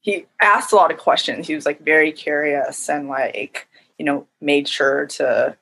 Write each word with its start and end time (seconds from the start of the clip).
he 0.00 0.26
asked 0.40 0.72
a 0.72 0.76
lot 0.76 0.90
of 0.90 0.98
questions. 0.98 1.46
He 1.46 1.54
was 1.54 1.66
like 1.66 1.80
very 1.80 2.12
curious 2.12 2.88
and 2.88 3.08
like, 3.08 3.68
you 3.98 4.04
know, 4.04 4.26
made 4.40 4.68
sure 4.68 5.06
to 5.06 5.56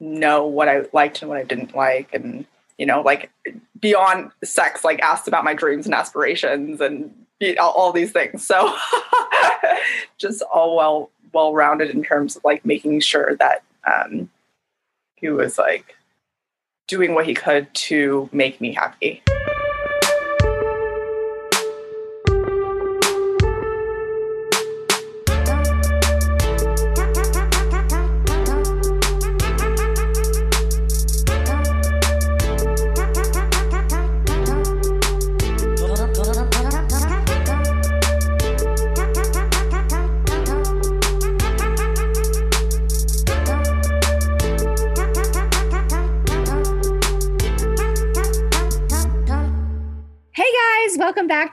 know 0.00 0.46
what 0.46 0.68
I 0.68 0.84
liked 0.92 1.22
and 1.22 1.28
what 1.28 1.38
I 1.38 1.44
didn't 1.44 1.74
like 1.74 2.14
and 2.14 2.46
you 2.78 2.86
know, 2.86 3.00
like 3.02 3.30
beyond 3.78 4.30
sex, 4.44 4.84
like 4.84 5.00
asked 5.00 5.26
about 5.26 5.44
my 5.44 5.52
dreams 5.52 5.84
and 5.84 5.94
aspirations 5.94 6.80
and 6.80 7.12
all 7.58 7.92
these 7.92 8.12
things. 8.12 8.46
So 8.46 8.74
just 10.18 10.42
all 10.42 10.76
well 10.76 11.10
well 11.34 11.52
rounded 11.52 11.90
in 11.90 12.02
terms 12.02 12.36
of 12.36 12.44
like 12.44 12.64
making 12.64 13.00
sure 13.00 13.36
that 13.36 13.64
um, 13.84 14.30
he 15.16 15.28
was 15.28 15.58
like 15.58 15.96
doing 16.86 17.14
what 17.14 17.26
he 17.26 17.34
could 17.34 17.72
to 17.74 18.30
make 18.32 18.60
me 18.60 18.72
happy. 18.72 19.22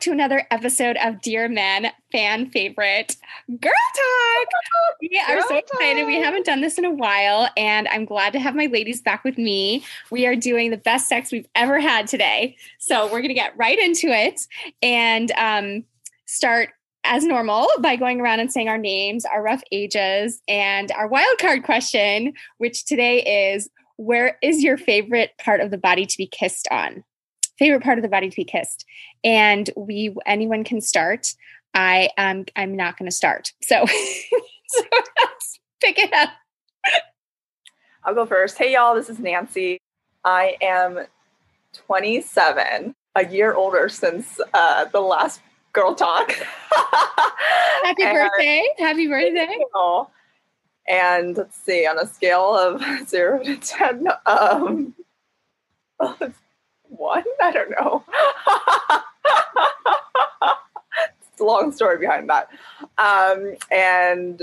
To 0.05 0.11
another 0.11 0.45
episode 0.51 0.97
of 0.97 1.19
Dear 1.19 1.49
Men 1.49 1.87
fan 2.11 2.51
favorite 2.51 3.17
Girl 3.49 3.71
Talk. 3.95 4.47
We 5.01 5.19
are 5.27 5.41
so 5.41 5.55
excited. 5.55 6.05
We 6.05 6.21
haven't 6.21 6.45
done 6.45 6.62
this 6.62 6.77
in 6.77 6.85
a 6.85 6.91
while, 6.91 7.49
and 7.57 7.87
I'm 7.87 8.05
glad 8.05 8.31
to 8.34 8.39
have 8.39 8.53
my 8.53 8.67
ladies 8.67 9.01
back 9.01 9.23
with 9.23 9.39
me. 9.39 9.84
We 10.12 10.27
are 10.27 10.35
doing 10.35 10.70
the 10.70 10.77
best 10.77 11.07
sex 11.09 11.31
we've 11.31 11.47
ever 11.55 11.79
had 11.79 12.05
today. 12.05 12.55
So 12.77 13.05
we're 13.05 13.21
going 13.21 13.29
to 13.29 13.34
get 13.34 13.57
right 13.57 13.79
into 13.79 14.09
it 14.09 14.41
and 14.84 15.31
um, 15.39 15.84
start 16.27 16.69
as 17.03 17.23
normal 17.23 17.67
by 17.79 17.95
going 17.95 18.21
around 18.21 18.41
and 18.41 18.53
saying 18.53 18.69
our 18.69 18.77
names, 18.77 19.25
our 19.25 19.41
rough 19.41 19.63
ages, 19.71 20.40
and 20.47 20.91
our 20.91 21.07
wild 21.07 21.40
card 21.40 21.63
question, 21.63 22.34
which 22.59 22.85
today 22.85 23.55
is 23.55 23.71
where 23.97 24.37
is 24.43 24.62
your 24.62 24.77
favorite 24.77 25.31
part 25.43 25.62
of 25.62 25.71
the 25.71 25.79
body 25.79 26.05
to 26.05 26.17
be 26.19 26.27
kissed 26.27 26.67
on? 26.69 27.03
Favorite 27.57 27.84
part 27.84 27.98
of 27.98 28.01
the 28.01 28.09
body 28.09 28.29
to 28.29 28.35
be 28.35 28.43
kissed. 28.43 28.85
And 29.23 29.70
we 29.75 30.15
anyone 30.25 30.63
can 30.63 30.81
start. 30.81 31.34
I 31.73 32.09
am 32.17 32.45
I'm 32.55 32.75
not 32.75 32.97
going 32.97 33.09
to 33.09 33.15
start. 33.15 33.53
So, 33.62 33.85
so 34.67 34.84
let's 34.91 35.59
pick 35.81 35.99
it 35.99 36.13
up. 36.13 36.29
I'll 38.03 38.13
go 38.13 38.25
first. 38.25 38.57
Hey 38.57 38.73
y'all, 38.73 38.95
this 38.95 39.09
is 39.09 39.20
Nancy. 39.20 39.79
I 40.23 40.57
am 40.62 41.05
27, 41.73 42.95
a 43.15 43.25
year 43.27 43.53
older 43.53 43.90
since 43.90 44.40
uh, 44.53 44.85
the 44.85 45.01
last 45.01 45.41
girl 45.73 45.93
talk. 45.93 46.31
Happy 47.84 48.03
and, 48.03 48.15
birthday! 48.15 48.67
Happy 48.77 49.07
birthday! 49.07 49.57
And 50.87 51.35
let's 51.35 51.57
see, 51.57 51.85
on 51.87 51.99
a 51.99 52.07
scale 52.07 52.55
of 52.55 52.81
zero 53.07 53.43
to 53.43 53.57
ten, 53.57 54.07
um, 54.25 54.93
one? 56.89 57.23
I 57.41 57.51
don't 57.51 57.71
know. 57.71 58.03
it's 61.31 61.41
a 61.41 61.43
long 61.43 61.71
story 61.71 61.97
behind 61.97 62.29
that. 62.29 62.49
Um, 62.97 63.55
and 63.71 64.41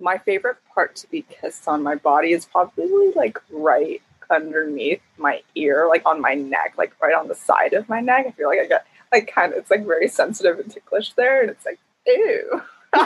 my 0.00 0.18
favorite 0.18 0.58
part 0.74 0.96
to 0.96 1.10
be 1.10 1.22
kissed 1.22 1.68
on 1.68 1.82
my 1.82 1.94
body 1.94 2.32
is 2.32 2.44
probably 2.44 3.12
like 3.14 3.38
right 3.50 4.02
underneath 4.30 5.00
my 5.16 5.42
ear, 5.54 5.86
like 5.88 6.02
on 6.06 6.20
my 6.20 6.34
neck, 6.34 6.74
like 6.76 6.92
right 7.00 7.14
on 7.14 7.28
the 7.28 7.34
side 7.34 7.72
of 7.72 7.88
my 7.88 8.00
neck. 8.00 8.26
I 8.28 8.30
feel 8.32 8.48
like 8.48 8.60
I 8.60 8.66
get 8.66 8.86
like 9.12 9.30
kind 9.32 9.52
of 9.52 9.58
it's 9.58 9.70
like 9.70 9.86
very 9.86 10.08
sensitive 10.08 10.58
and 10.58 10.70
ticklish 10.70 11.12
there, 11.14 11.40
and 11.40 11.50
it's 11.50 11.64
like 11.64 11.78
ew. 12.06 12.62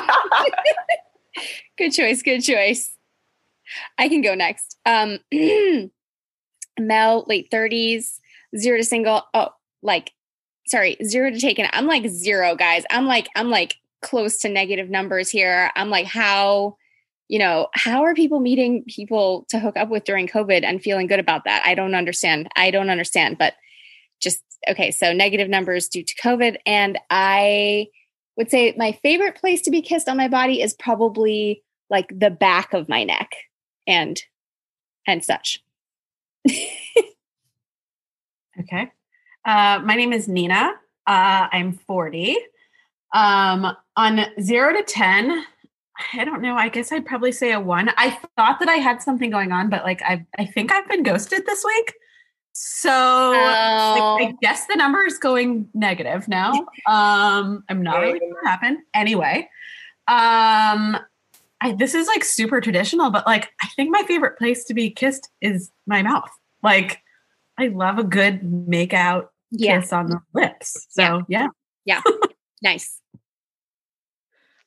good 1.78 1.90
choice. 1.90 2.22
Good 2.22 2.40
choice. 2.40 2.96
I 3.98 4.08
can 4.08 4.20
go 4.20 4.34
next. 4.34 4.76
Um, 4.84 5.18
Mel, 6.78 7.24
late 7.28 7.48
thirties, 7.50 8.19
zero 8.56 8.78
to 8.78 8.84
single. 8.84 9.22
Oh, 9.34 9.50
like, 9.82 10.12
sorry, 10.66 10.96
zero 11.04 11.30
to 11.30 11.38
taken. 11.38 11.66
I'm 11.72 11.86
like 11.86 12.08
zero, 12.08 12.54
guys. 12.54 12.84
I'm 12.90 13.06
like, 13.06 13.28
I'm 13.34 13.50
like 13.50 13.76
close 14.02 14.38
to 14.38 14.48
negative 14.48 14.90
numbers 14.90 15.28
here. 15.28 15.70
I'm 15.76 15.90
like, 15.90 16.06
how, 16.06 16.76
you 17.28 17.38
know, 17.38 17.68
how 17.74 18.04
are 18.04 18.14
people 18.14 18.40
meeting 18.40 18.84
people 18.88 19.46
to 19.50 19.58
hook 19.58 19.76
up 19.76 19.88
with 19.88 20.04
during 20.04 20.26
COVID 20.26 20.64
and 20.64 20.82
feeling 20.82 21.06
good 21.06 21.20
about 21.20 21.44
that? 21.44 21.62
I 21.64 21.74
don't 21.74 21.94
understand. 21.94 22.48
I 22.56 22.70
don't 22.70 22.90
understand, 22.90 23.38
but 23.38 23.54
just 24.20 24.42
okay. 24.68 24.90
So 24.90 25.12
negative 25.12 25.48
numbers 25.48 25.88
due 25.88 26.04
to 26.04 26.14
COVID. 26.22 26.56
And 26.66 26.98
I 27.08 27.88
would 28.36 28.50
say 28.50 28.74
my 28.76 28.92
favorite 29.02 29.36
place 29.36 29.62
to 29.62 29.70
be 29.70 29.82
kissed 29.82 30.08
on 30.08 30.16
my 30.16 30.28
body 30.28 30.62
is 30.62 30.74
probably 30.74 31.62
like 31.88 32.06
the 32.16 32.30
back 32.30 32.72
of 32.72 32.88
my 32.88 33.04
neck 33.04 33.30
and 33.86 34.20
and 35.06 35.24
such. 35.24 35.62
Okay. 38.60 38.90
Uh, 39.44 39.80
my 39.84 39.94
name 39.94 40.12
is 40.12 40.28
Nina. 40.28 40.72
Uh, 41.06 41.48
I'm 41.50 41.72
40. 41.72 42.36
Um, 43.14 43.74
on 43.96 44.20
zero 44.40 44.72
to 44.72 44.82
10, 44.82 45.44
I 46.14 46.24
don't 46.24 46.42
know. 46.42 46.56
I 46.56 46.68
guess 46.68 46.92
I'd 46.92 47.06
probably 47.06 47.32
say 47.32 47.52
a 47.52 47.60
one. 47.60 47.90
I 47.96 48.10
thought 48.36 48.60
that 48.60 48.68
I 48.68 48.76
had 48.76 49.02
something 49.02 49.30
going 49.30 49.52
on, 49.52 49.70
but 49.70 49.84
like 49.84 50.02
I, 50.02 50.24
I 50.38 50.44
think 50.44 50.72
I've 50.72 50.88
been 50.88 51.02
ghosted 51.02 51.44
this 51.46 51.64
week. 51.64 51.94
So 52.52 52.90
oh. 52.90 54.16
like, 54.20 54.28
I 54.30 54.34
guess 54.42 54.66
the 54.66 54.76
number 54.76 55.04
is 55.04 55.18
going 55.18 55.68
negative 55.74 56.28
now. 56.28 56.52
Um, 56.86 57.64
I'm 57.68 57.82
not 57.82 58.00
really 58.00 58.18
sure 58.18 58.28
what 58.28 58.46
happened. 58.46 58.78
Anyway, 58.94 59.48
um, 60.08 60.98
I, 61.60 61.72
this 61.76 61.94
is 61.94 62.06
like 62.06 62.24
super 62.24 62.60
traditional, 62.60 63.10
but 63.10 63.26
like 63.26 63.50
I 63.62 63.68
think 63.68 63.90
my 63.90 64.02
favorite 64.02 64.36
place 64.38 64.64
to 64.64 64.74
be 64.74 64.90
kissed 64.90 65.30
is 65.40 65.70
my 65.86 66.02
mouth. 66.02 66.30
Like 66.62 67.00
I 67.60 67.68
love 67.68 67.98
a 67.98 68.04
good 68.04 68.42
make 68.42 68.94
out 68.94 69.32
yeah. 69.50 69.80
kiss 69.80 69.92
on 69.92 70.06
the 70.06 70.20
lips. 70.32 70.86
So 70.88 71.24
yeah. 71.28 71.48
Yeah. 71.84 72.00
yeah. 72.06 72.16
nice. 72.62 72.98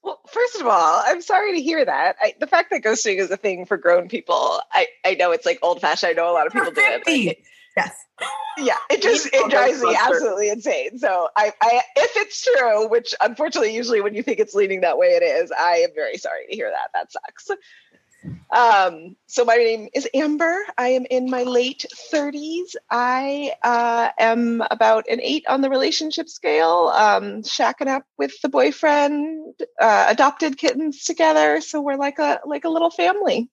Well, 0.04 0.20
first 0.28 0.60
of 0.60 0.68
all, 0.68 1.02
I'm 1.06 1.22
sorry 1.22 1.56
to 1.56 1.62
hear 1.62 1.84
that. 1.84 2.18
I, 2.22 2.36
the 2.40 2.48
fact 2.48 2.72
that 2.72 2.84
ghosting 2.84 3.20
is 3.20 3.32
a 3.32 3.38
thing 3.38 3.66
for 3.66 3.78
grown 3.78 4.10
people, 4.10 4.60
I, 4.72 4.88
I 5.06 5.16
know 5.16 5.32
it's 5.32 5.46
like 5.46 5.60
old 5.62 5.80
fashioned. 5.80 6.12
I 6.12 6.14
know 6.14 6.30
a 6.30 6.34
lot 6.34 6.46
of 6.46 6.54
people 6.54 6.72
do 6.72 6.82
it. 6.82 7.04
it 7.08 7.38
yes. 7.78 7.96
Yeah, 8.58 8.76
it 8.92 9.02
just 9.02 9.30
it 9.34 9.50
drives 9.50 9.82
me 9.82 9.98
absolutely 10.00 10.50
insane. 10.50 11.00
So 11.00 11.30
I, 11.36 11.54
I, 11.62 11.82
if 11.96 12.12
it's 12.18 12.44
true, 12.44 12.88
which 12.88 13.16
unfortunately, 13.22 13.74
usually 13.74 14.02
when 14.02 14.14
you 14.14 14.22
think 14.22 14.40
it's 14.40 14.54
leaning 14.54 14.82
that 14.82 14.98
way, 14.98 15.08
it 15.08 15.24
is. 15.24 15.52
I 15.58 15.78
am 15.78 15.90
very 15.96 16.18
sorry 16.18 16.46
to 16.50 16.56
hear 16.56 16.70
that. 16.70 16.90
That 16.94 17.12
sucks. 17.12 17.50
Um, 18.52 19.16
so 19.28 19.46
my 19.46 19.56
name 19.56 19.90
is 19.94 20.08
Amber. 20.14 20.58
I 20.78 20.90
am 20.90 21.06
in 21.10 21.30
my 21.30 21.44
late 21.44 21.86
30s. 22.12 22.76
I 22.90 23.54
uh, 23.64 24.10
am 24.18 24.64
about 24.70 25.06
an 25.10 25.20
eight 25.22 25.46
on 25.48 25.62
the 25.62 25.70
relationship 25.70 26.30
scale, 26.30 26.92
um, 26.94 27.42
shacking 27.42 27.88
up 27.88 28.04
with 28.18 28.34
the 28.42 28.50
boyfriend, 28.50 29.56
uh, 29.82 30.06
adopted 30.10 30.58
kittens 30.58 31.04
together. 31.04 31.62
So 31.62 31.82
we're 31.82 31.98
like 31.98 32.20
a 32.20 32.42
like 32.46 32.64
a 32.64 32.70
little 32.70 32.92
family. 32.92 33.50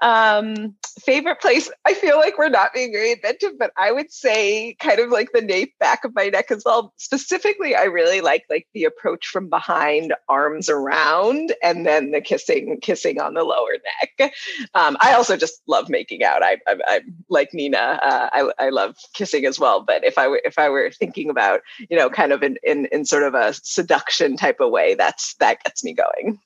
Um, 0.00 0.76
favorite 1.00 1.40
place? 1.40 1.70
I 1.84 1.94
feel 1.94 2.18
like 2.18 2.38
we're 2.38 2.48
not 2.48 2.72
being 2.72 2.92
very 2.92 3.12
inventive, 3.12 3.52
but 3.58 3.72
I 3.76 3.92
would 3.92 4.12
say 4.12 4.76
kind 4.80 4.98
of 4.98 5.10
like 5.10 5.30
the 5.32 5.40
nape 5.40 5.74
back 5.78 6.04
of 6.04 6.14
my 6.14 6.28
neck 6.28 6.50
as 6.50 6.62
well. 6.64 6.92
Specifically, 6.96 7.74
I 7.74 7.84
really 7.84 8.20
like 8.20 8.44
like 8.50 8.66
the 8.74 8.84
approach 8.84 9.26
from 9.26 9.48
behind, 9.48 10.14
arms 10.28 10.68
around, 10.68 11.54
and 11.62 11.86
then 11.86 12.10
the 12.10 12.20
kissing 12.20 12.78
kissing 12.80 13.20
on 13.20 13.34
the 13.34 13.44
lower 13.44 13.76
neck. 14.00 14.32
Um, 14.74 14.96
I 15.00 15.14
also 15.14 15.36
just 15.36 15.62
love 15.66 15.88
making 15.88 16.22
out. 16.22 16.42
I, 16.42 16.58
I, 16.66 16.76
I'm 16.88 17.14
like 17.28 17.52
Nina. 17.52 18.00
Uh, 18.02 18.28
I, 18.32 18.66
I 18.66 18.68
love 18.70 18.96
kissing 19.14 19.46
as 19.46 19.58
well. 19.58 19.82
But 19.82 20.04
if 20.04 20.18
I 20.18 20.28
were 20.28 20.40
if 20.44 20.58
I 20.58 20.68
were 20.68 20.90
thinking 20.90 21.30
about 21.30 21.60
you 21.88 21.96
know 21.96 22.10
kind 22.10 22.32
of 22.32 22.42
in 22.42 22.56
in, 22.62 22.86
in 22.86 23.04
sort 23.04 23.22
of 23.22 23.34
a 23.34 23.54
seduction 23.54 24.36
type 24.36 24.60
of 24.60 24.70
way, 24.70 24.94
that's 24.94 25.34
that 25.34 25.62
gets 25.64 25.84
me 25.84 25.94
going. 25.94 26.38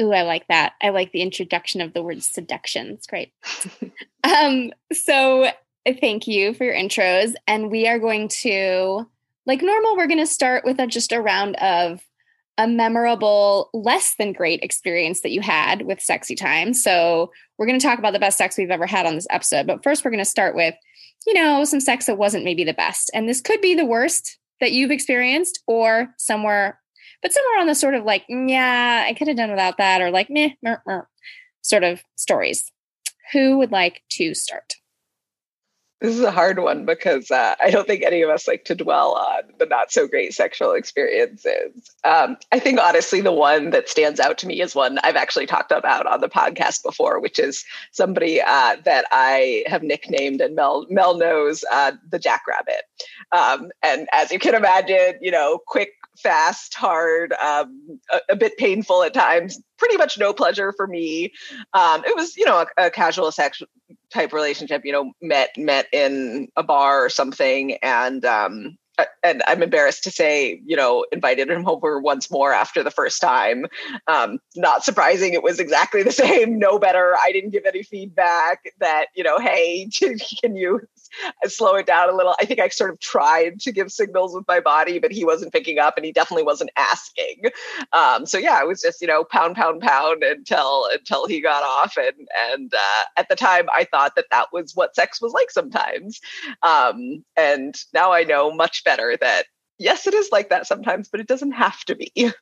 Ooh, 0.00 0.12
I 0.12 0.22
like 0.22 0.46
that. 0.48 0.72
I 0.82 0.90
like 0.90 1.12
the 1.12 1.22
introduction 1.22 1.80
of 1.80 1.92
the 1.92 2.02
word 2.02 2.22
seduction. 2.22 2.88
It's 2.88 3.06
great. 3.06 3.32
um, 4.24 4.72
so 4.92 5.50
thank 6.00 6.26
you 6.26 6.54
for 6.54 6.64
your 6.64 6.74
intros. 6.74 7.34
And 7.46 7.70
we 7.70 7.86
are 7.86 7.98
going 7.98 8.28
to, 8.28 9.06
like 9.46 9.62
normal, 9.62 9.96
we're 9.96 10.06
going 10.06 10.18
to 10.18 10.26
start 10.26 10.64
with 10.64 10.78
a, 10.80 10.86
just 10.86 11.12
a 11.12 11.20
round 11.20 11.56
of 11.56 12.00
a 12.56 12.66
memorable, 12.66 13.70
less 13.72 14.14
than 14.18 14.32
great 14.32 14.62
experience 14.62 15.20
that 15.22 15.32
you 15.32 15.40
had 15.40 15.82
with 15.82 16.00
sexy 16.00 16.34
time. 16.34 16.74
So 16.74 17.32
we're 17.58 17.66
going 17.66 17.78
to 17.78 17.86
talk 17.86 17.98
about 17.98 18.12
the 18.12 18.18
best 18.18 18.38
sex 18.38 18.56
we've 18.56 18.70
ever 18.70 18.86
had 18.86 19.06
on 19.06 19.14
this 19.14 19.26
episode. 19.30 19.66
But 19.66 19.82
first, 19.82 20.04
we're 20.04 20.10
going 20.10 20.24
to 20.24 20.30
start 20.30 20.54
with, 20.54 20.74
you 21.26 21.34
know, 21.34 21.64
some 21.64 21.80
sex 21.80 22.06
that 22.06 22.18
wasn't 22.18 22.44
maybe 22.44 22.64
the 22.64 22.74
best. 22.74 23.10
And 23.14 23.28
this 23.28 23.40
could 23.40 23.60
be 23.60 23.74
the 23.74 23.86
worst 23.86 24.38
that 24.60 24.72
you've 24.72 24.90
experienced 24.90 25.60
or 25.66 26.14
somewhere 26.18 26.79
but 27.22 27.32
somewhere 27.32 27.60
on 27.60 27.66
the 27.66 27.74
sort 27.74 27.94
of 27.94 28.04
like, 28.04 28.24
yeah, 28.28 29.04
I 29.06 29.14
could 29.14 29.28
have 29.28 29.36
done 29.36 29.50
without 29.50 29.78
that, 29.78 30.00
or 30.00 30.10
like, 30.10 30.30
meh, 30.30 30.50
meh, 30.62 30.76
meh, 30.86 31.02
sort 31.62 31.84
of 31.84 32.02
stories. 32.16 32.70
Who 33.32 33.58
would 33.58 33.70
like 33.70 34.02
to 34.12 34.34
start? 34.34 34.74
This 36.00 36.16
is 36.16 36.22
a 36.22 36.30
hard 36.30 36.58
one 36.60 36.86
because 36.86 37.30
uh, 37.30 37.56
I 37.62 37.70
don't 37.70 37.86
think 37.86 38.02
any 38.02 38.22
of 38.22 38.30
us 38.30 38.48
like 38.48 38.64
to 38.64 38.74
dwell 38.74 39.16
on 39.16 39.42
the 39.58 39.66
not 39.66 39.92
so 39.92 40.08
great 40.08 40.32
sexual 40.32 40.72
experiences. 40.72 41.90
Um, 42.04 42.38
I 42.52 42.58
think 42.58 42.80
honestly, 42.80 43.20
the 43.20 43.32
one 43.32 43.68
that 43.70 43.90
stands 43.90 44.18
out 44.18 44.38
to 44.38 44.46
me 44.46 44.62
is 44.62 44.74
one 44.74 44.98
I've 45.04 45.16
actually 45.16 45.44
talked 45.44 45.72
about 45.72 46.06
on 46.06 46.22
the 46.22 46.30
podcast 46.30 46.82
before, 46.82 47.20
which 47.20 47.38
is 47.38 47.66
somebody 47.92 48.40
uh, 48.40 48.76
that 48.86 49.04
I 49.12 49.62
have 49.66 49.82
nicknamed 49.82 50.40
and 50.40 50.56
Mel 50.56 50.86
Mel 50.88 51.18
knows 51.18 51.64
uh, 51.70 51.92
the 52.08 52.18
Jackrabbit. 52.18 52.84
Um, 53.32 53.70
and 53.82 54.08
as 54.14 54.30
you 54.30 54.38
can 54.38 54.54
imagine, 54.54 55.18
you 55.20 55.30
know, 55.30 55.58
quick 55.66 55.90
fast, 56.22 56.74
hard, 56.74 57.32
um, 57.34 58.00
a, 58.12 58.20
a, 58.30 58.36
bit 58.36 58.56
painful 58.56 59.02
at 59.02 59.14
times. 59.14 59.60
Pretty 59.78 59.96
much 59.96 60.18
no 60.18 60.32
pleasure 60.32 60.72
for 60.76 60.86
me. 60.86 61.32
Um, 61.72 62.04
it 62.04 62.16
was, 62.16 62.36
you 62.36 62.44
know, 62.44 62.64
a, 62.78 62.86
a 62.86 62.90
casual 62.90 63.32
sex 63.32 63.62
type 64.12 64.32
relationship. 64.32 64.82
You 64.84 64.92
know, 64.92 65.12
met 65.22 65.50
met 65.56 65.86
in 65.92 66.48
a 66.56 66.62
bar 66.62 67.04
or 67.04 67.08
something, 67.08 67.74
and 67.82 68.24
um, 68.24 68.76
and 69.22 69.42
I'm 69.46 69.62
embarrassed 69.62 70.04
to 70.04 70.10
say, 70.10 70.60
you 70.64 70.76
know, 70.76 71.04
invited 71.12 71.50
him 71.50 71.68
over 71.68 72.00
once 72.00 72.30
more 72.30 72.52
after 72.52 72.82
the 72.82 72.90
first 72.90 73.20
time. 73.20 73.66
Um, 74.06 74.38
not 74.56 74.84
surprising, 74.84 75.34
it 75.34 75.42
was 75.42 75.60
exactly 75.60 76.02
the 76.02 76.12
same, 76.12 76.58
no 76.58 76.78
better. 76.78 77.14
I 77.20 77.32
didn't 77.32 77.50
give 77.50 77.64
any 77.66 77.82
feedback 77.82 78.72
that, 78.78 79.06
you 79.14 79.24
know, 79.24 79.38
hey, 79.38 79.88
can 80.42 80.56
you 80.56 80.80
slow 81.44 81.76
it 81.76 81.86
down 81.86 82.08
a 82.08 82.16
little? 82.16 82.34
I 82.40 82.44
think 82.44 82.60
I 82.60 82.68
sort 82.68 82.90
of 82.90 83.00
tried 83.00 83.60
to 83.60 83.72
give 83.72 83.90
signals 83.92 84.34
with 84.34 84.46
my 84.46 84.60
body, 84.60 84.98
but 84.98 85.12
he 85.12 85.24
wasn't 85.24 85.52
picking 85.52 85.78
up 85.78 85.96
and 85.96 86.04
he 86.04 86.12
definitely 86.12 86.44
wasn't 86.44 86.70
asking. 86.76 87.44
Um, 87.92 88.26
so 88.26 88.38
yeah, 88.38 88.60
it 88.60 88.66
was 88.66 88.80
just, 88.80 89.00
you 89.00 89.06
know, 89.06 89.24
pound, 89.24 89.56
pound, 89.56 89.80
pound 89.80 90.22
until 90.22 90.86
until 90.92 91.26
he 91.26 91.40
got 91.40 91.62
off. 91.62 91.96
And 91.96 92.28
and 92.50 92.72
uh, 92.74 93.04
at 93.16 93.28
the 93.28 93.36
time, 93.36 93.66
I 93.72 93.84
thought 93.84 94.14
that 94.16 94.26
that 94.30 94.48
was 94.52 94.74
what 94.74 94.94
sex 94.94 95.20
was 95.20 95.32
like 95.32 95.50
sometimes. 95.50 96.20
Um, 96.62 97.24
and 97.36 97.74
now 97.92 98.12
I 98.12 98.24
know 98.24 98.52
much 98.52 98.84
better 98.84 99.16
that 99.20 99.46
yes, 99.78 100.06
it 100.06 100.14
is 100.14 100.28
like 100.30 100.50
that 100.50 100.66
sometimes, 100.66 101.08
but 101.08 101.20
it 101.20 101.26
doesn't 101.26 101.52
have 101.52 101.84
to 101.86 101.96
be. 101.96 102.32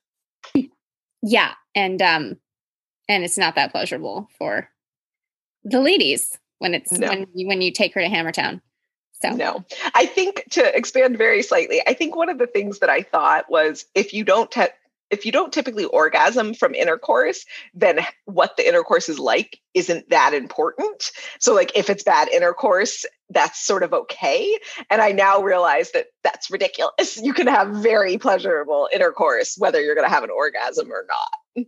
yeah. 1.22 1.54
And 1.74 2.02
um 2.02 2.36
and 3.08 3.24
it's 3.24 3.38
not 3.38 3.54
that 3.54 3.72
pleasurable 3.72 4.28
for 4.38 4.68
the 5.64 5.80
ladies 5.80 6.38
when 6.58 6.74
it's 6.74 6.92
no. 6.92 7.08
when 7.08 7.26
you 7.34 7.46
when 7.46 7.60
you 7.60 7.72
take 7.72 7.94
her 7.94 8.00
to 8.00 8.08
Hammertown. 8.08 8.60
So 9.20 9.30
no, 9.30 9.64
I 9.94 10.06
think 10.06 10.44
to 10.50 10.76
expand 10.76 11.18
very 11.18 11.42
slightly, 11.42 11.82
I 11.86 11.92
think 11.92 12.14
one 12.14 12.28
of 12.28 12.38
the 12.38 12.46
things 12.46 12.78
that 12.78 12.88
I 12.88 13.02
thought 13.02 13.50
was 13.50 13.84
if 13.94 14.14
you 14.14 14.22
don't 14.22 14.50
te- 14.50 14.68
if 15.10 15.24
you 15.24 15.32
don't 15.32 15.52
typically 15.52 15.84
orgasm 15.86 16.54
from 16.54 16.74
intercourse, 16.74 17.44
then 17.74 18.00
what 18.24 18.56
the 18.56 18.66
intercourse 18.66 19.08
is 19.08 19.18
like 19.18 19.58
isn't 19.74 20.10
that 20.10 20.34
important. 20.34 21.10
So, 21.40 21.54
like, 21.54 21.72
if 21.76 21.88
it's 21.88 22.02
bad 22.02 22.28
intercourse, 22.28 23.04
that's 23.30 23.64
sort 23.64 23.82
of 23.82 23.92
okay. 23.92 24.58
And 24.90 25.00
I 25.00 25.12
now 25.12 25.42
realize 25.42 25.92
that 25.92 26.08
that's 26.22 26.50
ridiculous. 26.50 27.16
You 27.22 27.32
can 27.32 27.46
have 27.46 27.68
very 27.82 28.18
pleasurable 28.18 28.88
intercourse, 28.92 29.56
whether 29.58 29.80
you're 29.80 29.94
going 29.94 30.08
to 30.08 30.14
have 30.14 30.24
an 30.24 30.30
orgasm 30.30 30.90
or 30.92 31.06
not. 31.08 31.66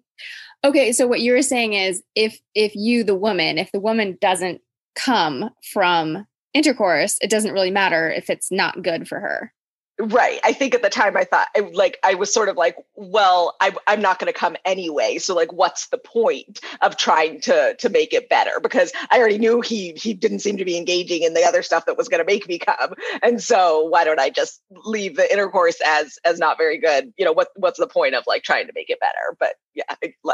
Okay, 0.62 0.92
so 0.92 1.06
what 1.06 1.20
you're 1.22 1.42
saying 1.42 1.72
is 1.72 2.02
if 2.14 2.38
if 2.54 2.72
you 2.74 3.02
the 3.02 3.14
woman, 3.14 3.56
if 3.56 3.72
the 3.72 3.80
woman 3.80 4.18
doesn't 4.20 4.60
come 4.94 5.50
from 5.72 6.26
intercourse, 6.54 7.18
it 7.20 7.30
doesn't 7.30 7.52
really 7.52 7.70
matter 7.70 8.10
if 8.10 8.28
it's 8.30 8.50
not 8.50 8.82
good 8.82 9.08
for 9.08 9.20
her. 9.20 9.52
Right. 10.00 10.40
I 10.44 10.54
think 10.54 10.74
at 10.74 10.80
the 10.80 10.88
time 10.88 11.14
I 11.14 11.24
thought 11.24 11.48
like 11.74 11.98
I 12.02 12.14
was 12.14 12.32
sort 12.32 12.48
of 12.48 12.56
like, 12.56 12.74
well, 12.94 13.54
I, 13.60 13.74
I'm 13.86 14.00
not 14.00 14.18
going 14.18 14.32
to 14.32 14.38
come 14.38 14.56
anyway. 14.64 15.18
So 15.18 15.34
like, 15.34 15.52
what's 15.52 15.88
the 15.88 15.98
point 15.98 16.60
of 16.80 16.96
trying 16.96 17.42
to 17.42 17.74
to 17.78 17.88
make 17.90 18.14
it 18.14 18.30
better? 18.30 18.60
Because 18.62 18.92
I 19.10 19.18
already 19.18 19.36
knew 19.36 19.60
he 19.60 19.92
he 19.92 20.14
didn't 20.14 20.38
seem 20.38 20.56
to 20.56 20.64
be 20.64 20.78
engaging 20.78 21.22
in 21.22 21.34
the 21.34 21.44
other 21.44 21.62
stuff 21.62 21.84
that 21.84 21.98
was 21.98 22.08
going 22.08 22.20
to 22.20 22.24
make 22.24 22.48
me 22.48 22.58
come. 22.58 22.94
And 23.22 23.42
so 23.42 23.82
why 23.84 24.04
don't 24.04 24.18
I 24.18 24.30
just 24.30 24.62
leave 24.86 25.16
the 25.16 25.30
intercourse 25.30 25.76
as 25.84 26.18
as 26.24 26.38
not 26.38 26.56
very 26.56 26.78
good? 26.78 27.12
You 27.18 27.26
know 27.26 27.32
what 27.32 27.48
what's 27.56 27.78
the 27.78 27.86
point 27.86 28.14
of 28.14 28.24
like 28.26 28.42
trying 28.42 28.68
to 28.68 28.72
make 28.74 28.88
it 28.88 29.00
better? 29.00 29.36
But 29.38 29.56
yeah, 29.74 29.84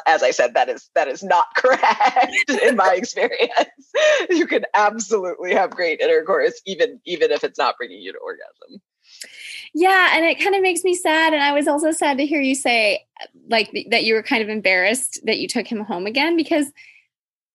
as 0.07 0.23
I 0.23 0.31
said, 0.31 0.55
that 0.55 0.69
is 0.69 0.91
that 0.95 1.09
is 1.09 1.25
not 1.25 1.47
correct 1.57 2.51
in 2.63 2.77
my 2.77 2.95
experience. 2.95 3.51
You 4.31 4.47
can 4.47 4.65
absolutely 4.75 5.55
have 5.55 5.71
great 5.71 6.01
intercourse 6.01 6.61
even 6.67 7.01
even 7.05 7.31
if 7.31 7.43
it's 7.45 7.59
not 7.59 7.77
bringing 7.79 8.01
you 8.01 8.13
to 8.13 8.19
orgasm. 8.19 8.83
Yeah, 9.79 10.13
and 10.15 10.25
it 10.25 10.41
kind 10.41 10.55
of 10.55 10.63
makes 10.63 10.85
me 10.85 10.95
sad. 10.95 11.35
And 11.35 11.43
I 11.43 11.53
was 11.53 11.69
also 11.69 11.91
sad 11.91 12.17
to 12.17 12.25
hear 12.25 12.41
you 12.41 12.55
say, 12.55 13.05
like, 13.51 13.71
that 13.91 14.05
you 14.05 14.15
were 14.15 14.23
kind 14.23 14.43
of 14.43 14.49
embarrassed 14.49 15.21
that 15.25 15.39
you 15.39 15.47
took 15.47 15.67
him 15.67 15.81
home 15.81 16.07
again 16.07 16.35
because, 16.35 16.73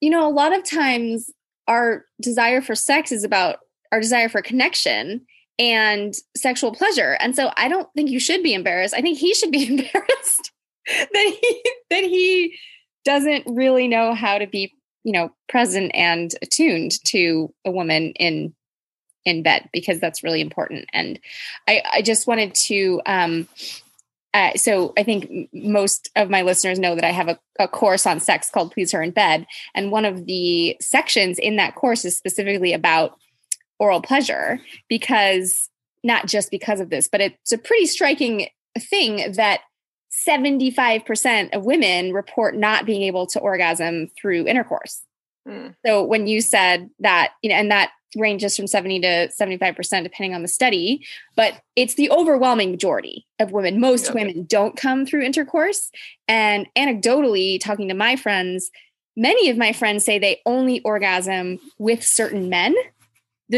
you 0.01 0.11
know, 0.11 0.27
a 0.27 0.29
lot 0.29 0.55
of 0.55 0.63
times 0.63 1.31
our 1.67 2.05
desire 2.21 2.61
for 2.61 2.75
sex 2.75 3.11
is 3.11 3.23
about 3.23 3.57
our 3.91 3.99
desire 3.99 4.29
for 4.29 4.43
connection 4.43 5.25
and 5.57 6.13
sexual 6.37 6.71
pleasure. 6.71 7.17
And 7.19 7.35
so 7.35 7.49
I 7.57 7.67
don't 7.67 7.89
think 7.95 8.11
you 8.11 8.19
should 8.19 8.43
be 8.43 8.53
embarrassed. 8.53 8.93
I 8.93 9.01
think 9.01 9.17
he 9.17 9.33
should 9.33 9.51
be 9.51 9.67
embarrassed 9.67 10.51
that 10.85 11.37
he 11.41 11.63
that 11.89 12.03
he 12.03 12.55
doesn't 13.03 13.45
really 13.47 13.87
know 13.87 14.13
how 14.13 14.37
to 14.37 14.45
be, 14.45 14.71
you 15.03 15.11
know, 15.11 15.31
present 15.49 15.89
and 15.95 16.35
attuned 16.43 17.03
to 17.05 17.51
a 17.65 17.71
woman 17.71 18.11
in 18.19 18.53
in 19.25 19.43
bed 19.43 19.69
because 19.71 19.99
that's 19.99 20.23
really 20.23 20.41
important. 20.41 20.85
And 20.93 21.19
I, 21.67 21.83
I 21.93 22.01
just 22.01 22.27
wanted 22.27 22.53
to, 22.55 23.01
um, 23.05 23.47
uh, 24.33 24.53
so 24.55 24.93
I 24.97 25.03
think 25.03 25.49
most 25.53 26.09
of 26.15 26.29
my 26.29 26.41
listeners 26.41 26.79
know 26.79 26.95
that 26.95 27.03
I 27.03 27.11
have 27.11 27.27
a, 27.27 27.39
a, 27.59 27.67
course 27.67 28.05
on 28.07 28.19
sex 28.19 28.49
called 28.49 28.71
Please 28.71 28.91
Her 28.91 29.01
in 29.01 29.11
Bed. 29.11 29.45
And 29.75 29.91
one 29.91 30.05
of 30.05 30.25
the 30.25 30.77
sections 30.79 31.37
in 31.37 31.57
that 31.57 31.75
course 31.75 32.05
is 32.05 32.17
specifically 32.17 32.73
about 32.73 33.17
oral 33.77 34.01
pleasure 34.01 34.61
because 34.87 35.69
not 36.03 36.27
just 36.27 36.49
because 36.49 36.79
of 36.79 36.89
this, 36.89 37.09
but 37.09 37.21
it's 37.21 37.51
a 37.51 37.57
pretty 37.57 37.85
striking 37.85 38.47
thing 38.79 39.33
that 39.33 39.61
75% 40.25 41.53
of 41.53 41.65
women 41.65 42.13
report 42.13 42.55
not 42.55 42.85
being 42.85 43.03
able 43.03 43.27
to 43.27 43.39
orgasm 43.39 44.09
through 44.19 44.47
intercourse. 44.47 45.01
Mm. 45.47 45.75
So 45.85 46.03
when 46.03 46.27
you 46.27 46.41
said 46.41 46.89
that, 46.99 47.33
you 47.41 47.49
know, 47.49 47.55
and 47.55 47.71
that 47.71 47.91
ranges 48.15 48.55
from 48.55 48.67
70 48.67 49.01
to 49.01 49.29
75% 49.39 50.03
depending 50.03 50.33
on 50.33 50.41
the 50.41 50.47
study 50.47 51.05
but 51.35 51.61
it's 51.75 51.95
the 51.95 52.09
overwhelming 52.11 52.71
majority 52.71 53.25
of 53.39 53.51
women 53.51 53.79
most 53.79 54.07
yeah. 54.07 54.13
women 54.13 54.45
don't 54.45 54.77
come 54.77 55.05
through 55.05 55.21
intercourse 55.21 55.91
and 56.27 56.67
anecdotally 56.77 57.59
talking 57.59 57.87
to 57.87 57.93
my 57.93 58.15
friends 58.15 58.71
many 59.15 59.49
of 59.49 59.57
my 59.57 59.73
friends 59.73 60.03
say 60.03 60.19
they 60.19 60.41
only 60.45 60.81
orgasm 60.81 61.59
with 61.77 62.03
certain 62.03 62.49
men 62.49 62.75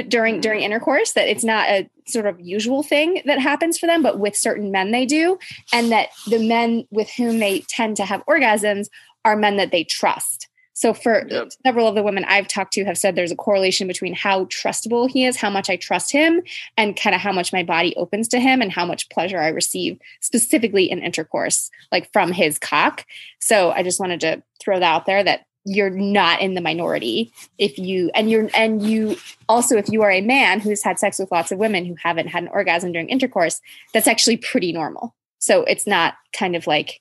during 0.07 0.41
during 0.41 0.61
mm. 0.61 0.63
intercourse 0.63 1.13
that 1.13 1.27
it's 1.27 1.43
not 1.43 1.69
a 1.69 1.87
sort 2.07 2.25
of 2.25 2.39
usual 2.39 2.83
thing 2.83 3.21
that 3.25 3.39
happens 3.39 3.77
for 3.77 3.85
them 3.85 4.01
but 4.01 4.19
with 4.19 4.35
certain 4.35 4.71
men 4.71 4.91
they 4.91 5.05
do 5.05 5.37
and 5.71 5.91
that 5.91 6.09
the 6.27 6.39
men 6.39 6.85
with 6.89 7.09
whom 7.11 7.39
they 7.39 7.59
tend 7.69 7.95
to 7.95 8.05
have 8.05 8.25
orgasms 8.25 8.87
are 9.23 9.35
men 9.35 9.57
that 9.57 9.71
they 9.71 9.83
trust 9.83 10.47
so 10.73 10.93
for 10.93 11.25
yep. 11.29 11.51
several 11.65 11.87
of 11.87 11.95
the 11.95 12.03
women 12.03 12.25
I've 12.25 12.47
talked 12.47 12.73
to 12.73 12.85
have 12.85 12.97
said 12.97 13.15
there's 13.15 13.31
a 13.31 13.35
correlation 13.35 13.87
between 13.87 14.13
how 14.13 14.45
trustable 14.45 15.09
he 15.09 15.25
is, 15.25 15.37
how 15.37 15.49
much 15.49 15.69
I 15.69 15.75
trust 15.75 16.11
him, 16.11 16.41
and 16.77 16.95
kind 16.95 17.15
of 17.15 17.21
how 17.21 17.31
much 17.31 17.53
my 17.53 17.63
body 17.63 17.95
opens 17.95 18.27
to 18.29 18.39
him 18.39 18.61
and 18.61 18.71
how 18.71 18.85
much 18.85 19.09
pleasure 19.09 19.39
I 19.39 19.49
receive 19.49 19.99
specifically 20.19 20.89
in 20.89 20.99
intercourse, 20.99 21.69
like 21.91 22.11
from 22.11 22.31
his 22.31 22.57
cock. 22.57 23.05
So 23.39 23.71
I 23.71 23.83
just 23.83 23.99
wanted 23.99 24.19
to 24.21 24.43
throw 24.59 24.79
that 24.79 24.83
out 24.83 25.05
there 25.05 25.23
that 25.23 25.45
you're 25.65 25.89
not 25.89 26.41
in 26.41 26.55
the 26.55 26.61
minority 26.61 27.31
if 27.57 27.77
you 27.77 28.11
and 28.13 28.29
you're 28.29 28.49
and 28.53 28.81
you 28.81 29.15
also 29.47 29.77
if 29.77 29.87
you 29.87 30.01
are 30.01 30.11
a 30.11 30.19
man 30.19 30.59
who's 30.59 30.83
had 30.83 30.99
sex 30.99 31.19
with 31.19 31.31
lots 31.31 31.53
of 31.53 31.57
women 31.57 31.85
who 31.85 31.95
haven't 32.03 32.27
had 32.27 32.43
an 32.43 32.49
orgasm 32.49 32.91
during 32.91 33.07
intercourse, 33.09 33.61
that's 33.93 34.07
actually 34.07 34.37
pretty 34.37 34.73
normal. 34.73 35.15
So 35.39 35.63
it's 35.63 35.87
not 35.87 36.15
kind 36.33 36.55
of 36.55 36.67
like 36.67 36.99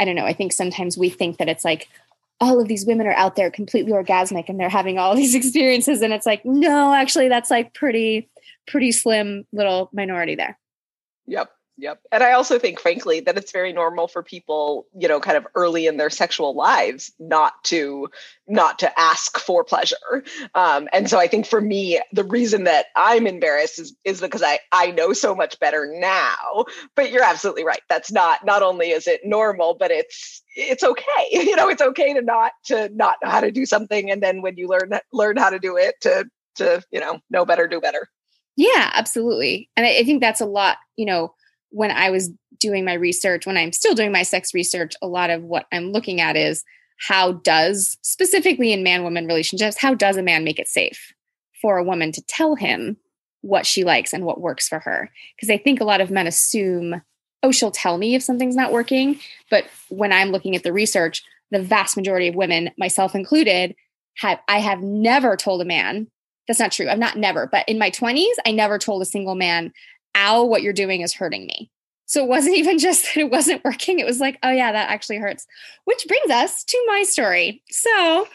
I 0.00 0.06
don't 0.06 0.14
know. 0.14 0.24
I 0.24 0.32
think 0.32 0.52
sometimes 0.52 0.96
we 0.96 1.10
think 1.10 1.36
that 1.36 1.48
it's 1.50 1.64
like, 1.64 1.88
all 2.40 2.60
of 2.60 2.68
these 2.68 2.86
women 2.86 3.06
are 3.06 3.14
out 3.14 3.36
there 3.36 3.50
completely 3.50 3.92
orgasmic 3.92 4.48
and 4.48 4.58
they're 4.58 4.68
having 4.68 4.98
all 4.98 5.14
these 5.16 5.34
experiences. 5.34 6.02
And 6.02 6.12
it's 6.12 6.26
like 6.26 6.44
no 6.44 6.92
actually 6.94 7.28
that's 7.28 7.50
like 7.50 7.74
pretty 7.74 8.28
pretty 8.66 8.92
slim 8.92 9.44
little 9.52 9.90
minority 9.92 10.34
there. 10.34 10.58
Yep 11.26 11.50
Yep. 11.80 12.00
And 12.12 12.22
I 12.22 12.32
also 12.32 12.58
think, 12.58 12.78
frankly, 12.78 13.20
that 13.20 13.38
it's 13.38 13.52
very 13.52 13.72
normal 13.72 14.06
for 14.06 14.22
people, 14.22 14.86
you 14.94 15.08
know, 15.08 15.18
kind 15.18 15.38
of 15.38 15.46
early 15.54 15.86
in 15.86 15.96
their 15.96 16.10
sexual 16.10 16.54
lives 16.54 17.10
not 17.18 17.64
to 17.64 18.08
not 18.46 18.78
to 18.80 19.00
ask 19.00 19.38
for 19.38 19.64
pleasure. 19.64 20.22
Um, 20.54 20.90
and 20.92 21.08
so 21.08 21.18
I 21.18 21.26
think 21.26 21.46
for 21.46 21.60
me, 21.60 21.98
the 22.12 22.24
reason 22.24 22.64
that 22.64 22.86
I'm 22.96 23.26
embarrassed 23.26 23.78
is, 23.78 23.96
is 24.04 24.20
because 24.20 24.42
I, 24.42 24.58
I 24.72 24.90
know 24.90 25.14
so 25.14 25.34
much 25.34 25.58
better 25.58 25.90
now. 25.98 26.66
But 26.96 27.10
you're 27.10 27.24
absolutely 27.24 27.64
right. 27.64 27.80
That's 27.88 28.12
not 28.12 28.44
not 28.44 28.62
only 28.62 28.90
is 28.90 29.06
it 29.06 29.22
normal, 29.24 29.74
but 29.74 29.90
it's 29.90 30.42
it's 30.56 30.84
okay. 30.84 31.28
You 31.50 31.56
know, 31.56 31.68
it's 31.68 31.82
okay 31.82 32.12
to 32.12 32.20
not 32.20 32.52
to 32.64 32.90
not 32.94 33.16
know 33.24 33.30
how 33.30 33.40
to 33.40 33.50
do 33.50 33.64
something. 33.64 34.10
And 34.10 34.22
then 34.22 34.42
when 34.42 34.58
you 34.58 34.68
learn 34.68 34.90
learn 35.14 35.38
how 35.38 35.48
to 35.48 35.58
do 35.58 35.78
it 35.78 35.94
to 36.02 36.26
to, 36.56 36.82
you 36.90 37.00
know, 37.00 37.20
know 37.30 37.46
better, 37.46 37.66
do 37.66 37.80
better. 37.80 38.06
Yeah, 38.56 38.90
absolutely. 38.92 39.70
And 39.78 39.86
I, 39.86 40.00
I 40.00 40.04
think 40.04 40.20
that's 40.20 40.42
a 40.42 40.46
lot, 40.46 40.76
you 40.96 41.06
know 41.06 41.32
when 41.70 41.90
I 41.90 42.10
was 42.10 42.30
doing 42.58 42.84
my 42.84 42.94
research, 42.94 43.46
when 43.46 43.56
I'm 43.56 43.72
still 43.72 43.94
doing 43.94 44.12
my 44.12 44.22
sex 44.22 44.52
research, 44.54 44.94
a 45.00 45.06
lot 45.06 45.30
of 45.30 45.42
what 45.42 45.66
I'm 45.72 45.92
looking 45.92 46.20
at 46.20 46.36
is 46.36 46.64
how 47.00 47.32
does, 47.32 47.96
specifically 48.02 48.72
in 48.72 48.82
man 48.82 49.02
woman 49.02 49.26
relationships, 49.26 49.78
how 49.78 49.94
does 49.94 50.16
a 50.16 50.22
man 50.22 50.44
make 50.44 50.58
it 50.58 50.68
safe 50.68 51.12
for 51.60 51.78
a 51.78 51.84
woman 51.84 52.12
to 52.12 52.22
tell 52.22 52.56
him 52.56 52.96
what 53.40 53.64
she 53.64 53.84
likes 53.84 54.12
and 54.12 54.24
what 54.24 54.40
works 54.40 54.68
for 54.68 54.80
her? 54.80 55.10
Because 55.34 55.50
I 55.50 55.56
think 55.56 55.80
a 55.80 55.84
lot 55.84 56.02
of 56.02 56.10
men 56.10 56.26
assume, 56.26 57.00
oh, 57.42 57.52
she'll 57.52 57.70
tell 57.70 57.96
me 57.96 58.14
if 58.14 58.22
something's 58.22 58.56
not 58.56 58.72
working. 58.72 59.18
But 59.50 59.64
when 59.88 60.12
I'm 60.12 60.30
looking 60.30 60.54
at 60.54 60.62
the 60.62 60.72
research, 60.72 61.22
the 61.50 61.62
vast 61.62 61.96
majority 61.96 62.28
of 62.28 62.34
women, 62.34 62.70
myself 62.76 63.14
included, 63.14 63.74
have 64.18 64.40
I 64.48 64.58
have 64.58 64.82
never 64.82 65.36
told 65.36 65.62
a 65.62 65.64
man. 65.64 66.08
That's 66.46 66.60
not 66.60 66.72
true. 66.72 66.88
I've 66.88 66.98
not 66.98 67.16
never, 67.16 67.46
but 67.46 67.68
in 67.68 67.78
my 67.78 67.90
20s, 67.90 68.34
I 68.44 68.50
never 68.50 68.78
told 68.78 69.02
a 69.02 69.06
single 69.06 69.36
man, 69.36 69.72
ow, 70.14 70.44
what 70.44 70.62
you're 70.62 70.72
doing 70.72 71.00
is 71.00 71.14
hurting 71.14 71.46
me. 71.46 71.70
So 72.06 72.22
it 72.24 72.28
wasn't 72.28 72.56
even 72.58 72.78
just 72.78 73.04
that 73.04 73.20
it 73.20 73.30
wasn't 73.30 73.64
working. 73.64 73.98
It 73.98 74.06
was 74.06 74.20
like, 74.20 74.38
oh, 74.42 74.50
yeah, 74.50 74.72
that 74.72 74.90
actually 74.90 75.18
hurts. 75.18 75.46
Which 75.84 76.04
brings 76.06 76.30
us 76.30 76.64
to 76.64 76.84
my 76.88 77.04
story. 77.04 77.62
So 77.70 78.28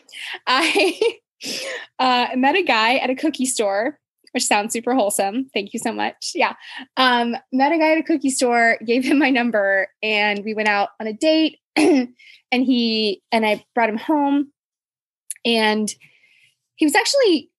I 0.47 1.17
uh, 1.99 2.27
met 2.35 2.55
a 2.55 2.63
guy 2.63 2.95
at 2.95 3.09
a 3.09 3.15
cookie 3.15 3.45
store, 3.45 3.99
which 4.31 4.45
sounds 4.45 4.73
super 4.73 4.93
wholesome. 4.93 5.49
Thank 5.53 5.73
you 5.73 5.79
so 5.79 5.91
much. 5.91 6.31
Yeah. 6.35 6.53
Um, 6.97 7.35
met 7.51 7.71
a 7.71 7.77
guy 7.77 7.91
at 7.91 7.97
a 7.99 8.03
cookie 8.03 8.29
store, 8.29 8.77
gave 8.85 9.03
him 9.03 9.19
my 9.19 9.29
number, 9.29 9.87
and 10.01 10.43
we 10.43 10.53
went 10.53 10.69
out 10.69 10.89
on 10.99 11.07
a 11.07 11.13
date. 11.13 11.59
and 11.75 12.13
he 12.51 13.21
and 13.31 13.45
I 13.45 13.65
brought 13.73 13.89
him 13.89 13.97
home. 13.97 14.51
And 15.43 15.93
he 16.75 16.85
was 16.85 16.95
actually 16.95 17.51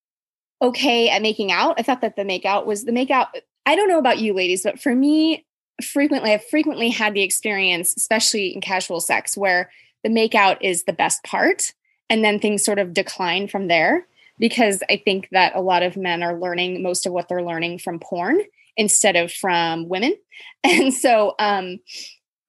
okay 0.61 1.09
at 1.09 1.21
making 1.21 1.51
out. 1.51 1.75
I 1.79 1.83
thought 1.83 2.01
that 2.01 2.15
the 2.15 2.23
makeout 2.23 2.65
was 2.65 2.83
the 2.83 2.91
makeout. 2.91 3.27
I 3.67 3.75
don't 3.75 3.89
know 3.89 3.99
about 3.99 4.19
you 4.19 4.33
ladies, 4.33 4.63
but 4.63 4.79
for 4.79 4.95
me, 4.95 5.45
frequently, 5.83 6.31
I've 6.31 6.45
frequently 6.45 6.89
had 6.89 7.13
the 7.13 7.21
experience, 7.21 7.93
especially 7.97 8.55
in 8.55 8.61
casual 8.61 9.01
sex, 9.01 9.35
where 9.35 9.69
the 10.05 10.09
makeout 10.09 10.59
is 10.61 10.85
the 10.85 10.93
best 10.93 11.21
part. 11.25 11.73
And 12.09 12.23
then 12.23 12.39
things 12.39 12.63
sort 12.63 12.79
of 12.79 12.93
decline 12.93 13.49
from 13.49 13.67
there 13.67 14.07
because 14.39 14.81
I 14.89 15.01
think 15.03 15.27
that 15.33 15.53
a 15.53 15.59
lot 15.59 15.83
of 15.83 15.97
men 15.97 16.23
are 16.23 16.39
learning 16.39 16.81
most 16.81 17.05
of 17.05 17.11
what 17.11 17.27
they're 17.27 17.43
learning 17.43 17.79
from 17.79 17.99
porn 17.99 18.39
instead 18.77 19.17
of 19.17 19.33
from 19.33 19.89
women. 19.89 20.15
And 20.63 20.93
so, 20.93 21.35
um, 21.37 21.79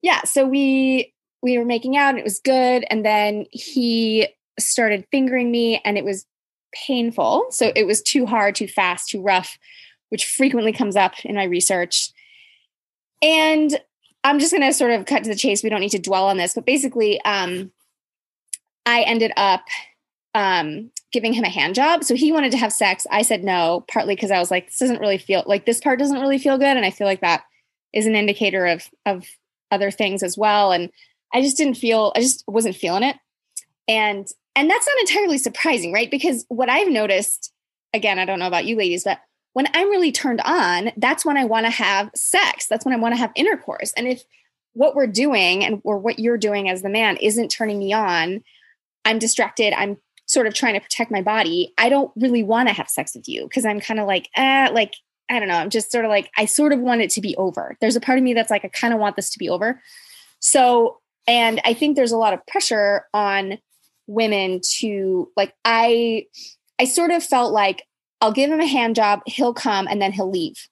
yeah, 0.02 0.22
so 0.22 0.46
we 0.46 1.14
we 1.42 1.58
were 1.58 1.64
making 1.64 1.96
out 1.96 2.10
and 2.10 2.18
it 2.18 2.24
was 2.24 2.40
good. 2.40 2.84
And 2.90 3.04
then 3.04 3.46
he 3.50 4.28
started 4.58 5.06
fingering 5.10 5.50
me 5.50 5.80
and 5.84 5.98
it 5.98 6.04
was 6.04 6.26
painful. 6.86 7.46
So 7.50 7.72
it 7.74 7.86
was 7.86 8.02
too 8.02 8.26
hard, 8.26 8.54
too 8.54 8.68
fast, 8.68 9.08
too 9.08 9.22
rough, 9.22 9.58
which 10.08 10.26
frequently 10.26 10.72
comes 10.72 10.96
up 10.96 11.14
in 11.24 11.34
my 11.34 11.44
research. 11.44 12.10
And 13.22 13.78
I'm 14.24 14.38
just 14.38 14.52
going 14.52 14.62
to 14.62 14.72
sort 14.72 14.92
of 14.92 15.06
cut 15.06 15.24
to 15.24 15.30
the 15.30 15.36
chase. 15.36 15.62
We 15.62 15.70
don't 15.70 15.80
need 15.80 15.90
to 15.90 15.98
dwell 15.98 16.28
on 16.28 16.36
this, 16.36 16.54
but 16.54 16.66
basically, 16.66 17.20
um, 17.22 17.72
I 18.86 19.02
ended 19.02 19.32
up 19.36 19.64
um, 20.34 20.90
giving 21.12 21.32
him 21.32 21.44
a 21.44 21.50
hand 21.50 21.74
job. 21.74 22.04
So 22.04 22.14
he 22.14 22.32
wanted 22.32 22.52
to 22.52 22.58
have 22.58 22.72
sex. 22.72 23.06
I 23.10 23.22
said 23.22 23.44
no, 23.44 23.84
partly 23.88 24.14
because 24.14 24.30
I 24.30 24.38
was 24.38 24.50
like, 24.50 24.66
this 24.66 24.78
doesn't 24.78 25.00
really 25.00 25.18
feel 25.18 25.42
like 25.46 25.66
this 25.66 25.80
part 25.80 25.98
doesn't 25.98 26.20
really 26.20 26.38
feel 26.38 26.58
good. 26.58 26.76
And 26.76 26.86
I 26.86 26.90
feel 26.90 27.06
like 27.06 27.20
that 27.20 27.44
is 27.92 28.06
an 28.06 28.16
indicator 28.16 28.66
of, 28.66 28.88
of 29.06 29.26
other 29.70 29.90
things 29.90 30.22
as 30.22 30.38
well. 30.38 30.72
And 30.72 30.90
I 31.32 31.42
just 31.42 31.56
didn't 31.56 31.74
feel, 31.74 32.12
I 32.16 32.20
just 32.20 32.44
wasn't 32.46 32.76
feeling 32.76 33.02
it. 33.02 33.16
And, 33.86 34.26
and 34.54 34.70
that's 34.70 34.86
not 34.86 35.00
entirely 35.00 35.38
surprising, 35.38 35.92
right? 35.92 36.10
Because 36.10 36.44
what 36.48 36.68
I've 36.68 36.88
noticed, 36.88 37.52
again, 37.92 38.18
I 38.18 38.24
don't 38.24 38.38
know 38.38 38.46
about 38.46 38.66
you 38.66 38.76
ladies, 38.76 39.04
but 39.04 39.20
when 39.58 39.66
I'm 39.74 39.90
really 39.90 40.12
turned 40.12 40.40
on, 40.42 40.92
that's 40.96 41.24
when 41.24 41.36
I 41.36 41.44
want 41.44 41.66
to 41.66 41.70
have 41.70 42.12
sex. 42.14 42.68
That's 42.68 42.84
when 42.84 42.94
I 42.94 42.98
want 42.98 43.14
to 43.14 43.18
have 43.18 43.32
intercourse. 43.34 43.92
And 43.96 44.06
if 44.06 44.22
what 44.74 44.94
we're 44.94 45.08
doing 45.08 45.64
and 45.64 45.80
or 45.82 45.98
what 45.98 46.20
you're 46.20 46.38
doing 46.38 46.68
as 46.68 46.82
the 46.82 46.88
man 46.88 47.16
isn't 47.16 47.48
turning 47.48 47.80
me 47.80 47.92
on, 47.92 48.44
I'm 49.04 49.18
distracted. 49.18 49.72
I'm 49.72 49.96
sort 50.26 50.46
of 50.46 50.54
trying 50.54 50.74
to 50.74 50.80
protect 50.80 51.10
my 51.10 51.22
body. 51.22 51.74
I 51.76 51.88
don't 51.88 52.12
really 52.14 52.44
want 52.44 52.68
to 52.68 52.72
have 52.72 52.88
sex 52.88 53.16
with 53.16 53.28
you 53.28 53.48
because 53.48 53.66
I'm 53.66 53.80
kind 53.80 53.98
of 53.98 54.06
like, 54.06 54.28
eh, 54.36 54.68
like, 54.72 54.94
I 55.28 55.40
don't 55.40 55.48
know. 55.48 55.56
I'm 55.56 55.70
just 55.70 55.90
sort 55.90 56.04
of 56.04 56.08
like, 56.08 56.30
I 56.36 56.44
sort 56.44 56.72
of 56.72 56.78
want 56.78 57.00
it 57.00 57.10
to 57.10 57.20
be 57.20 57.34
over. 57.34 57.76
There's 57.80 57.96
a 57.96 58.00
part 58.00 58.18
of 58.18 58.22
me 58.22 58.34
that's 58.34 58.52
like, 58.52 58.64
I 58.64 58.68
kind 58.68 58.94
of 58.94 59.00
want 59.00 59.16
this 59.16 59.30
to 59.30 59.40
be 59.40 59.48
over. 59.48 59.82
So, 60.38 61.00
and 61.26 61.60
I 61.64 61.74
think 61.74 61.96
there's 61.96 62.12
a 62.12 62.16
lot 62.16 62.32
of 62.32 62.46
pressure 62.46 63.06
on 63.12 63.58
women 64.06 64.60
to 64.76 65.32
like, 65.36 65.52
I, 65.64 66.26
I 66.78 66.84
sort 66.84 67.10
of 67.10 67.24
felt 67.24 67.52
like 67.52 67.87
I'll 68.20 68.32
give 68.32 68.50
him 68.50 68.60
a 68.60 68.66
hand 68.66 68.96
job, 68.96 69.20
he'll 69.26 69.54
come 69.54 69.86
and 69.88 70.00
then 70.00 70.12
he'll 70.12 70.30
leave. 70.30 70.68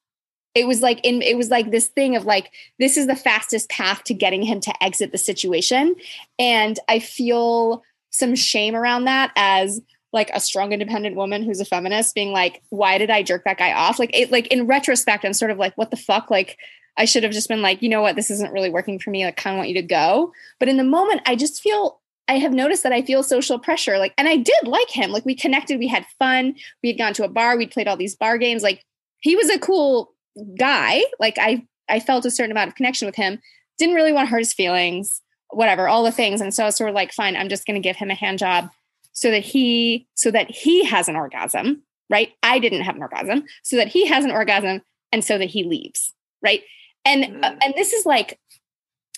It 0.55 0.67
was 0.67 0.81
like 0.81 1.01
in 1.05 1.21
it 1.21 1.37
was 1.37 1.51
like 1.51 1.71
this 1.71 1.89
thing 1.89 2.17
of 2.17 2.25
like 2.25 2.51
this 2.79 2.97
is 2.97 3.07
the 3.07 3.17
fastest 3.17 3.69
path 3.69 4.05
to 4.05 4.15
getting 4.15 4.43
him 4.43 4.61
to 4.61 4.83
exit 4.83 5.13
the 5.13 5.19
situation 5.19 5.95
and 6.39 6.79
I 6.89 6.99
feel 6.99 7.83
some 8.09 8.35
shame 8.35 8.75
around 8.75 9.05
that 9.05 9.33
as 9.37 9.83
like 10.15 10.31
a 10.33 10.41
strong 10.41 10.73
independent 10.73 11.15
woman 11.15 11.43
who's 11.43 11.61
a 11.61 11.67
feminist 11.67 12.15
being 12.15 12.33
like 12.33 12.63
why 12.71 12.97
did 12.97 13.11
I 13.11 13.23
jerk 13.23 13.45
that 13.45 13.59
guy 13.59 13.75
off? 13.75 13.99
Like 13.99 14.17
it 14.17 14.33
like 14.33 14.47
in 14.47 14.67
retrospect 14.67 15.27
I'm 15.27 15.35
sort 15.35 15.51
of 15.51 15.59
like 15.59 15.77
what 15.77 15.91
the 15.91 15.97
fuck 15.99 16.31
like 16.31 16.57
I 16.97 17.05
should 17.05 17.25
have 17.25 17.33
just 17.33 17.49
been 17.49 17.63
like, 17.63 17.83
you 17.83 17.89
know 17.89 18.01
what, 18.01 18.17
this 18.17 18.31
isn't 18.31 18.53
really 18.53 18.71
working 18.71 18.99
for 18.99 19.11
me. 19.11 19.25
I 19.27 19.31
kind 19.31 19.55
of 19.55 19.59
want 19.59 19.69
you 19.69 19.75
to 19.75 19.83
go. 19.83 20.33
But 20.59 20.69
in 20.69 20.79
the 20.79 20.85
moment, 20.85 21.21
I 21.27 21.37
just 21.37 21.63
feel 21.63 22.01
I 22.29 22.39
have 22.39 22.53
noticed 22.53 22.83
that 22.83 22.93
I 22.93 23.03
feel 23.03 23.23
social 23.23 23.59
pressure. 23.59 23.99
Like, 23.99 24.13
and 24.19 24.29
I 24.29 24.37
did 24.37 24.67
like 24.67 24.91
him. 24.91 25.11
Like, 25.11 25.25
we 25.25 25.35
connected, 25.35 25.79
we 25.79 25.87
had 25.87 26.07
fun. 26.19 26.57
We 26.83 26.89
had 26.89 26.99
gone 26.99 27.15
to 27.15 27.25
a 27.25 27.29
bar, 27.29 27.57
we'd 27.57 27.71
played 27.71 27.89
all 27.89 27.97
these 27.97 28.17
bar 28.17 28.37
games. 28.39 28.63
Like, 28.63 28.85
he 29.21 29.37
was 29.37 29.49
a 29.49 29.59
cool 29.59 30.13
guy. 30.59 31.03
Like, 31.21 31.39
I 31.39 31.67
I 31.89 32.01
felt 32.01 32.27
a 32.27 32.31
certain 32.31 32.51
amount 32.51 32.69
of 32.69 32.75
connection 32.75 33.07
with 33.07 33.15
him. 33.15 33.41
Didn't 33.79 33.95
really 33.95 34.13
want 34.13 34.27
to 34.27 34.31
hurt 34.31 34.41
his 34.41 34.53
feelings, 34.53 35.23
whatever, 35.51 35.89
all 35.89 36.03
the 36.03 36.11
things. 36.11 36.41
And 36.41 36.53
so 36.53 36.65
I 36.65 36.67
was 36.67 36.77
sort 36.77 36.91
of 36.91 36.97
like, 36.97 37.13
fine, 37.13 37.37
I'm 37.37 37.49
just 37.49 37.67
going 37.67 37.81
to 37.81 37.87
give 37.87 37.97
him 37.97 38.11
a 38.11 38.15
hand 38.15 38.39
job 38.39 38.71
so 39.13 39.31
that 39.31 39.43
he 39.43 40.07
so 40.15 40.31
that 40.31 40.51
he 40.51 40.85
has 40.85 41.09
an 41.09 41.17
orgasm, 41.17 41.83
right? 42.11 42.33
I 42.43 42.59
didn't 42.59 42.83
have 42.83 42.97
an 42.97 43.03
orgasm, 43.03 43.45
so 43.63 43.77
that 43.77 43.89
he 43.89 44.07
has 44.07 44.25
an 44.25 44.31
orgasm, 44.31 44.83
and 45.11 45.25
so 45.25 45.39
that 45.39 45.47
he 45.47 45.65
leaves, 45.65 46.13
right? 46.43 46.63
And 47.05 47.45
uh, 47.45 47.51
mm. 47.51 47.59
and 47.65 47.75
this 47.75 47.93
is 47.93 48.05
like 48.05 48.39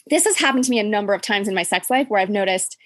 this 0.07 0.25
has 0.25 0.39
happened 0.39 0.65
to 0.65 0.71
me 0.71 0.79
a 0.79 0.85
number 0.85 1.15
of 1.15 1.21
times 1.21 1.49
in 1.49 1.55
my 1.55 1.65
sex 1.65 1.91
life 1.91 2.09
where 2.09 2.21
I've 2.21 2.31
noticed 2.31 2.77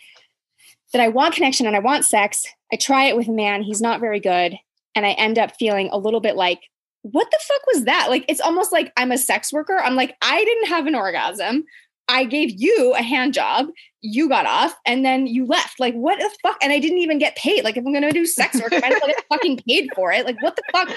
that 0.93 1.01
I 1.01 1.09
want 1.09 1.35
connection 1.35 1.67
and 1.67 1.77
I 1.77 1.81
want 1.81 2.05
sex. 2.05 2.45
I 2.73 2.77
try 2.77 3.05
it 3.05 3.17
with 3.17 3.29
a 3.29 3.33
man, 3.33 3.63
he's 3.63 3.81
not 3.81 4.01
very 4.01 4.21
good. 4.21 4.57
And 4.95 5.07
I 5.07 5.13
end 5.13 5.39
up 5.39 5.57
feeling 5.59 5.89
a 5.91 5.99
little 5.99 6.21
bit 6.21 6.37
like, 6.37 6.61
what 7.03 7.31
the 7.31 7.41
fuck 7.43 7.67
was 7.73 7.85
that? 7.85 8.09
Like, 8.11 8.25
it's 8.29 8.41
almost 8.41 8.73
like 8.73 8.93
I'm 8.97 9.11
a 9.11 9.19
sex 9.19 9.53
worker. 9.53 9.79
I'm 9.79 9.97
like, 9.97 10.15
I 10.23 10.45
didn't 10.45 10.69
have 10.69 10.87
an 10.87 10.95
orgasm. 10.95 11.65
I 12.09 12.25
gave 12.25 12.51
you 12.61 12.95
a 12.97 13.03
hand 13.03 13.35
job. 13.35 13.69
You 14.03 14.29
got 14.29 14.47
off 14.47 14.75
and 14.87 15.05
then 15.05 15.27
you 15.27 15.47
left. 15.47 15.81
Like, 15.81 15.95
what 15.95 16.19
the 16.19 16.31
fuck? 16.43 16.59
And 16.63 16.73
I 16.73 16.79
didn't 16.79 16.99
even 16.99 17.19
get 17.19 17.37
paid. 17.37 17.65
Like, 17.65 17.77
if 17.77 17.85
I'm 17.85 17.93
going 17.93 18.03
to 18.03 18.11
do 18.11 18.27
sex 18.27 18.61
work, 18.61 18.73
I 18.73 18.81
might 18.81 18.93
as 18.93 19.01
well 19.01 19.15
get 19.15 19.25
fucking 19.31 19.61
paid 19.67 19.89
for 19.95 20.13
it. 20.13 20.27
Like, 20.27 20.41
what 20.43 20.57
the 20.57 20.63
fuck? 20.73 20.91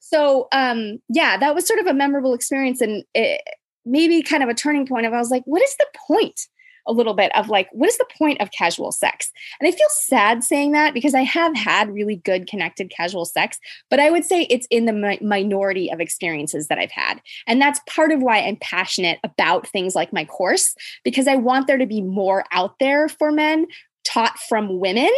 So, 0.00 0.48
um, 0.52 0.98
yeah, 1.08 1.36
that 1.36 1.54
was 1.54 1.66
sort 1.66 1.80
of 1.80 1.86
a 1.86 1.94
memorable 1.94 2.34
experience 2.34 2.80
and 2.80 3.04
it, 3.14 3.40
maybe 3.84 4.22
kind 4.22 4.42
of 4.42 4.48
a 4.48 4.54
turning 4.54 4.86
point 4.86 5.06
of 5.06 5.12
I 5.12 5.18
was 5.18 5.30
like, 5.30 5.42
what 5.46 5.62
is 5.62 5.74
the 5.76 5.86
point? 6.06 6.40
A 6.86 6.92
little 6.92 7.14
bit 7.14 7.34
of 7.36 7.48
like, 7.48 7.68
what 7.72 7.88
is 7.88 7.98
the 7.98 8.06
point 8.16 8.40
of 8.40 8.50
casual 8.50 8.92
sex? 8.92 9.32
And 9.60 9.68
I 9.68 9.72
feel 9.72 9.88
sad 9.90 10.44
saying 10.44 10.72
that 10.72 10.94
because 10.94 11.14
I 11.14 11.22
have 11.22 11.56
had 11.56 11.92
really 11.92 12.16
good 12.16 12.46
connected 12.46 12.90
casual 12.90 13.24
sex, 13.24 13.58
but 13.90 14.00
I 14.00 14.10
would 14.10 14.24
say 14.24 14.42
it's 14.42 14.66
in 14.70 14.86
the 14.86 14.92
mi- 14.92 15.18
minority 15.20 15.90
of 15.90 16.00
experiences 16.00 16.68
that 16.68 16.78
I've 16.78 16.92
had. 16.92 17.20
And 17.46 17.60
that's 17.60 17.80
part 17.88 18.12
of 18.12 18.22
why 18.22 18.38
I'm 18.38 18.56
passionate 18.56 19.18
about 19.24 19.66
things 19.66 19.94
like 19.94 20.12
my 20.12 20.24
course, 20.24 20.74
because 21.04 21.26
I 21.26 21.36
want 21.36 21.66
there 21.66 21.78
to 21.78 21.86
be 21.86 22.02
more 22.02 22.44
out 22.52 22.78
there 22.78 23.08
for 23.08 23.32
men 23.32 23.66
taught 24.04 24.38
from 24.38 24.78
women 24.78 25.10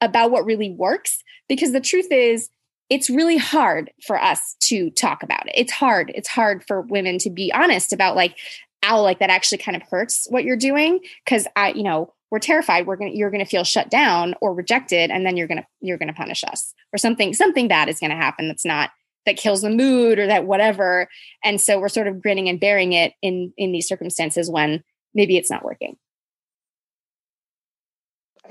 about 0.00 0.30
what 0.30 0.44
really 0.44 0.70
works. 0.70 1.22
Because 1.48 1.72
the 1.72 1.80
truth 1.80 2.10
is, 2.10 2.48
it's 2.88 3.08
really 3.08 3.36
hard 3.36 3.90
for 4.04 4.20
us 4.20 4.56
to 4.60 4.90
talk 4.90 5.22
about 5.22 5.46
it. 5.46 5.52
It's 5.54 5.72
hard. 5.72 6.10
It's 6.14 6.28
hard 6.28 6.64
for 6.66 6.80
women 6.82 7.18
to 7.18 7.30
be 7.30 7.52
honest 7.52 7.92
about 7.92 8.16
like 8.16 8.36
ow, 8.84 9.00
like 9.02 9.18
that 9.18 9.30
actually 9.30 9.58
kind 9.58 9.76
of 9.76 9.82
hurts 9.82 10.26
what 10.30 10.44
you're 10.44 10.56
doing. 10.56 11.00
Cause 11.26 11.46
I, 11.56 11.72
you 11.72 11.82
know, 11.82 12.12
we're 12.30 12.38
terrified 12.38 12.86
we're 12.86 12.96
gonna 12.96 13.10
you're 13.12 13.30
gonna 13.30 13.44
feel 13.44 13.64
shut 13.64 13.90
down 13.90 14.34
or 14.40 14.54
rejected, 14.54 15.10
and 15.10 15.26
then 15.26 15.36
you're 15.36 15.48
gonna 15.48 15.66
you're 15.80 15.98
gonna 15.98 16.12
punish 16.12 16.44
us. 16.44 16.74
Or 16.92 16.98
something, 16.98 17.34
something 17.34 17.68
bad 17.68 17.88
is 17.88 18.00
gonna 18.00 18.16
happen 18.16 18.48
that's 18.48 18.64
not 18.64 18.90
that 19.26 19.36
kills 19.36 19.62
the 19.62 19.70
mood 19.70 20.18
or 20.18 20.26
that 20.26 20.46
whatever. 20.46 21.08
And 21.44 21.60
so 21.60 21.78
we're 21.78 21.88
sort 21.88 22.08
of 22.08 22.22
grinning 22.22 22.48
and 22.48 22.60
bearing 22.60 22.92
it 22.92 23.12
in 23.22 23.52
in 23.56 23.72
these 23.72 23.88
circumstances 23.88 24.50
when 24.50 24.82
maybe 25.14 25.36
it's 25.36 25.50
not 25.50 25.64
working. 25.64 25.96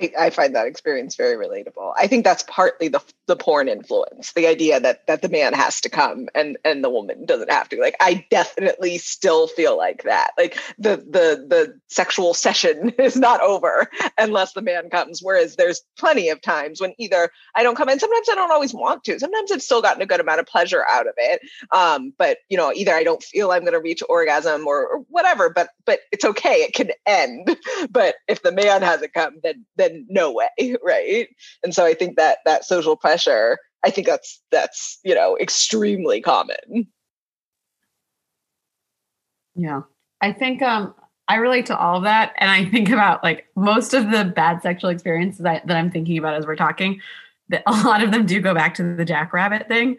I, 0.02 0.12
I, 0.18 0.30
find 0.30 0.56
that 0.56 0.68
experience 0.68 1.16
very 1.16 1.36
relatable. 1.36 1.94
I 1.98 2.08
think 2.08 2.24
that's 2.24 2.44
partly 2.44 2.88
the 2.88 3.02
the 3.28 3.36
porn 3.36 3.68
influence, 3.68 4.34
the 4.34 4.48
idea 4.48 4.80
that 4.80 5.06
that 5.08 5.22
the 5.22 5.30
man 5.30 5.54
has 5.54 5.82
to 5.82 5.90
come 5.90 6.28
and 6.34 6.58
and 6.66 6.84
the 6.84 6.90
woman 6.90 7.26
doesn't 7.26 7.52
have 7.52 7.70
to. 7.70 7.80
Like 7.80 7.96
I 8.00 8.26
definitely 8.30 8.98
still 8.98 9.48
feel 9.48 9.78
like 9.78 10.04
that. 10.04 10.32
Like 10.38 10.58
the 10.78 10.98
the 10.98 11.46
the 11.48 11.80
sexual 11.88 12.34
session 12.34 12.90
is 13.00 13.16
not 13.16 13.42
over 13.42 13.90
unless 14.18 14.54
the 14.54 14.62
man 14.62 14.90
comes. 14.90 15.22
Whereas 15.22 15.56
there's 15.56 15.82
plenty 15.98 16.30
of 16.30 16.42
times 16.42 16.82
when 16.82 16.94
either 16.98 17.30
I 17.56 17.64
don't 17.64 17.76
come 17.76 17.90
in. 17.90 18.00
Sometimes 18.00 18.30
I 18.30 18.36
don't 18.36 18.52
always 18.52 18.74
want 18.74 19.04
to. 19.06 19.20
Sometimes 19.20 19.52
I've 19.52 19.62
still 19.62 19.82
gotten 19.82 20.02
a 20.02 20.06
good 20.06 20.20
amount 20.20 20.40
of 20.40 20.46
pleasure 20.46 20.84
out 20.90 21.08
of 21.08 21.14
it. 21.18 21.42
Um, 21.72 22.14
but 22.18 22.40
you 22.50 22.58
know, 22.58 22.72
either 22.74 22.94
I 22.94 23.04
don't 23.04 23.24
feel 23.24 23.52
I'm 23.52 23.62
going 23.62 23.74
to 23.74 23.80
reach 23.80 24.04
orgasm 24.08 24.68
or, 24.68 24.88
or 24.88 24.98
whatever. 25.10 25.50
But 25.50 25.70
but 25.86 26.00
it's 26.12 26.26
okay. 26.26 26.56
It 26.62 26.74
can 26.74 26.92
end. 27.06 27.56
But 27.90 28.16
if 28.28 28.42
the 28.42 28.52
man 28.52 28.82
hasn't 28.82 29.14
come, 29.14 29.36
then 29.42 29.66
then 29.76 29.89
no 30.08 30.32
way, 30.32 30.50
right? 30.84 31.28
And 31.64 31.74
so 31.74 31.86
I 31.86 31.94
think 31.94 32.18
that 32.18 32.40
that 32.46 32.66
social 32.66 32.96
pressure, 32.96 33.58
I 33.84 33.90
think 33.90 34.08
that's 34.08 34.42
that's 34.52 35.00
you 35.04 35.16
know 35.16 35.38
extremely 35.40 36.22
common. 36.22 36.88
Yeah, 39.56 39.82
I 40.22 40.32
think 40.32 40.62
um 40.62 40.94
I 41.30 41.36
relate 41.36 41.68
to 41.68 41.78
all 41.78 41.98
of 41.98 42.04
that, 42.04 42.34
and 42.38 42.50
I 42.50 42.66
think 42.72 42.90
about 42.90 43.24
like 43.24 43.48
most 43.56 43.94
of 43.94 44.12
the 44.12 44.26
bad 44.26 44.62
sexual 44.62 44.90
experiences 44.90 45.44
that, 45.44 45.66
that 45.68 45.78
I'm 45.78 45.92
thinking 45.92 46.18
about 46.18 46.34
as 46.34 46.46
we're 46.46 46.56
talking. 46.56 47.00
That 47.50 47.64
a 47.66 47.72
lot 47.86 48.04
of 48.04 48.12
them 48.12 48.26
do 48.26 48.42
go 48.42 48.54
back 48.54 48.74
to 48.76 48.96
the 48.96 49.06
jackrabbit 49.06 49.68
thing. 49.68 49.98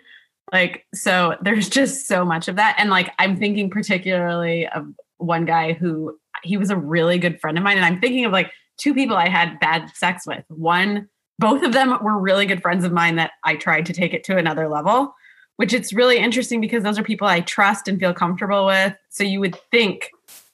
Like, 0.52 0.86
so 0.92 1.36
there's 1.40 1.68
just 1.68 2.08
so 2.08 2.24
much 2.24 2.48
of 2.48 2.56
that. 2.56 2.74
And 2.78 2.90
like, 2.90 3.12
I'm 3.20 3.36
thinking 3.36 3.70
particularly 3.70 4.66
of 4.66 4.86
one 5.18 5.44
guy 5.44 5.74
who 5.74 6.18
he 6.42 6.56
was 6.56 6.70
a 6.70 6.76
really 6.76 7.18
good 7.18 7.40
friend 7.40 7.56
of 7.56 7.62
mine. 7.62 7.76
And 7.76 7.86
I'm 7.86 8.00
thinking 8.00 8.24
of 8.24 8.32
like 8.32 8.50
two 8.80 8.94
people 8.94 9.16
I 9.16 9.28
had 9.28 9.60
bad 9.60 9.90
sex 9.94 10.26
with. 10.26 10.44
One, 10.48 11.08
both 11.38 11.62
of 11.62 11.72
them 11.72 11.98
were 12.02 12.18
really 12.18 12.46
good 12.46 12.62
friends 12.62 12.84
of 12.84 12.92
mine 12.92 13.16
that 13.16 13.32
I 13.44 13.56
tried 13.56 13.86
to 13.86 13.92
take 13.92 14.12
it 14.12 14.24
to 14.24 14.36
another 14.36 14.68
level, 14.68 15.14
which 15.56 15.72
it's 15.72 15.92
really 15.92 16.18
interesting 16.18 16.60
because 16.60 16.82
those 16.82 16.98
are 16.98 17.04
people 17.04 17.26
I 17.26 17.40
trust 17.40 17.88
and 17.88 17.98
feel 17.98 18.14
comfortable 18.14 18.66
with. 18.66 18.94
So 19.10 19.24
you 19.24 19.40
would 19.40 19.56
think 19.70 20.10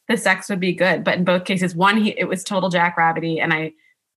the 0.08 0.16
sex 0.16 0.48
would 0.48 0.60
be 0.60 0.72
good. 0.72 1.04
But 1.04 1.18
in 1.18 1.24
both 1.24 1.44
cases, 1.44 1.74
one, 1.74 1.96
he 1.96 2.10
it 2.18 2.28
was 2.28 2.44
total 2.44 2.70
jackrabbity. 2.70 3.40
And 3.40 3.52
I 3.52 3.72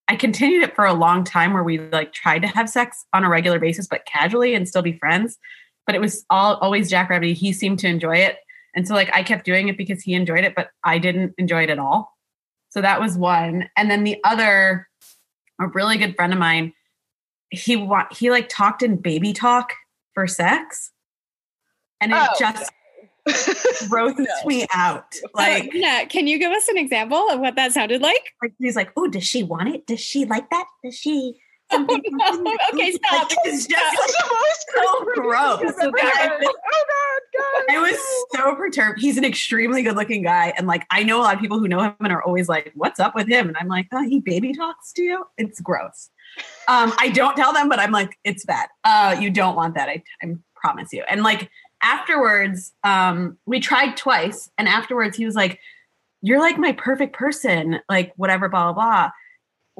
I 0.08 0.16
continued 0.16 0.64
it 0.64 0.76
for 0.76 0.86
a 0.86 0.94
long 0.94 1.24
time 1.24 1.54
where 1.54 1.64
we 1.64 1.80
like 1.80 2.14
tried 2.14 2.42
to 2.44 2.48
have 2.48 2.70
sex 2.70 3.06
on 3.14 3.24
a 3.24 3.30
regular 3.30 3.60
basis, 3.60 3.88
but 3.88 4.06
casually 4.06 4.54
and 4.56 4.68
still 4.68 4.82
be 4.82 4.94
friends. 4.94 5.38
But 5.86 5.96
it 5.96 6.02
was 6.02 6.26
all 6.30 6.56
always 6.58 6.90
jackrabbity. 6.90 7.34
He 7.34 7.54
seemed 7.54 7.80
to 7.80 7.88
enjoy 7.88 8.18
it. 8.18 8.38
And 8.76 8.88
so 8.88 8.94
like 8.94 9.10
I 9.16 9.24
kept 9.24 9.46
doing 9.46 9.70
it 9.70 9.78
because 9.78 10.02
he 10.02 10.14
enjoyed 10.14 10.44
it, 10.44 10.56
but 10.56 10.70
I 10.84 11.00
didn't 11.00 11.34
enjoy 11.38 11.64
it 11.64 11.70
at 11.70 11.80
all. 11.80 12.19
So 12.70 12.82
that 12.82 13.02
was 13.02 13.18
one. 13.18 13.70
And 13.76 13.90
then 13.90 14.04
the 14.04 14.18
other, 14.24 14.88
a 15.60 15.68
really 15.68 15.98
good 15.98 16.16
friend 16.16 16.34
of 16.34 16.40
mine, 16.40 16.74
he 17.50 17.76
wa- 17.76 18.08
he 18.12 18.30
like 18.30 18.48
talked 18.50 18.84
in 18.84 18.98
baby 18.98 19.34
talk 19.34 19.74
for 20.14 20.28
sex. 20.28 20.92
And 22.02 22.12
it 22.12 22.18
oh, 22.18 22.28
just 22.40 22.72
grosses 23.90 24.18
no. 24.44 24.48
me 24.48 24.66
out. 24.74 25.16
Like, 25.34 25.72
can 26.10 26.28
you 26.28 26.38
give 26.40 26.52
us 26.52 26.68
an 26.68 26.78
example 26.78 27.30
of 27.30 27.40
what 27.40 27.56
that 27.56 27.72
sounded 27.74 28.02
like? 28.02 28.34
Like 28.42 28.54
he's 28.60 28.76
like, 28.76 28.92
"Oh, 28.96 29.08
does 29.08 29.26
she 29.26 29.44
want 29.44 29.70
it? 29.70 29.88
Does 29.88 30.00
she 30.00 30.26
like 30.26 30.50
that? 30.50 30.66
Does 30.84 30.96
she?" 30.96 31.40
Oh, 31.72 31.78
no. 31.78 32.58
Okay, 32.74 32.94
stop. 32.94 33.30
Like, 33.30 33.38
it's 33.46 33.68
just 33.68 34.00
like, 34.00 34.10
so 34.76 35.06
gross. 35.14 35.60
So 35.80 35.92
oh. 35.96 36.86
I 37.70 37.80
was 37.80 37.98
so 38.32 38.56
perturbed. 38.56 39.00
He's 39.00 39.18
an 39.18 39.26
extremely 39.26 39.82
good-looking 39.84 40.24
guy, 40.24 40.54
and 40.58 40.68
like 40.68 40.86
I 40.92 41.04
know 41.04 41.20
a 41.20 41.24
lot 41.24 41.36
of 41.36 41.40
people 41.40 41.60
who 41.60 41.68
know 41.68 41.82
him 41.82 41.96
and 42.00 42.12
are 42.12 42.24
always 42.24 42.50
like, 42.50 42.72
"What's 42.76 43.00
up 43.00 43.16
with 43.16 43.28
him?" 43.28 43.48
And 43.48 43.58
I'm 43.58 43.68
like, 43.68 43.88
"Oh, 43.92 44.04
he 44.04 44.20
baby 44.20 44.54
talks 44.54 44.92
to 44.94 45.04
you." 45.04 45.26
It's 45.38 45.62
gross. 45.62 46.10
Um, 46.68 46.94
I 47.00 47.10
don't 47.10 47.36
tell 47.36 47.54
them, 47.54 47.70
but 47.70 47.80
I'm 47.80 47.92
like, 47.92 48.18
"It's 48.24 48.46
bad. 48.46 48.70
Uh, 48.84 49.18
you 49.20 49.30
don't 49.30 49.56
want 49.56 49.76
that. 49.76 49.90
I, 49.90 50.04
I 50.24 50.36
promise 50.56 50.90
you." 50.92 51.04
And 51.10 51.24
like 51.24 51.50
afterwards, 51.82 52.74
um, 52.84 53.38
we 53.46 53.60
tried 53.60 53.98
twice, 53.98 54.50
and 54.58 54.68
afterwards 54.68 55.18
he 55.18 55.26
was 55.26 55.36
like, 55.36 55.60
"You're 56.22 56.40
like 56.40 56.58
my 56.58 56.74
perfect 56.74 57.16
person." 57.16 57.80
Like 57.90 58.14
whatever, 58.16 58.50
blah 58.50 58.72
blah 58.72 58.74
blah 58.74 59.12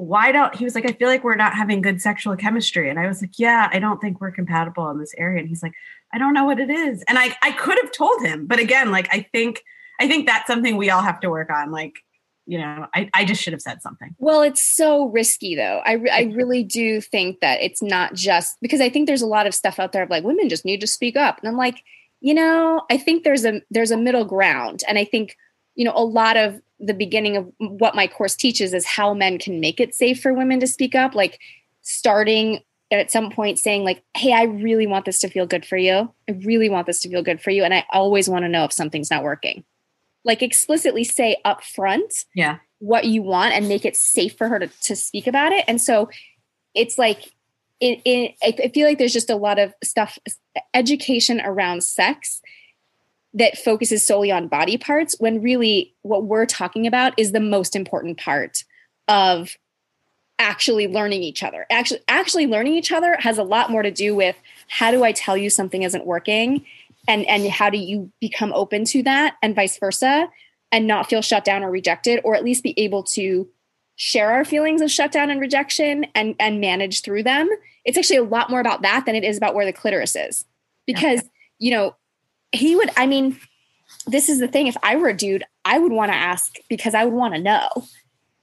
why 0.00 0.32
don't 0.32 0.54
he 0.54 0.64
was 0.64 0.74
like 0.74 0.88
i 0.88 0.92
feel 0.92 1.08
like 1.08 1.22
we're 1.22 1.36
not 1.36 1.52
having 1.52 1.82
good 1.82 2.00
sexual 2.00 2.34
chemistry 2.34 2.88
and 2.88 2.98
i 2.98 3.06
was 3.06 3.20
like 3.20 3.38
yeah 3.38 3.68
i 3.70 3.78
don't 3.78 4.00
think 4.00 4.18
we're 4.18 4.30
compatible 4.30 4.88
in 4.88 4.98
this 4.98 5.12
area 5.18 5.38
and 5.38 5.46
he's 5.46 5.62
like 5.62 5.74
i 6.12 6.18
don't 6.18 6.34
know 6.34 6.44
what 6.44 6.60
it 6.60 6.70
is. 6.70 7.02
And 7.08 7.18
i 7.18 7.36
i 7.42 7.52
could 7.52 7.78
have 7.82 7.92
told 7.92 8.22
him 8.22 8.46
but 8.46 8.58
again 8.58 8.90
like 8.90 9.08
i 9.12 9.26
think 9.32 9.62
i 10.00 10.08
think 10.08 10.26
that's 10.26 10.46
something 10.46 10.76
we 10.76 10.90
all 10.90 11.02
have 11.02 11.20
to 11.20 11.30
work 11.30 11.50
on 11.50 11.70
like 11.70 11.94
you 12.46 12.58
know 12.58 12.86
i, 12.94 13.08
I 13.14 13.24
just 13.24 13.42
should 13.42 13.52
have 13.52 13.62
said 13.62 13.82
something. 13.82 14.14
Well 14.18 14.42
it's 14.42 14.62
so 14.62 15.06
risky 15.06 15.54
though. 15.54 15.80
I, 15.84 15.98
I 16.12 16.22
really 16.34 16.62
do 16.62 17.00
think 17.00 17.40
that 17.40 17.60
it's 17.60 17.82
not 17.82 18.14
just 18.14 18.56
because 18.60 18.80
i 18.80 18.88
think 18.88 19.06
there's 19.06 19.22
a 19.22 19.26
lot 19.26 19.46
of 19.46 19.54
stuff 19.54 19.78
out 19.78 19.92
there 19.92 20.02
of 20.02 20.10
like 20.10 20.24
women 20.24 20.48
just 20.48 20.64
need 20.64 20.80
to 20.80 20.86
speak 20.86 21.16
up. 21.16 21.38
And 21.38 21.48
i'm 21.48 21.56
like 21.56 21.82
you 22.20 22.34
know 22.34 22.82
i 22.90 22.98
think 22.98 23.24
there's 23.24 23.44
a 23.44 23.62
there's 23.70 23.90
a 23.90 23.96
middle 23.96 24.24
ground. 24.24 24.82
And 24.88 24.98
i 24.98 25.04
think 25.04 25.36
you 25.74 25.84
know 25.84 25.92
a 25.94 26.04
lot 26.04 26.36
of 26.36 26.60
the 26.80 26.94
beginning 26.94 27.36
of 27.36 27.52
what 27.58 27.94
my 27.94 28.06
course 28.06 28.34
teaches 28.34 28.72
is 28.72 28.86
how 28.86 29.12
men 29.14 29.38
can 29.38 29.60
make 29.60 29.80
it 29.80 29.94
safe 29.94 30.20
for 30.20 30.32
women 30.32 30.60
to 30.60 30.66
speak 30.66 30.94
up 30.94 31.14
like 31.14 31.38
starting 31.82 32.60
at 32.90 33.10
some 33.10 33.30
point 33.30 33.58
saying 33.58 33.84
like 33.84 34.02
hey 34.16 34.32
i 34.32 34.44
really 34.44 34.86
want 34.86 35.04
this 35.04 35.20
to 35.20 35.28
feel 35.28 35.46
good 35.46 35.64
for 35.64 35.76
you. 35.76 36.12
I 36.28 36.32
really 36.44 36.68
want 36.68 36.86
this 36.86 37.00
to 37.02 37.08
feel 37.08 37.22
good 37.22 37.40
for 37.40 37.50
you 37.50 37.64
and 37.64 37.74
i 37.74 37.84
always 37.90 38.28
want 38.28 38.44
to 38.44 38.48
know 38.48 38.64
if 38.64 38.72
something's 38.72 39.10
not 39.10 39.24
working. 39.24 39.64
Like 40.24 40.42
explicitly 40.42 41.04
say 41.04 41.36
up 41.44 41.64
front 41.64 42.26
yeah. 42.34 42.58
what 42.78 43.04
you 43.04 43.22
want 43.22 43.54
and 43.54 43.68
make 43.68 43.86
it 43.86 43.96
safe 43.96 44.36
for 44.36 44.48
her 44.48 44.58
to, 44.58 44.68
to 44.82 44.94
speak 44.94 45.26
about 45.26 45.52
it. 45.52 45.64
And 45.66 45.80
so 45.80 46.10
it's 46.74 46.98
like 46.98 47.32
it, 47.80 48.00
it, 48.04 48.34
i 48.42 48.68
feel 48.68 48.86
like 48.86 48.98
there's 48.98 49.12
just 49.12 49.30
a 49.30 49.36
lot 49.36 49.58
of 49.58 49.74
stuff 49.82 50.18
education 50.74 51.40
around 51.40 51.82
sex 51.82 52.40
that 53.32 53.56
focuses 53.56 54.06
solely 54.06 54.30
on 54.30 54.48
body 54.48 54.76
parts 54.76 55.16
when 55.18 55.40
really 55.40 55.94
what 56.02 56.24
we're 56.24 56.46
talking 56.46 56.86
about 56.86 57.14
is 57.16 57.32
the 57.32 57.40
most 57.40 57.76
important 57.76 58.18
part 58.18 58.64
of 59.08 59.56
actually 60.40 60.88
learning 60.88 61.22
each 61.22 61.42
other 61.42 61.66
actually 61.70 62.00
actually 62.08 62.46
learning 62.46 62.74
each 62.74 62.90
other 62.90 63.16
has 63.20 63.38
a 63.38 63.42
lot 63.42 63.70
more 63.70 63.82
to 63.82 63.90
do 63.90 64.14
with 64.14 64.36
how 64.68 64.90
do 64.90 65.04
i 65.04 65.12
tell 65.12 65.36
you 65.36 65.50
something 65.50 65.82
isn't 65.82 66.06
working 66.06 66.64
and 67.06 67.26
and 67.26 67.46
how 67.48 67.70
do 67.70 67.78
you 67.78 68.10
become 68.20 68.52
open 68.54 68.84
to 68.84 69.02
that 69.02 69.36
and 69.42 69.54
vice 69.54 69.78
versa 69.78 70.28
and 70.72 70.86
not 70.86 71.08
feel 71.08 71.22
shut 71.22 71.44
down 71.44 71.62
or 71.62 71.70
rejected 71.70 72.20
or 72.24 72.34
at 72.34 72.44
least 72.44 72.62
be 72.62 72.78
able 72.78 73.02
to 73.02 73.48
share 73.96 74.32
our 74.32 74.44
feelings 74.44 74.80
of 74.80 74.90
shutdown 74.90 75.30
and 75.30 75.40
rejection 75.40 76.06
and 76.14 76.34
and 76.40 76.60
manage 76.60 77.02
through 77.02 77.22
them 77.22 77.48
it's 77.84 77.98
actually 77.98 78.16
a 78.16 78.22
lot 78.22 78.50
more 78.50 78.60
about 78.60 78.82
that 78.82 79.04
than 79.04 79.14
it 79.14 79.24
is 79.24 79.36
about 79.36 79.54
where 79.54 79.66
the 79.66 79.72
clitoris 79.72 80.16
is 80.16 80.44
because 80.86 81.22
you 81.58 81.70
know 81.70 81.94
he 82.52 82.74
would, 82.74 82.90
I 82.96 83.06
mean, 83.06 83.38
this 84.06 84.28
is 84.28 84.38
the 84.38 84.48
thing. 84.48 84.66
If 84.66 84.76
I 84.82 84.96
were 84.96 85.08
a 85.08 85.16
dude, 85.16 85.44
I 85.64 85.78
would 85.78 85.92
want 85.92 86.10
to 86.10 86.16
ask 86.16 86.56
because 86.68 86.94
I 86.94 87.04
would 87.04 87.14
want 87.14 87.34
to 87.34 87.40
know. 87.40 87.68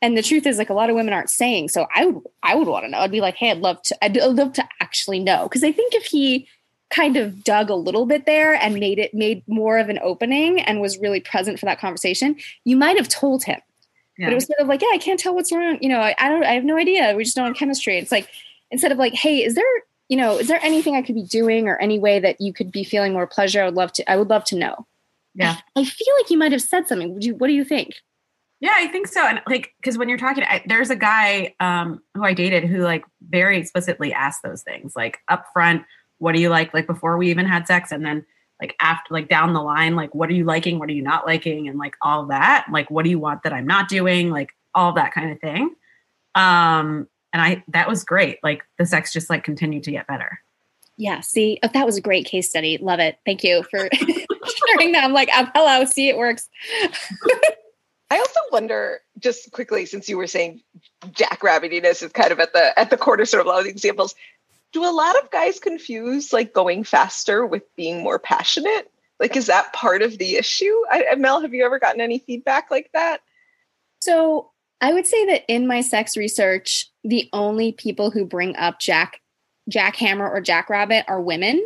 And 0.02 0.18
the 0.18 0.22
truth 0.22 0.46
is, 0.46 0.58
like 0.58 0.70
a 0.70 0.74
lot 0.74 0.90
of 0.90 0.96
women 0.96 1.14
aren't 1.14 1.30
saying. 1.30 1.70
So 1.70 1.88
I 1.94 2.06
would, 2.06 2.24
I 2.44 2.56
would 2.56 2.68
want 2.68 2.86
to 2.86 2.90
know. 2.92 3.00
I'd 3.00 3.12
be 3.12 3.22
like, 3.22 3.36
hey, 3.36 3.52
I'd 3.52 3.60
love 3.60 3.82
to, 3.84 4.04
I'd 4.04 4.16
love 4.16 4.54
to 4.54 4.68
actually 4.80 5.20
know. 5.20 5.44
Because 5.44 5.64
I 5.64 5.72
think 5.72 5.94
if 5.94 6.06
he 6.06 6.48
kind 6.90 7.18
of 7.18 7.44
dug 7.44 7.70
a 7.70 7.76
little 7.76 8.06
bit 8.06 8.26
there 8.26 8.54
and 8.54 8.76
made 8.76 9.00
it 9.00 9.14
made 9.14 9.44
more 9.48 9.78
of 9.78 9.90
an 9.90 10.00
opening 10.02 10.62
and 10.62 10.80
was 10.80 10.98
really 11.00 11.20
present 11.20 11.60
for 11.60 11.66
that 11.66 11.80
conversation, 11.80 12.36
you 12.64 12.78
might 12.78 12.98
have 12.98 13.10
told 13.10 13.44
him. 13.44 13.60
Yeah. 14.18 14.28
But 14.28 14.32
it 14.34 14.36
was 14.36 14.46
sort 14.46 14.60
of 14.60 14.68
like, 14.68 14.82
yeah, 14.82 14.90
I 14.94 14.98
can't 14.98 15.20
tell 15.20 15.36
what's 15.36 15.52
wrong. 15.52 15.78
You 15.82 15.90
know, 15.90 16.00
I, 16.00 16.16
I 16.20 16.30
don't, 16.30 16.44
I 16.44 16.54
have 16.54 16.64
no 16.64 16.78
idea. 16.78 17.14
We 17.16 17.24
just 17.24 17.36
don't 17.36 17.48
have 17.48 17.56
chemistry. 17.56 17.98
It's 17.98 18.12
like 18.12 18.30
instead 18.72 18.92
of 18.92 18.98
like, 18.98 19.14
hey, 19.14 19.44
is 19.44 19.56
there 19.56 19.66
you 20.10 20.18
know, 20.18 20.38
is 20.38 20.48
there 20.48 20.60
anything 20.64 20.96
I 20.96 21.02
could 21.02 21.16
be 21.16 21.24
doing 21.24 21.68
or 21.68 21.78
any 21.78 22.00
way 22.00 22.20
that 22.20 22.40
you 22.40 22.54
could 22.54 22.72
be 22.72 22.84
feeling 22.84 23.14
more 23.14 23.28
pleasure? 23.28 23.62
I 23.62 23.66
would 23.66 23.76
love 23.76 23.92
to, 23.94 24.10
I 24.10 24.16
would 24.16 24.30
love 24.30 24.46
to 24.46 24.56
know. 24.56 24.88
Yeah. 25.36 25.58
I 25.76 25.84
feel 25.84 26.14
like 26.20 26.30
you 26.30 26.38
might 26.38 26.52
have 26.52 26.62
said 26.62 26.88
something. 26.88 27.14
Would 27.14 27.24
you, 27.24 27.36
what 27.36 27.48
do 27.48 27.54
you 27.54 27.64
think? 27.64 27.96
Yeah, 28.60 28.74
I 28.76 28.88
think 28.88 29.08
so. 29.08 29.22
And 29.22 29.42
like, 29.48 29.74
cause 29.84 29.98
when 29.98 30.10
you're 30.10 30.18
talking, 30.18 30.44
I, 30.44 30.64
there's 30.66 30.90
a 30.90 30.96
guy 30.96 31.54
um, 31.60 32.02
who 32.16 32.24
I 32.24 32.34
dated 32.34 32.64
who 32.64 32.80
like 32.80 33.06
very 33.30 33.60
explicitly 33.60 34.12
asked 34.14 34.42
those 34.44 34.64
things, 34.64 34.96
like 34.96 35.20
up 35.28 35.46
front, 35.54 35.84
what 36.18 36.34
do 36.34 36.42
you 36.42 36.50
like? 36.50 36.74
Like 36.74 36.88
before 36.88 37.18
we 37.18 37.30
even 37.30 37.46
had 37.46 37.68
sex. 37.68 37.92
And 37.92 38.04
then 38.04 38.26
like 38.60 38.76
after, 38.80 39.14
like 39.14 39.30
down 39.30 39.54
the 39.54 39.62
line, 39.62 39.96
like, 39.96 40.16
what 40.16 40.30
are 40.30 40.34
you 40.34 40.44
liking? 40.44 40.80
What 40.80 40.90
are 40.90 40.94
you 40.94 41.04
not 41.04 41.28
liking? 41.28 41.68
And 41.68 41.78
like 41.78 41.96
all 42.02 42.26
that, 42.28 42.66
like, 42.72 42.90
what 42.90 43.04
do 43.04 43.12
you 43.12 43.20
want 43.20 43.44
that 43.44 43.54
I'm 43.54 43.68
not 43.68 43.88
doing? 43.88 44.32
Like 44.32 44.50
all 44.74 44.94
that 44.94 45.14
kind 45.14 45.32
of 45.32 45.40
thing. 45.40 45.76
Um, 46.34 47.08
and 47.34 47.42
I 47.42 47.64
that 47.70 47.88
was 47.88 48.04
great. 48.04 48.40
Like 48.42 48.64
the 48.80 48.86
sex 48.86 49.14
just 49.14 49.30
like 49.30 49.44
continued 49.44 49.84
to 49.84 49.92
get 49.92 50.08
better. 50.08 50.40
Yeah. 50.98 51.20
See, 51.20 51.60
oh, 51.62 51.70
that 51.74 51.86
was 51.86 51.98
a 51.98 52.02
great 52.02 52.26
case 52.26 52.50
study. 52.50 52.78
Love 52.80 53.00
it. 53.00 53.20
Thank 53.26 53.44
you 53.44 53.64
for 53.70 53.88
sharing 53.96 54.94
that. 54.94 55.04
I'm 55.04 55.14
like, 55.14 55.30
hello, 55.32 55.86
see, 55.86 56.10
it 56.10 56.18
works. 56.18 56.50
I 58.10 58.20
also 58.20 58.40
wonder, 58.52 59.02
just 59.20 59.52
quickly, 59.52 59.86
since 59.86 60.08
you 60.08 60.18
were 60.18 60.28
saying 60.28 60.62
jackrabbitiness 61.08 62.04
is 62.04 62.12
kind 62.14 62.32
of 62.32 62.40
at 62.40 62.54
the 62.54 62.78
at 62.80 62.90
the 62.90 62.98
cornerstone 62.98 63.42
of 63.42 63.48
a 63.48 63.50
lot 63.50 63.60
of 63.60 63.66
the 63.66 63.72
examples, 63.72 64.16
do 64.72 64.86
a 64.86 64.92
lot 64.92 65.18
of 65.22 65.30
guys 65.32 65.60
confuse 65.60 66.32
like 66.32 66.54
going 66.54 66.84
faster 66.84 67.46
with 67.46 67.64
being 67.76 68.04
more 68.04 68.20
passionate? 68.20 68.92
Like, 69.20 69.36
is 69.36 69.48
that 69.48 69.74
part 69.74 70.02
of 70.02 70.18
the 70.18 70.36
issue? 70.36 70.74
I, 70.92 71.16
Mel, 71.16 71.42
have 71.42 71.54
you 71.54 71.66
ever 71.66 71.80
gotten 71.80 72.02
any 72.02 72.20
feedback 72.20 72.70
like 72.70 72.90
that? 72.94 73.22
So 74.00 74.52
I 74.80 74.94
would 74.94 75.08
say 75.08 75.26
that 75.26 75.44
in 75.48 75.68
my 75.68 75.82
sex 75.82 76.16
research, 76.16 76.90
the 77.04 77.28
only 77.34 77.72
people 77.72 78.12
who 78.12 78.26
bring 78.26 78.56
up 78.56 78.80
Jack 78.80 79.22
Jackhammer 79.70 80.30
or 80.30 80.40
Jackrabbit 80.40 81.06
are 81.08 81.20
women. 81.20 81.66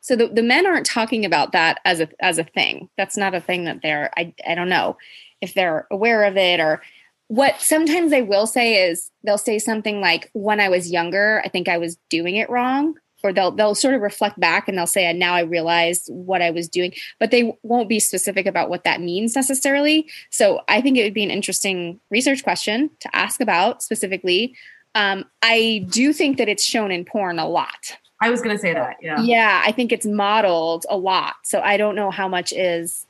So 0.00 0.16
the, 0.16 0.28
the 0.28 0.42
men 0.42 0.66
aren't 0.66 0.86
talking 0.86 1.24
about 1.24 1.52
that 1.52 1.80
as 1.84 2.00
a 2.00 2.08
as 2.20 2.38
a 2.38 2.44
thing. 2.44 2.88
That's 2.96 3.16
not 3.16 3.34
a 3.34 3.40
thing 3.40 3.64
that 3.64 3.82
they're 3.82 4.10
I 4.16 4.32
I 4.46 4.54
don't 4.54 4.68
know 4.68 4.96
if 5.42 5.52
they're 5.52 5.86
aware 5.90 6.24
of 6.24 6.38
it 6.38 6.60
or 6.60 6.80
what 7.28 7.60
sometimes 7.60 8.10
they 8.10 8.22
will 8.22 8.46
say 8.46 8.88
is 8.88 9.10
they'll 9.24 9.38
say 9.38 9.58
something 9.58 10.00
like 10.00 10.30
when 10.32 10.60
I 10.60 10.68
was 10.68 10.90
younger, 10.90 11.42
I 11.44 11.48
think 11.48 11.68
I 11.68 11.78
was 11.78 11.96
doing 12.08 12.36
it 12.36 12.48
wrong 12.48 12.94
or 13.22 13.32
they'll 13.32 13.50
they'll 13.50 13.74
sort 13.74 13.94
of 13.94 14.00
reflect 14.00 14.38
back 14.38 14.68
and 14.68 14.76
they'll 14.76 14.86
say 14.86 15.06
and 15.06 15.18
now 15.18 15.34
I 15.34 15.40
realize 15.40 16.06
what 16.08 16.42
I 16.42 16.50
was 16.50 16.68
doing, 16.68 16.92
but 17.18 17.30
they 17.30 17.56
won't 17.62 17.88
be 17.88 18.00
specific 18.00 18.46
about 18.46 18.70
what 18.70 18.84
that 18.84 19.00
means 19.00 19.34
necessarily. 19.34 20.08
So 20.30 20.60
I 20.68 20.80
think 20.80 20.96
it 20.96 21.04
would 21.04 21.14
be 21.14 21.24
an 21.24 21.30
interesting 21.30 22.00
research 22.10 22.42
question 22.42 22.90
to 23.00 23.16
ask 23.16 23.40
about 23.40 23.82
specifically. 23.82 24.54
Um, 24.94 25.24
I 25.40 25.86
do 25.88 26.12
think 26.12 26.36
that 26.36 26.48
it's 26.48 26.64
shown 26.64 26.90
in 26.90 27.04
porn 27.04 27.38
a 27.38 27.48
lot. 27.48 27.96
I 28.20 28.30
was 28.30 28.40
going 28.40 28.54
to 28.54 28.60
say 28.60 28.74
that. 28.74 28.98
Yeah. 29.00 29.20
Yeah, 29.20 29.62
I 29.64 29.72
think 29.72 29.90
it's 29.90 30.06
modeled 30.06 30.84
a 30.88 30.96
lot. 30.96 31.34
So 31.44 31.60
I 31.60 31.76
don't 31.76 31.96
know 31.96 32.10
how 32.10 32.28
much 32.28 32.52
is 32.52 33.06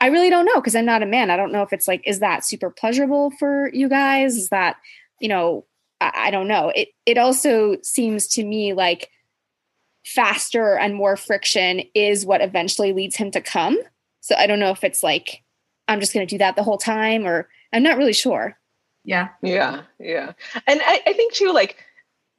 I 0.00 0.08
really 0.08 0.30
don't 0.30 0.44
know 0.44 0.56
because 0.56 0.74
I'm 0.76 0.84
not 0.84 1.02
a 1.02 1.06
man. 1.06 1.30
I 1.30 1.36
don't 1.36 1.52
know 1.52 1.62
if 1.62 1.72
it's 1.72 1.88
like 1.88 2.02
is 2.06 2.20
that 2.20 2.44
super 2.44 2.70
pleasurable 2.70 3.30
for 3.32 3.70
you 3.72 3.88
guys? 3.88 4.36
Is 4.36 4.48
that, 4.48 4.76
you 5.20 5.28
know, 5.28 5.64
I, 6.00 6.12
I 6.14 6.30
don't 6.30 6.48
know. 6.48 6.72
It 6.74 6.88
it 7.06 7.18
also 7.18 7.76
seems 7.82 8.28
to 8.28 8.44
me 8.44 8.72
like 8.72 9.10
faster 10.04 10.76
and 10.76 10.94
more 10.94 11.16
friction 11.16 11.82
is 11.94 12.26
what 12.26 12.42
eventually 12.42 12.92
leads 12.92 13.16
him 13.16 13.30
to 13.30 13.40
come. 13.40 13.78
So 14.20 14.34
I 14.36 14.46
don't 14.46 14.60
know 14.60 14.70
if 14.70 14.84
it's 14.84 15.02
like 15.02 15.42
I'm 15.88 16.00
just 16.00 16.12
going 16.12 16.26
to 16.26 16.34
do 16.34 16.38
that 16.38 16.56
the 16.56 16.62
whole 16.62 16.78
time 16.78 17.26
or 17.26 17.48
I'm 17.72 17.82
not 17.82 17.98
really 17.98 18.12
sure. 18.12 18.58
Yeah. 19.04 19.28
Yeah. 19.42 19.82
Yeah. 19.98 20.32
And 20.66 20.80
I, 20.82 21.02
I 21.06 21.12
think 21.12 21.34
too, 21.34 21.52
like, 21.52 21.76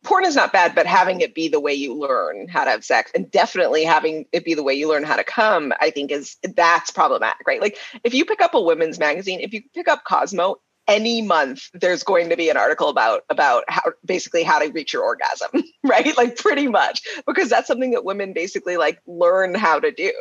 porn 0.06 0.26
is 0.26 0.36
not 0.36 0.54
bad, 0.54 0.76
but 0.76 0.86
having 0.86 1.22
it 1.22 1.36
be 1.36 1.48
the 1.48 1.60
way 1.60 1.74
you 1.74 1.96
learn 1.96 2.48
how 2.48 2.64
to 2.64 2.72
have 2.72 2.86
sex 2.86 3.12
and 3.14 3.30
definitely 3.30 3.84
having 3.84 4.26
it 4.32 4.46
be 4.46 4.54
the 4.54 4.64
way 4.64 4.74
you 4.74 4.88
learn 4.88 5.04
how 5.04 5.16
to 5.16 5.24
come, 5.24 5.74
I 5.82 5.90
think 5.90 6.12
is 6.12 6.38
that's 6.56 6.92
problematic, 6.92 7.48
right? 7.48 7.62
Like 7.62 7.78
if 8.04 8.14
you 8.14 8.26
pick 8.26 8.42
up 8.42 8.54
a 8.54 8.62
women's 8.62 9.00
magazine, 9.00 9.42
if 9.42 9.54
you 9.54 9.64
pick 9.74 9.88
up 9.88 10.04
Cosmo, 10.06 10.58
any 10.88 11.22
month 11.22 11.70
there's 11.74 12.04
going 12.04 12.30
to 12.30 12.38
be 12.38 12.50
an 12.50 12.58
article 12.58 12.90
about 12.90 13.24
about 13.30 13.64
how 13.68 13.82
basically 14.06 14.44
how 14.44 14.60
to 14.60 14.72
reach 14.72 14.94
your 14.94 15.04
orgasm 15.04 15.50
right? 15.90 16.16
Like 16.18 16.36
pretty 16.38 16.68
much 16.68 17.04
because 17.26 17.50
that's 17.50 17.68
something 17.68 17.92
that 17.92 18.06
women 18.06 18.34
basically 18.34 18.78
like 18.78 19.02
learn 19.06 19.54
how 19.54 19.80
to 19.80 19.92
do. 19.92 20.12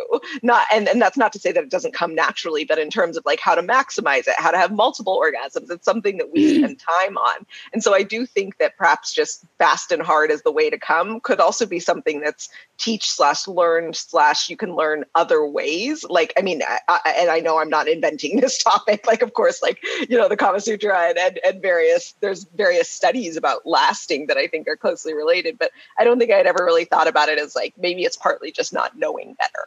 Not 0.42 0.66
and, 0.72 0.88
and 0.88 1.00
that's 1.00 1.16
not 1.16 1.32
to 1.32 1.38
say 1.38 1.52
that 1.52 1.64
it 1.64 1.70
doesn't 1.70 1.94
come 1.94 2.14
naturally 2.14 2.64
but 2.64 2.78
in 2.78 2.90
terms 2.90 3.16
of 3.16 3.24
like 3.24 3.40
how 3.40 3.54
to 3.54 3.62
maximize 3.62 4.26
it 4.26 4.34
how 4.36 4.50
to 4.50 4.58
have 4.58 4.72
multiple 4.72 5.18
orgasms 5.18 5.70
it's 5.70 5.84
something 5.84 6.18
that 6.18 6.30
we 6.32 6.44
mm. 6.44 6.58
spend 6.58 6.80
time 6.80 7.16
on. 7.16 7.46
And 7.72 7.82
so 7.82 7.94
i 7.94 8.02
do 8.02 8.26
think 8.26 8.58
that 8.58 8.76
perhaps 8.76 9.12
just 9.12 9.44
fast 9.58 9.90
and 9.90 10.02
hard 10.02 10.30
is 10.30 10.42
the 10.42 10.52
way 10.52 10.68
to 10.70 10.78
come 10.78 11.20
could 11.20 11.40
also 11.40 11.66
be 11.66 11.80
something 11.80 12.20
that's 12.20 12.48
teach 12.78 13.10
slash 13.10 13.48
learn 13.48 13.94
slash 13.94 14.50
you 14.50 14.56
can 14.56 14.74
learn 14.74 15.04
other 15.14 15.46
ways. 15.46 16.04
Like 16.04 16.32
i 16.36 16.42
mean 16.42 16.62
I, 16.62 16.78
I, 16.88 17.14
and 17.18 17.30
i 17.30 17.40
know 17.40 17.58
i'm 17.58 17.70
not 17.70 17.88
inventing 17.88 18.40
this 18.40 18.62
topic 18.62 19.06
like 19.06 19.22
of 19.22 19.32
course 19.34 19.62
like 19.62 19.78
you 20.08 20.18
know 20.18 20.28
the 20.28 20.36
Kama 20.36 20.60
Sutra 20.60 21.08
and, 21.08 21.18
and, 21.18 21.40
and 21.44 21.62
various 21.62 22.14
there's 22.20 22.44
various 22.54 22.88
studies 22.88 23.36
about 23.36 23.64
lasting 23.64 24.26
that 24.26 24.36
I 24.36 24.46
think 24.46 24.68
are 24.68 24.76
closely 24.76 25.14
related, 25.14 25.53
but 25.58 25.70
I 25.98 26.04
don't 26.04 26.18
think 26.18 26.30
I'd 26.30 26.46
ever 26.46 26.64
really 26.64 26.84
thought 26.84 27.08
about 27.08 27.28
it 27.28 27.38
as 27.38 27.54
like 27.54 27.74
maybe 27.78 28.04
it's 28.04 28.16
partly 28.16 28.52
just 28.52 28.72
not 28.72 28.96
knowing 28.96 29.34
better. 29.34 29.66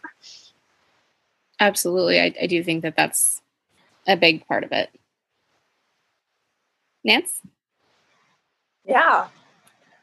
Absolutely, 1.59 2.19
I, 2.19 2.33
I 2.41 2.47
do 2.47 2.63
think 2.63 2.83
that 2.83 2.95
that's 2.95 3.41
a 4.07 4.15
big 4.15 4.47
part 4.47 4.63
of 4.63 4.71
it. 4.71 4.89
Nance, 7.03 7.41
yeah, 8.85 9.27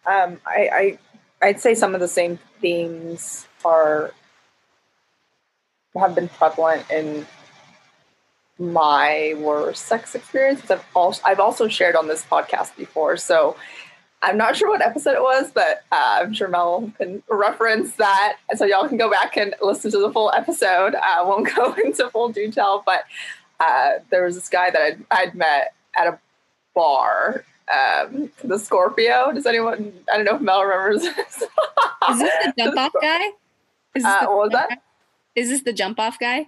um, 0.07 0.41
I, 0.47 0.69
I 0.73 0.99
I'd 1.43 1.61
say 1.61 1.75
some 1.75 1.95
of 1.95 2.01
the 2.01 2.09
same 2.09 2.39
themes 2.61 3.47
are 3.65 4.13
have 5.97 6.15
been 6.15 6.29
prevalent 6.29 6.91
in 6.91 7.27
my 8.59 9.35
worst 9.39 9.87
sex 9.87 10.15
experiences. 10.15 10.71
I've 10.71 10.85
also 10.95 11.23
I've 11.25 11.41
also 11.41 11.69
shared 11.69 11.97
on 11.97 12.09
this 12.09 12.25
podcast 12.25 12.77
before, 12.77 13.17
so 13.17 13.57
I'm 14.25 14.39
not 14.39 14.57
sure 14.57 14.71
what 14.71 14.81
episode 14.81 15.15
it 15.15 15.23
was, 15.23 15.53
but 15.53 15.85
uh, 15.93 16.21
I'm 16.23 16.33
sure 16.33 16.49
Mel 16.49 16.91
can 16.97 17.23
reference 17.29 17.93
that, 17.97 18.39
so 18.57 18.65
y'all 18.65 18.89
can 18.89 18.97
go 18.97 19.11
back 19.11 19.37
and 19.37 19.55
listen 19.61 19.91
to 19.91 19.99
the 19.99 20.11
full 20.11 20.33
episode. 20.33 20.95
I 20.95 21.21
uh, 21.21 21.27
won't 21.27 21.55
go 21.55 21.75
into 21.75 22.09
full 22.09 22.31
detail, 22.31 22.83
but 22.87 23.05
uh, 23.61 23.99
there 24.11 24.25
was 24.25 24.35
this 24.35 24.49
guy 24.49 24.71
that 24.71 24.81
I'd, 24.81 25.05
I'd 25.11 25.35
met 25.35 25.75
at 25.95 26.07
a 26.07 26.19
bar. 26.75 27.45
Um, 27.69 28.31
the 28.43 28.59
Scorpio. 28.59 29.33
Does 29.33 29.47
anyone? 29.47 29.93
I 30.13 30.17
don't 30.17 30.25
know 30.25 30.37
if 30.37 30.41
Mel 30.43 30.65
remembers. 30.65 31.03
Is 31.05 32.19
this 32.19 32.45
the 32.45 32.53
jump 32.59 32.79
off 32.79 32.93
guy? 33.01 33.27
Is 33.95 34.03
this 34.03 34.05
uh, 34.05 34.27
what 34.27 34.37
was 34.37 34.51
that? 34.53 34.69
Guy? 34.71 34.77
Is 35.35 35.49
this 35.49 35.63
the 35.63 35.73
jump 35.73 35.99
off 35.99 36.19
guy? 36.19 36.47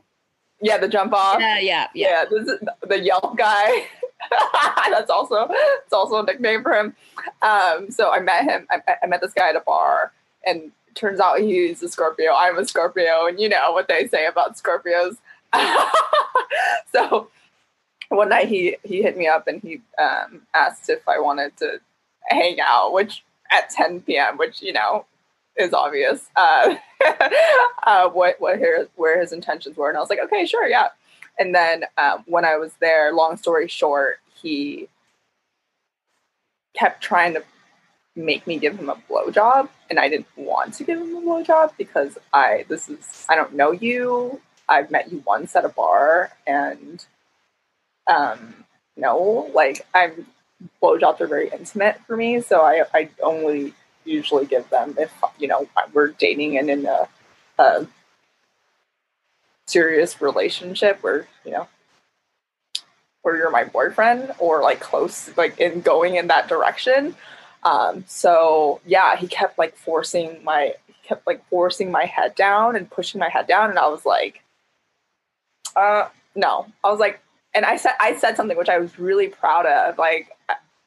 Yeah, 0.61 0.79
the 0.79 0.89
jump 0.89 1.13
off. 1.13 1.41
Yeah, 1.41 1.59
yeah, 1.59 1.89
yeah. 1.95 2.09
yeah 2.09 2.25
this 2.31 2.49
is 2.49 2.61
the 2.87 2.99
Yelp 3.01 3.37
guy. 3.37 3.87
That's 4.91 5.11
also 5.11 5.49
it's 5.51 5.93
also 5.93 6.17
a 6.17 6.25
nickname 6.25 6.63
for 6.63 6.75
him. 6.75 6.97
Um, 7.43 7.91
so 7.91 8.11
I 8.11 8.21
met 8.21 8.45
him. 8.45 8.67
I, 8.71 8.81
I 9.03 9.07
met 9.07 9.21
this 9.21 9.33
guy 9.33 9.51
at 9.51 9.57
a 9.57 9.61
bar, 9.61 10.13
and 10.45 10.73
turns 10.95 11.21
out 11.21 11.39
he's 11.39 11.83
a 11.83 11.89
Scorpio. 11.89 12.33
I'm 12.35 12.59
a 12.59 12.67
Scorpio, 12.67 13.27
and 13.27 13.39
you 13.39 13.49
know 13.49 13.73
what 13.73 13.89
they 13.89 14.09
say 14.09 14.27
about 14.27 14.57
Scorpios. 14.57 15.17
so 16.93 17.29
one 18.09 18.29
night 18.29 18.49
he 18.49 18.77
he 18.85 19.03
hit 19.03 19.17
me 19.17 19.27
up 19.27 19.47
and 19.47 19.61
he 19.63 19.81
um, 19.99 20.43
asked 20.55 20.89
if 20.89 21.07
I 21.09 21.19
wanted 21.19 21.57
to 21.59 21.81
hang 22.29 22.61
out, 22.61 22.93
which 22.93 23.25
at 23.51 23.71
10 23.71 24.03
p.m., 24.03 24.37
which 24.39 24.63
you 24.63 24.73
know 24.73 25.07
is 25.57 25.73
obvious 25.73 26.29
uh, 26.37 26.75
uh, 27.85 28.09
what 28.09 28.41
what 28.41 28.59
his, 28.59 28.89
where 28.97 29.21
his 29.21 29.33
intentions 29.33 29.77
were, 29.77 29.89
and 29.89 29.97
I 29.97 30.01
was 30.01 30.11
like, 30.11 30.21
okay, 30.25 30.47
sure, 30.47 30.67
yeah. 30.67 30.89
And 31.39 31.55
then 31.55 31.85
um, 31.99 32.25
when 32.27 32.45
I 32.45 32.57
was 32.57 32.73
there, 32.81 33.13
long 33.13 33.37
story 33.37 33.69
short, 33.69 34.21
he 34.35 34.89
kept 36.75 37.03
trying 37.03 37.35
to 37.35 37.43
make 38.15 38.47
me 38.47 38.59
give 38.59 38.79
him 38.79 38.89
a 38.89 38.97
blowjob, 39.11 39.69
and 39.91 39.99
I 39.99 40.09
didn't 40.09 40.27
want 40.37 40.75
to 40.75 40.85
give 40.85 40.99
him 40.99 41.17
a 41.17 41.21
blowjob 41.21 41.73
because 41.77 42.17
I 42.33 42.65
this 42.69 42.89
is 42.89 43.27
I 43.29 43.37
don't 43.37 43.55
know 43.55 43.73
you. 43.73 44.41
I've 44.69 44.91
met 44.91 45.13
you 45.13 45.23
once 45.27 45.55
at 45.55 45.65
a 45.65 45.69
bar, 45.69 46.33
and 46.47 47.05
um, 48.07 48.65
no, 48.97 49.51
like 49.55 49.87
I'm 49.95 50.27
blowjobs 50.83 51.21
are 51.21 51.27
very 51.27 51.51
intimate 51.51 52.01
for 52.07 52.17
me, 52.17 52.41
so 52.41 52.63
I 52.63 52.85
I 52.95 53.11
only 53.23 53.75
usually 54.05 54.47
give 54.47 54.69
them 54.71 54.95
if 54.99 55.13
you 55.39 55.49
know 55.49 55.69
we're 55.93 56.09
dating 56.09 56.57
and 56.59 56.71
in 56.71 56.87
a, 56.87 57.09
a 57.59 57.87
serious 59.67 60.21
relationship 60.21 61.03
where 61.03 61.27
you 61.45 61.53
know 61.53 61.69
where 63.23 63.37
you're 63.37 63.51
my 63.51 63.65
boyfriend 63.65 64.33
or 64.39 64.63
like 64.63 64.81
close 64.81 65.37
like 65.37 65.59
in 65.59 65.81
going 65.81 66.17
in 66.17 66.29
that 66.29 66.49
direction 66.49 67.15
um 67.65 68.05
so 68.07 68.81
yeah 68.87 69.17
he 69.17 69.27
kept 69.27 69.59
like 69.59 69.77
forcing 69.77 70.43
my 70.45 70.73
he 70.87 70.95
kept 71.03 71.27
like 71.27 71.47
forcing 71.49 71.91
my 71.91 72.05
head 72.05 72.35
down 72.35 72.77
and 72.77 72.91
pushing 72.91 73.19
my 73.19 73.29
head 73.29 73.47
down 73.47 73.71
and 73.71 73.79
i 73.79 73.89
was 73.89 74.05
like 74.07 74.43
uh 75.75 76.09
no 76.35 76.67
i 76.85 76.91
was 76.91 77.01
like 77.01 77.21
and 77.55 77.65
i 77.65 77.77
said 77.77 77.93
i 78.01 78.15
said 78.17 78.37
something 78.37 78.57
which 78.57 78.69
i 78.69 78.79
was 78.79 78.99
really 78.99 79.29
proud 79.29 79.67
of 79.67 79.99
like 79.99 80.29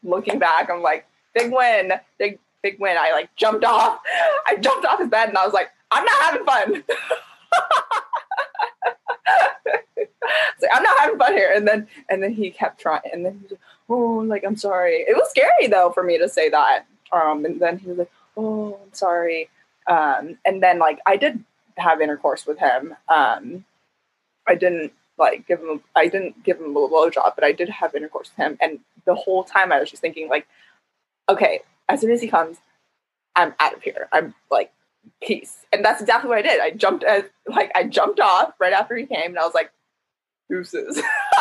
looking 0.03 0.39
back 0.39 0.69
i'm 0.69 0.81
like 0.81 1.05
big 1.33 1.51
win 1.51 1.91
big 2.17 2.39
big 2.61 2.79
win. 2.79 2.97
I 2.97 3.11
like 3.11 3.35
jumped 3.35 3.63
off. 3.63 3.99
I 4.47 4.55
jumped 4.57 4.85
off 4.85 4.99
his 4.99 5.09
bed 5.09 5.29
and 5.29 5.37
I 5.37 5.45
was 5.45 5.53
like, 5.53 5.69
I'm 5.91 6.05
not 6.05 6.21
having 6.21 6.45
fun. 6.45 6.83
like, 10.61 10.71
I'm 10.73 10.83
not 10.83 10.99
having 10.99 11.17
fun 11.17 11.33
here. 11.33 11.51
And 11.55 11.67
then 11.67 11.87
and 12.09 12.21
then 12.21 12.33
he 12.33 12.51
kept 12.51 12.79
trying. 12.79 13.01
And 13.11 13.25
then 13.25 13.33
he 13.33 13.43
was 13.43 13.51
like, 13.51 13.59
oh, 13.89 14.17
like 14.27 14.43
I'm 14.45 14.57
sorry. 14.57 15.05
It 15.07 15.15
was 15.15 15.29
scary 15.29 15.67
though 15.67 15.91
for 15.91 16.03
me 16.03 16.17
to 16.17 16.29
say 16.29 16.49
that. 16.49 16.85
Um, 17.11 17.45
and 17.45 17.59
then 17.59 17.79
he 17.79 17.87
was 17.87 17.97
like, 17.97 18.11
oh, 18.37 18.79
I'm 18.83 18.93
sorry. 18.93 19.49
Um, 19.87 20.37
and 20.45 20.61
then 20.61 20.79
like 20.79 20.99
I 21.05 21.17
did 21.17 21.43
have 21.77 22.01
intercourse 22.01 22.45
with 22.45 22.59
him. 22.59 22.95
Um, 23.07 23.65
I 24.47 24.55
didn't 24.55 24.93
like 25.17 25.47
give 25.47 25.59
him. 25.59 25.81
I 25.95 26.07
didn't 26.07 26.43
give 26.43 26.59
him 26.59 26.75
a 26.75 26.79
blowjob, 26.79 27.35
but 27.35 27.43
I 27.43 27.51
did 27.51 27.69
have 27.69 27.95
intercourse 27.95 28.29
with 28.29 28.45
him. 28.45 28.57
And 28.61 28.79
the 29.05 29.15
whole 29.15 29.43
time 29.43 29.71
I 29.71 29.79
was 29.79 29.89
just 29.89 30.01
thinking 30.01 30.29
like, 30.29 30.47
okay, 31.27 31.61
as 31.87 32.01
soon 32.01 32.11
as 32.11 32.21
he 32.21 32.27
comes, 32.27 32.57
I'm 33.35 33.53
out 33.59 33.73
of 33.73 33.81
here. 33.81 34.07
I'm 34.11 34.33
like, 34.51 34.71
peace. 35.21 35.65
And 35.71 35.83
that's 35.83 36.01
exactly 36.01 36.29
what 36.29 36.37
I 36.37 36.41
did. 36.41 36.59
I 36.59 36.71
jumped 36.71 37.03
as 37.03 37.23
like 37.47 37.71
I 37.75 37.83
jumped 37.83 38.19
off 38.19 38.53
right 38.59 38.73
after 38.73 38.95
he 38.95 39.05
came, 39.05 39.31
and 39.31 39.39
I 39.39 39.45
was 39.45 39.53
like, 39.53 39.71
deuces. 40.49 41.01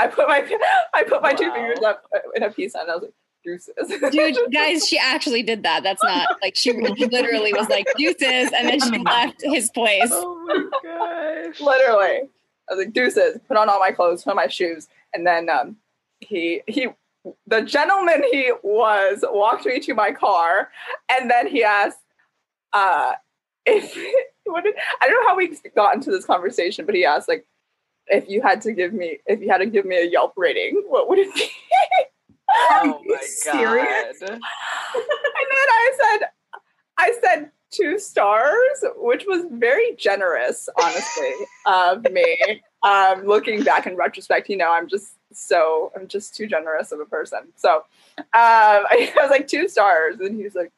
I 0.00 0.08
put 0.12 0.28
my 0.28 0.58
I 0.94 1.02
put 1.04 1.22
my 1.22 1.32
wow. 1.32 1.36
two 1.36 1.52
fingers 1.52 1.78
up 1.84 2.04
in 2.34 2.42
a 2.42 2.50
peace 2.50 2.72
sign. 2.72 2.88
I 2.88 2.94
was 2.94 3.02
like, 3.04 3.14
deuces. 3.44 3.74
Dude, 4.10 4.36
guys, 4.52 4.86
she 4.86 4.98
actually 4.98 5.42
did 5.42 5.62
that. 5.62 5.82
That's 5.82 6.02
not 6.02 6.28
like 6.42 6.56
she 6.56 6.72
literally 6.72 7.52
was 7.52 7.68
like 7.68 7.86
deuces, 7.96 8.52
and 8.56 8.68
then 8.68 8.80
she 8.80 8.98
left 8.98 9.42
his 9.42 9.70
place. 9.70 10.10
Oh 10.12 10.44
my 10.46 10.68
gosh! 10.82 11.60
literally, 11.60 12.28
I 12.68 12.74
was 12.74 12.78
like 12.78 12.92
deuces. 12.92 13.38
Put 13.48 13.56
on 13.56 13.68
all 13.68 13.78
my 13.78 13.90
clothes, 13.90 14.24
put 14.24 14.30
on 14.30 14.36
my 14.36 14.48
shoes, 14.48 14.88
and 15.14 15.26
then 15.26 15.48
um, 15.48 15.76
he 16.20 16.62
he 16.66 16.88
the 17.46 17.62
gentleman 17.62 18.22
he 18.30 18.52
was 18.62 19.24
walked 19.28 19.66
me 19.66 19.80
to 19.80 19.94
my 19.94 20.12
car, 20.12 20.70
and 21.10 21.30
then 21.30 21.46
he 21.46 21.64
asked, 21.64 21.98
uh, 22.72 23.12
if 23.66 23.96
what 24.44 24.64
did, 24.64 24.74
I 25.00 25.08
don't 25.08 25.22
know 25.22 25.28
how 25.28 25.36
we 25.36 25.56
got 25.74 25.94
into 25.94 26.10
this 26.10 26.24
conversation, 26.24 26.86
but 26.86 26.94
he 26.94 27.04
asked 27.04 27.28
like, 27.28 27.46
if 28.10 28.28
you 28.28 28.42
had 28.42 28.60
to 28.62 28.72
give 28.72 28.92
me, 28.92 29.18
if 29.26 29.40
you 29.40 29.48
had 29.48 29.58
to 29.58 29.66
give 29.66 29.84
me 29.84 29.96
a 29.96 30.04
Yelp 30.04 30.34
rating, 30.36 30.82
what 30.88 31.08
would 31.08 31.18
it 31.18 31.34
be? 31.34 31.48
oh 32.50 33.00
my 33.04 33.18
serious? 33.22 34.18
god! 34.20 34.30
and 34.30 34.40
then 34.40 35.68
I 35.68 35.90
said, 36.00 36.28
I 36.98 37.18
said 37.22 37.50
two 37.70 37.98
stars, 37.98 38.84
which 38.96 39.24
was 39.26 39.44
very 39.50 39.94
generous, 39.96 40.68
honestly, 40.80 41.32
of 41.66 42.10
me. 42.10 42.62
Um, 42.82 43.26
looking 43.26 43.64
back 43.64 43.86
in 43.86 43.96
retrospect, 43.96 44.48
you 44.48 44.56
know, 44.56 44.72
I'm 44.72 44.88
just 44.88 45.14
so 45.32 45.92
I'm 45.94 46.08
just 46.08 46.34
too 46.34 46.46
generous 46.46 46.92
of 46.92 47.00
a 47.00 47.04
person. 47.04 47.40
So 47.56 47.76
um, 47.76 48.24
I 48.34 49.12
was 49.16 49.30
like 49.30 49.48
two 49.48 49.68
stars, 49.68 50.16
and 50.20 50.40
he's 50.40 50.54
like, 50.54 50.72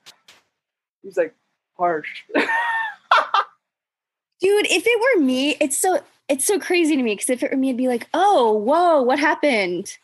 he's 1.03 1.17
like 1.17 1.35
harsh. 1.77 2.23
Dude, 4.41 4.67
if 4.71 4.85
it 4.87 5.19
were 5.19 5.25
me, 5.25 5.57
it's 5.61 5.79
so 5.79 6.03
it's 6.31 6.47
so 6.47 6.61
crazy 6.61 6.97
to 6.97 7.03
me 7.03 7.15
because 7.15 7.29
if 7.29 7.43
it 7.43 7.51
were 7.51 7.57
me, 7.57 7.71
I'd 7.71 7.77
be 7.77 7.89
like, 7.89 8.09
oh, 8.15 8.53
whoa, 8.53 9.03
what 9.03 9.19
happened? 9.19 9.99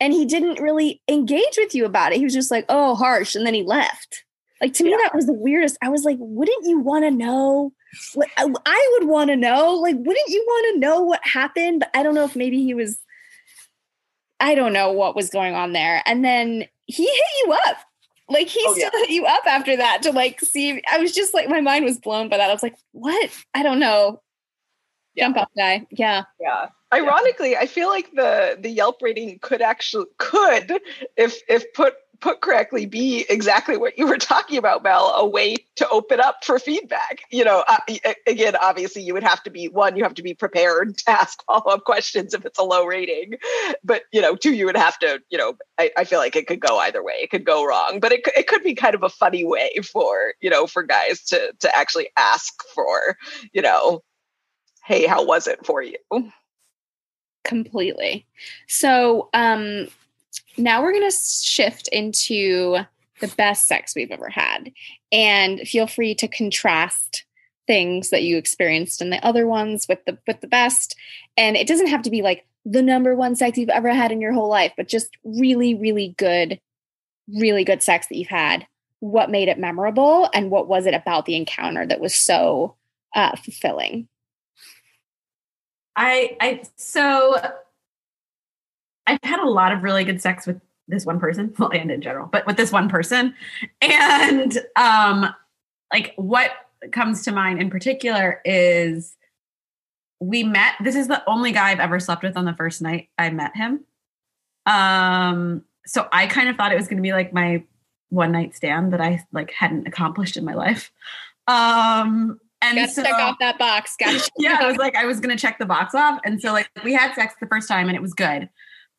And 0.00 0.12
he 0.12 0.26
didn't 0.26 0.60
really 0.60 1.00
engage 1.08 1.56
with 1.56 1.74
you 1.74 1.84
about 1.84 2.12
it. 2.12 2.18
He 2.18 2.24
was 2.24 2.34
just 2.34 2.50
like, 2.50 2.66
oh, 2.68 2.96
harsh, 2.96 3.34
and 3.34 3.46
then 3.46 3.54
he 3.54 3.62
left. 3.62 4.24
Like 4.60 4.74
to 4.74 4.84
me, 4.84 4.90
that 4.90 5.14
was 5.14 5.26
the 5.26 5.32
weirdest. 5.32 5.78
I 5.80 5.88
was 5.88 6.02
like, 6.02 6.16
wouldn't 6.18 6.66
you 6.66 6.80
want 6.80 7.04
to 7.04 7.10
know? 7.12 7.72
What 8.14 8.28
I, 8.36 8.52
I 8.66 8.98
would 8.98 9.08
want 9.08 9.30
to 9.30 9.36
know. 9.36 9.74
Like, 9.74 9.94
wouldn't 9.96 10.28
you 10.28 10.44
want 10.46 10.74
to 10.74 10.80
know 10.80 11.00
what 11.02 11.20
happened? 11.22 11.80
But 11.80 11.90
I 11.94 12.02
don't 12.02 12.14
know 12.14 12.24
if 12.24 12.34
maybe 12.34 12.62
he 12.62 12.74
was. 12.74 12.98
I 14.40 14.56
don't 14.56 14.72
know 14.72 14.92
what 14.92 15.16
was 15.16 15.30
going 15.30 15.54
on 15.54 15.72
there. 15.72 16.02
And 16.04 16.24
then 16.24 16.64
he 16.86 17.04
hit 17.04 17.24
you 17.44 17.52
up. 17.52 17.78
Like 18.28 18.48
he 18.48 18.62
oh, 18.66 18.74
still 18.74 18.90
yeah. 18.92 18.98
hit 19.00 19.10
you 19.10 19.24
up 19.24 19.46
after 19.46 19.76
that 19.76 20.02
to 20.02 20.12
like 20.12 20.40
see. 20.40 20.82
I 20.90 20.98
was 20.98 21.12
just 21.12 21.32
like, 21.32 21.48
my 21.48 21.60
mind 21.60 21.84
was 21.84 21.98
blown 21.98 22.28
by 22.28 22.36
that. 22.36 22.50
I 22.50 22.52
was 22.52 22.62
like, 22.62 22.76
what? 22.92 23.30
I 23.54 23.62
don't 23.62 23.78
know. 23.78 24.20
Yeah. 25.18 25.24
Jump 25.24 25.36
up 25.38 25.50
guy. 25.56 25.86
Yeah. 25.90 26.24
Yeah. 26.40 26.68
Ironically, 26.92 27.56
I 27.56 27.66
feel 27.66 27.88
like 27.88 28.10
the 28.12 28.56
the 28.58 28.70
Yelp 28.70 29.02
rating 29.02 29.38
could 29.40 29.60
actually 29.60 30.06
could 30.16 30.80
if 31.16 31.40
if 31.48 31.72
put 31.74 31.94
put 32.20 32.40
correctly 32.40 32.86
be 32.86 33.24
exactly 33.28 33.76
what 33.76 33.96
you 33.96 34.06
were 34.06 34.16
talking 34.16 34.58
about 34.58 34.82
mel 34.82 35.12
a 35.16 35.26
way 35.26 35.54
to 35.76 35.88
open 35.88 36.20
up 36.20 36.44
for 36.44 36.58
feedback 36.58 37.20
you 37.30 37.44
know 37.44 37.62
uh, 37.68 37.78
again 38.26 38.56
obviously 38.60 39.02
you 39.02 39.14
would 39.14 39.22
have 39.22 39.42
to 39.42 39.50
be 39.50 39.68
one 39.68 39.96
you 39.96 40.02
have 40.02 40.14
to 40.14 40.22
be 40.22 40.34
prepared 40.34 40.96
to 40.98 41.10
ask 41.10 41.42
follow-up 41.44 41.84
questions 41.84 42.34
if 42.34 42.44
it's 42.44 42.58
a 42.58 42.62
low 42.64 42.84
rating 42.84 43.34
but 43.84 44.02
you 44.12 44.20
know 44.20 44.34
two 44.34 44.52
you 44.52 44.66
would 44.66 44.76
have 44.76 44.98
to 44.98 45.20
you 45.30 45.38
know 45.38 45.54
i, 45.78 45.90
I 45.96 46.04
feel 46.04 46.18
like 46.18 46.34
it 46.34 46.46
could 46.46 46.60
go 46.60 46.78
either 46.78 47.04
way 47.04 47.14
it 47.14 47.30
could 47.30 47.44
go 47.44 47.64
wrong 47.64 48.00
but 48.00 48.12
it, 48.12 48.22
it 48.36 48.48
could 48.48 48.64
be 48.64 48.74
kind 48.74 48.94
of 48.94 49.04
a 49.04 49.08
funny 49.08 49.44
way 49.44 49.76
for 49.92 50.34
you 50.40 50.50
know 50.50 50.66
for 50.66 50.82
guys 50.82 51.22
to 51.26 51.52
to 51.60 51.76
actually 51.76 52.08
ask 52.16 52.52
for 52.74 53.16
you 53.52 53.62
know 53.62 54.02
hey 54.88 55.06
how 55.06 55.24
was 55.24 55.46
it 55.46 55.64
for 55.64 55.82
you 55.82 55.96
completely 57.44 58.26
so 58.66 59.28
um 59.32 59.86
now 60.58 60.82
we're 60.82 60.92
going 60.92 61.08
to 61.08 61.16
shift 61.16 61.88
into 61.88 62.78
the 63.20 63.28
best 63.28 63.66
sex 63.66 63.94
we've 63.94 64.10
ever 64.10 64.28
had. 64.28 64.72
And 65.12 65.60
feel 65.60 65.86
free 65.86 66.14
to 66.16 66.28
contrast 66.28 67.24
things 67.66 68.10
that 68.10 68.22
you 68.22 68.38
experienced 68.38 69.02
in 69.02 69.10
the 69.10 69.24
other 69.24 69.46
ones 69.46 69.86
with 69.88 70.04
the 70.06 70.18
with 70.26 70.40
the 70.40 70.46
best. 70.46 70.96
And 71.36 71.56
it 71.56 71.66
doesn't 71.66 71.88
have 71.88 72.02
to 72.02 72.10
be 72.10 72.22
like 72.22 72.46
the 72.64 72.82
number 72.82 73.14
one 73.14 73.36
sex 73.36 73.56
you've 73.56 73.68
ever 73.68 73.90
had 73.90 74.12
in 74.12 74.20
your 74.20 74.32
whole 74.32 74.48
life, 74.48 74.72
but 74.76 74.88
just 74.88 75.16
really, 75.24 75.74
really 75.74 76.14
good, 76.18 76.60
really 77.28 77.64
good 77.64 77.82
sex 77.82 78.06
that 78.08 78.16
you've 78.16 78.28
had. 78.28 78.66
What 79.00 79.30
made 79.30 79.48
it 79.48 79.58
memorable 79.58 80.28
and 80.34 80.50
what 80.50 80.68
was 80.68 80.86
it 80.86 80.94
about 80.94 81.24
the 81.24 81.36
encounter 81.36 81.86
that 81.86 82.00
was 82.00 82.14
so 82.14 82.76
uh, 83.14 83.36
fulfilling? 83.36 84.08
I 85.98 86.36
I 86.40 86.62
so 86.76 87.36
I've 89.06 89.18
had 89.22 89.40
a 89.40 89.48
lot 89.48 89.72
of 89.72 89.82
really 89.82 90.04
good 90.04 90.22
sex 90.22 90.46
with 90.46 90.60
this 90.86 91.04
one 91.04 91.18
person, 91.18 91.52
well, 91.58 91.70
and 91.70 91.90
in 91.90 92.00
general, 92.00 92.28
but 92.30 92.46
with 92.46 92.56
this 92.56 92.72
one 92.72 92.88
person. 92.88 93.34
And 93.82 94.56
um, 94.76 95.34
like 95.92 96.14
what 96.16 96.52
comes 96.92 97.24
to 97.24 97.32
mind 97.32 97.60
in 97.60 97.68
particular 97.68 98.40
is 98.44 99.16
we 100.20 100.44
met. 100.44 100.74
This 100.82 100.94
is 100.94 101.08
the 101.08 101.22
only 101.28 101.52
guy 101.52 101.70
I've 101.70 101.80
ever 101.80 101.98
slept 101.98 102.22
with 102.22 102.36
on 102.36 102.44
the 102.44 102.54
first 102.54 102.80
night 102.80 103.08
I 103.18 103.30
met 103.30 103.56
him. 103.56 103.84
Um, 104.66 105.64
so 105.84 106.06
I 106.12 106.26
kind 106.26 106.48
of 106.48 106.56
thought 106.56 106.72
it 106.72 106.76
was 106.76 106.86
going 106.86 106.98
to 106.98 107.02
be 107.02 107.12
like 107.12 107.32
my 107.32 107.64
one 108.10 108.32
night 108.32 108.54
stand 108.54 108.92
that 108.92 109.00
I 109.00 109.24
like 109.32 109.50
hadn't 109.50 109.88
accomplished 109.88 110.36
in 110.36 110.44
my 110.44 110.54
life. 110.54 110.92
Um, 111.46 112.38
and 112.62 112.76
Gotta 112.76 112.92
so, 112.92 113.02
check 113.02 113.14
off 113.14 113.36
that 113.40 113.58
box. 113.58 113.96
Got 114.00 114.28
yeah, 114.36 114.58
I 114.60 114.66
was 114.66 114.76
like, 114.76 114.96
I 114.96 115.04
was 115.04 115.20
going 115.20 115.36
to 115.36 115.40
check 115.40 115.58
the 115.58 115.66
box 115.66 115.94
off. 115.94 116.20
And 116.24 116.40
so 116.40 116.52
like 116.52 116.68
we 116.84 116.92
had 116.92 117.14
sex 117.14 117.34
the 117.40 117.46
first 117.46 117.68
time 117.68 117.88
and 117.88 117.96
it 117.96 118.02
was 118.02 118.14
good. 118.14 118.48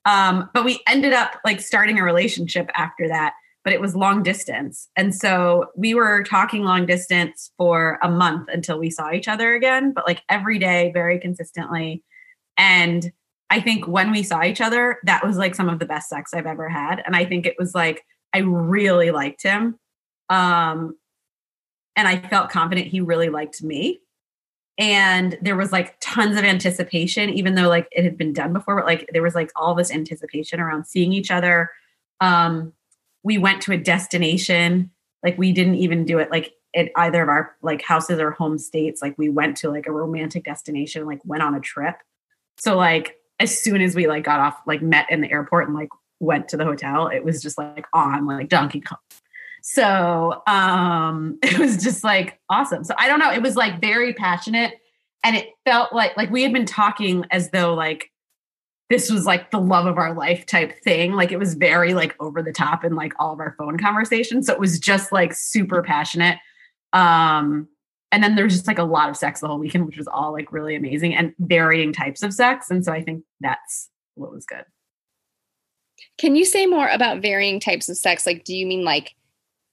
Um, 0.06 0.50
but 0.54 0.63
we 0.63 0.82
ended 0.88 1.13
up 1.13 1.39
like 1.43 1.60
starting 1.60 2.00
a 2.00 2.04
relationship 2.04 2.69
after 2.74 3.08
that, 3.10 3.34
but 3.63 3.74
it 3.74 3.82
was 3.82 3.95
long 3.95 4.24
distance. 4.24 4.88
And 4.95 5.13
so 5.13 5.67
we 5.76 5.93
were 5.93 6.24
talking 6.24 6.63
long 6.63 6.86
distance 6.86 7.52
for 7.58 8.00
a 8.02 8.10
month 8.10 8.48
until 8.52 8.80
we 8.80 8.89
saw 8.89 9.12
each 9.12 9.28
other 9.28 9.54
again, 9.54 9.91
but 9.91 10.08
like 10.08 10.22
every 10.30 10.58
day, 10.58 10.91
very 10.93 11.19
consistently. 11.19 12.02
And 12.58 13.12
I 13.50 13.60
think 13.60 13.88
when 13.88 14.12
we 14.12 14.24
saw 14.24 14.43
each 14.43 14.62
other, 14.62 15.00
that 15.04 15.26
was 15.26 15.38
like 15.38 15.56
some 15.56 15.69
of 15.69 15.80
the 15.80 15.86
best 15.86 16.10
sex 16.10 16.34
I've 16.34 16.45
ever 16.45 16.69
had. 16.69 17.02
And 17.06 17.15
I 17.15 17.26
think 17.26 17.45
it 17.45 17.56
was 17.60 17.76
like, 17.76 18.06
I 18.34 18.39
really 18.39 19.12
liked 19.12 19.43
him. 19.43 19.78
Um, 20.30 20.95
and 22.00 22.08
I 22.08 22.18
felt 22.30 22.50
confident 22.50 22.88
he 22.88 23.02
really 23.02 23.28
liked 23.28 23.62
me. 23.62 24.00
And 24.78 25.38
there 25.42 25.58
was 25.58 25.74
like 25.74 25.98
tons 26.00 26.38
of 26.38 26.46
anticipation 26.46 27.30
even 27.32 27.56
though 27.56 27.68
like 27.68 27.90
it 27.92 28.06
had 28.06 28.18
been 28.18 28.32
done 28.32 28.54
before 28.54 28.78
but 28.78 28.86
like 28.86 29.10
there 29.12 29.22
was 29.22 29.36
like 29.36 29.52
all 29.58 29.76
this 29.76 29.92
anticipation 29.92 30.62
around 30.62 30.86
seeing 30.86 31.12
each 31.12 31.30
other. 31.30 31.70
Um 32.22 32.72
we 33.22 33.38
went 33.38 33.62
to 33.64 33.74
a 33.74 33.78
destination 33.78 34.92
like 35.24 35.38
we 35.38 35.52
didn't 35.52 35.76
even 35.76 36.06
do 36.06 36.20
it 36.20 36.32
like 36.32 36.54
at 36.74 36.90
either 36.96 37.22
of 37.22 37.28
our 37.28 37.58
like 37.62 37.82
houses 37.82 38.18
or 38.18 38.32
home 38.32 38.58
states. 38.58 39.02
Like 39.02 39.18
we 39.18 39.28
went 39.28 39.58
to 39.58 39.70
like 39.70 39.86
a 39.86 39.92
romantic 39.92 40.46
destination 40.46 41.06
like 41.06 41.20
went 41.26 41.44
on 41.44 41.54
a 41.54 41.60
trip. 41.60 41.98
So 42.60 42.78
like 42.78 43.18
as 43.42 43.60
soon 43.60 43.82
as 43.82 43.94
we 43.94 44.08
like 44.08 44.24
got 44.24 44.40
off 44.40 44.58
like 44.66 44.82
met 44.82 45.12
in 45.12 45.20
the 45.20 45.30
airport 45.30 45.68
and 45.68 45.76
like 45.76 45.90
went 46.22 46.48
to 46.50 46.58
the 46.58 46.66
hotel 46.66 47.08
it 47.08 47.24
was 47.26 47.42
just 47.42 47.58
like 47.58 47.86
on 47.94 48.26
like 48.26 48.50
donkey 48.50 48.80
kong 48.82 49.00
so 49.62 50.41
um 50.48 51.38
it 51.43 51.58
was 51.60 51.82
just 51.84 52.04
like 52.04 52.39
awesome. 52.50 52.84
So 52.84 52.93
I 52.98 53.08
don't 53.08 53.19
know, 53.19 53.32
it 53.32 53.41
was 53.41 53.56
like 53.56 53.82
very 53.82 54.13
passionate 54.13 54.74
and 55.24 55.36
it 55.36 55.50
felt 55.65 55.93
like 55.93 56.15
like 56.17 56.30
we 56.30 56.43
had 56.43 56.54
been 56.54 56.65
talking 56.65 57.26
as 57.32 57.52
though 57.52 57.74
like 57.74 58.12
this 58.89 59.12
was 59.12 59.26
like 59.26 59.52
the 59.52 59.60
love 59.60 59.86
of 59.86 59.98
our 59.98 60.15
life 60.15 60.45
type 60.45 60.82
thing. 60.84 61.13
Like 61.13 61.32
it 61.32 61.38
was 61.38 61.54
very 61.54 61.93
like 61.93 62.15
over 62.19 62.41
the 62.41 62.52
top 62.52 62.84
in 62.84 62.95
like 62.95 63.13
all 63.19 63.34
of 63.34 63.39
our 63.39 63.54
phone 63.58 63.78
conversations. 63.78 64.48
So 64.48 64.54
it 64.54 64.60
was 64.60 64.80
just 64.80 65.12
like 65.12 65.34
super 65.34 65.84
passionate. 65.84 66.38
Um 66.93 67.67
and 68.12 68.24
then 68.24 68.36
there's 68.36 68.54
just 68.54 68.67
like 68.67 68.80
a 68.80 68.84
lot 68.84 69.10
of 69.10 69.17
sex 69.17 69.41
the 69.41 69.48
whole 69.48 69.60
weekend, 69.60 69.86
which 69.86 69.98
was 69.98 70.08
all 70.08 70.32
like 70.34 70.52
really 70.52 70.76
amazing 70.76 71.13
and 71.13 71.34
varying 71.38 71.93
types 71.93 72.24
of 72.24 72.34
sex. 72.34 72.72
And 72.72 72.84
so 72.84 72.91
I 72.91 73.04
think 73.04 73.24
that's 73.39 73.89
what 74.15 74.34
was 74.34 74.45
good. 74.45 74.65
Can 76.17 76.36
you 76.36 76.45
say 76.45 76.65
more 76.65 76.88
about 76.88 77.22
varying 77.22 77.60
types 77.60 77.89
of 77.89 77.98
sex? 77.98 78.26
Like, 78.26 78.43
do 78.43 78.56
you 78.56 78.65
mean 78.65 78.84
like 78.84 79.15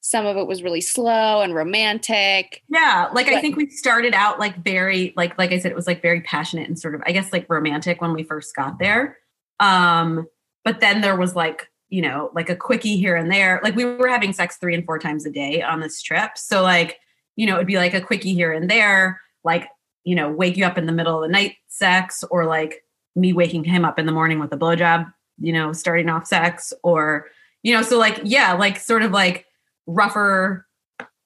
some 0.07 0.25
of 0.25 0.37
it 0.37 0.47
was 0.47 0.63
really 0.63 0.81
slow 0.81 1.41
and 1.41 1.53
romantic. 1.53 2.63
Yeah 2.69 3.09
like 3.13 3.27
but, 3.27 3.35
i 3.35 3.41
think 3.41 3.57
we 3.57 3.69
started 3.71 4.15
out 4.15 4.39
like 4.39 4.63
very 4.63 5.13
like 5.17 5.37
like 5.37 5.51
i 5.51 5.59
said 5.59 5.73
it 5.73 5.75
was 5.75 5.89
like 5.89 6.01
very 6.01 6.21
passionate 6.21 6.69
and 6.69 6.79
sort 6.79 6.95
of 6.95 7.03
i 7.07 7.13
guess 7.13 7.33
like 7.33 7.45
romantic 7.49 8.01
when 8.01 8.13
we 8.13 8.23
first 8.23 8.55
got 8.55 8.79
there. 8.79 9.19
Um 9.59 10.29
but 10.65 10.81
then 10.81 11.01
there 11.01 11.17
was 11.17 11.35
like 11.35 11.71
you 11.89 12.03
know 12.03 12.31
like 12.35 12.49
a 12.49 12.57
quickie 12.57 12.97
here 12.97 13.17
and 13.17 13.33
there. 13.33 13.61
Like 13.65 13.75
we 13.75 13.85
were 13.85 14.09
having 14.09 14.33
sex 14.33 14.57
three 14.57 14.75
and 14.75 14.85
four 14.85 14.99
times 14.99 15.27
a 15.27 15.31
day 15.31 15.61
on 15.63 15.81
this 15.81 16.01
trip. 16.01 16.33
So 16.37 16.63
like 16.63 17.01
you 17.35 17.47
know 17.47 17.57
it'd 17.57 17.67
be 17.67 17.77
like 17.77 17.95
a 17.95 18.01
quickie 18.01 18.35
here 18.35 18.53
and 18.53 18.71
there 18.71 19.21
like 19.43 19.69
you 20.05 20.15
know 20.15 20.31
wake 20.31 20.57
you 20.57 20.65
up 20.65 20.79
in 20.79 20.87
the 20.87 20.93
middle 20.93 21.17
of 21.17 21.23
the 21.23 21.33
night 21.33 21.57
sex 21.67 22.23
or 22.31 22.47
like 22.47 22.85
me 23.17 23.33
waking 23.33 23.65
him 23.65 23.85
up 23.85 23.99
in 23.99 24.07
the 24.07 24.13
morning 24.13 24.39
with 24.39 24.53
a 24.53 24.57
blowjob 24.57 25.13
you 25.39 25.53
know 25.53 25.73
starting 25.73 26.09
off 26.09 26.27
sex 26.27 26.73
or 26.85 27.27
you 27.63 27.75
know 27.75 27.83
so 27.83 27.99
like 27.99 28.21
yeah 28.23 28.53
like 28.53 28.79
sort 28.79 29.03
of 29.03 29.11
like 29.11 29.46
rougher, 29.87 30.67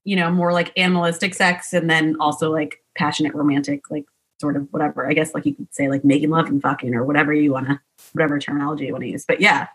you 0.05 0.17
know, 0.17 0.31
more 0.31 0.53
like 0.53 0.73
animalistic 0.77 1.35
sex, 1.35 1.73
and 1.73 1.89
then 1.89 2.17
also 2.21 2.51
like 2.53 2.83
passionate 2.97 3.35
romantic, 3.35 3.91
like 3.91 4.05
sort 4.41 4.57
of 4.57 4.67
whatever. 4.71 5.09
I 5.09 5.13
guess 5.13 5.35
like 5.35 5.47
you 5.47 5.55
could 5.55 5.73
say 5.75 5.89
like 5.89 6.05
making 6.05 6.31
love 6.31 6.47
and 6.47 6.63
fucking 6.63 6.95
or 6.95 7.05
whatever 7.05 7.33
you 7.33 7.53
want 7.53 7.69
to, 7.69 7.81
whatever 8.13 8.39
terminology 8.39 8.87
you 8.87 8.93
want 8.93 9.05
to 9.05 9.11
use. 9.11 9.25
But 9.27 9.41
yeah, 9.41 9.69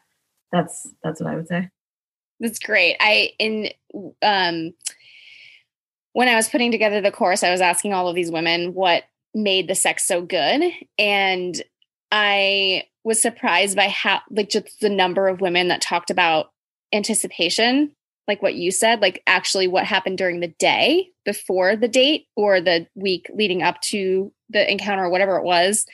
that's 0.51 0.89
that's 1.03 1.21
what 1.21 1.31
I 1.31 1.35
would 1.35 1.47
say. 1.47 1.69
That's 2.39 2.59
great. 2.59 2.97
I 2.99 3.31
in 3.39 3.69
um 4.21 4.73
when 6.13 6.27
I 6.27 6.35
was 6.35 6.49
putting 6.49 6.71
together 6.71 7.01
the 7.01 7.11
course, 7.11 7.43
I 7.43 7.51
was 7.51 7.61
asking 7.61 7.93
all 7.93 8.07
of 8.07 8.15
these 8.15 8.31
women 8.31 8.73
what 8.73 9.03
made 9.33 9.67
the 9.67 9.75
sex 9.75 10.07
so 10.07 10.21
good, 10.21 10.63
and 10.97 11.61
I 12.11 12.83
was 13.03 13.21
surprised 13.21 13.75
by 13.75 13.89
how 13.89 14.21
like 14.31 14.49
just 14.49 14.79
the 14.81 14.89
number 14.89 15.27
of 15.27 15.41
women 15.41 15.67
that 15.67 15.81
talked 15.81 16.09
about 16.09 16.51
anticipation 16.93 17.91
like 18.27 18.41
what 18.41 18.55
you 18.55 18.71
said 18.71 19.01
like 19.01 19.21
actually 19.27 19.67
what 19.67 19.85
happened 19.85 20.17
during 20.17 20.39
the 20.39 20.53
day 20.59 21.09
before 21.23 21.75
the 21.75 21.87
date 21.87 22.27
or 22.35 22.59
the 22.61 22.87
week 22.95 23.27
leading 23.33 23.61
up 23.61 23.79
to 23.81 24.31
the 24.49 24.69
encounter 24.69 25.05
or 25.05 25.09
whatever 25.09 25.37
it 25.37 25.43
was 25.43 25.85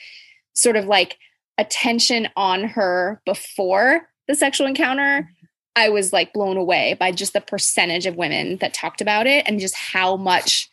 sort 0.54 0.76
of 0.76 0.86
like 0.86 1.18
attention 1.58 2.28
on 2.36 2.64
her 2.64 3.20
before 3.24 4.08
the 4.28 4.34
sexual 4.34 4.66
encounter 4.66 5.28
i 5.76 5.88
was 5.88 6.12
like 6.12 6.32
blown 6.32 6.56
away 6.56 6.96
by 6.98 7.12
just 7.12 7.32
the 7.32 7.40
percentage 7.40 8.06
of 8.06 8.16
women 8.16 8.56
that 8.58 8.74
talked 8.74 9.00
about 9.00 9.26
it 9.26 9.44
and 9.46 9.60
just 9.60 9.74
how 9.74 10.16
much 10.16 10.70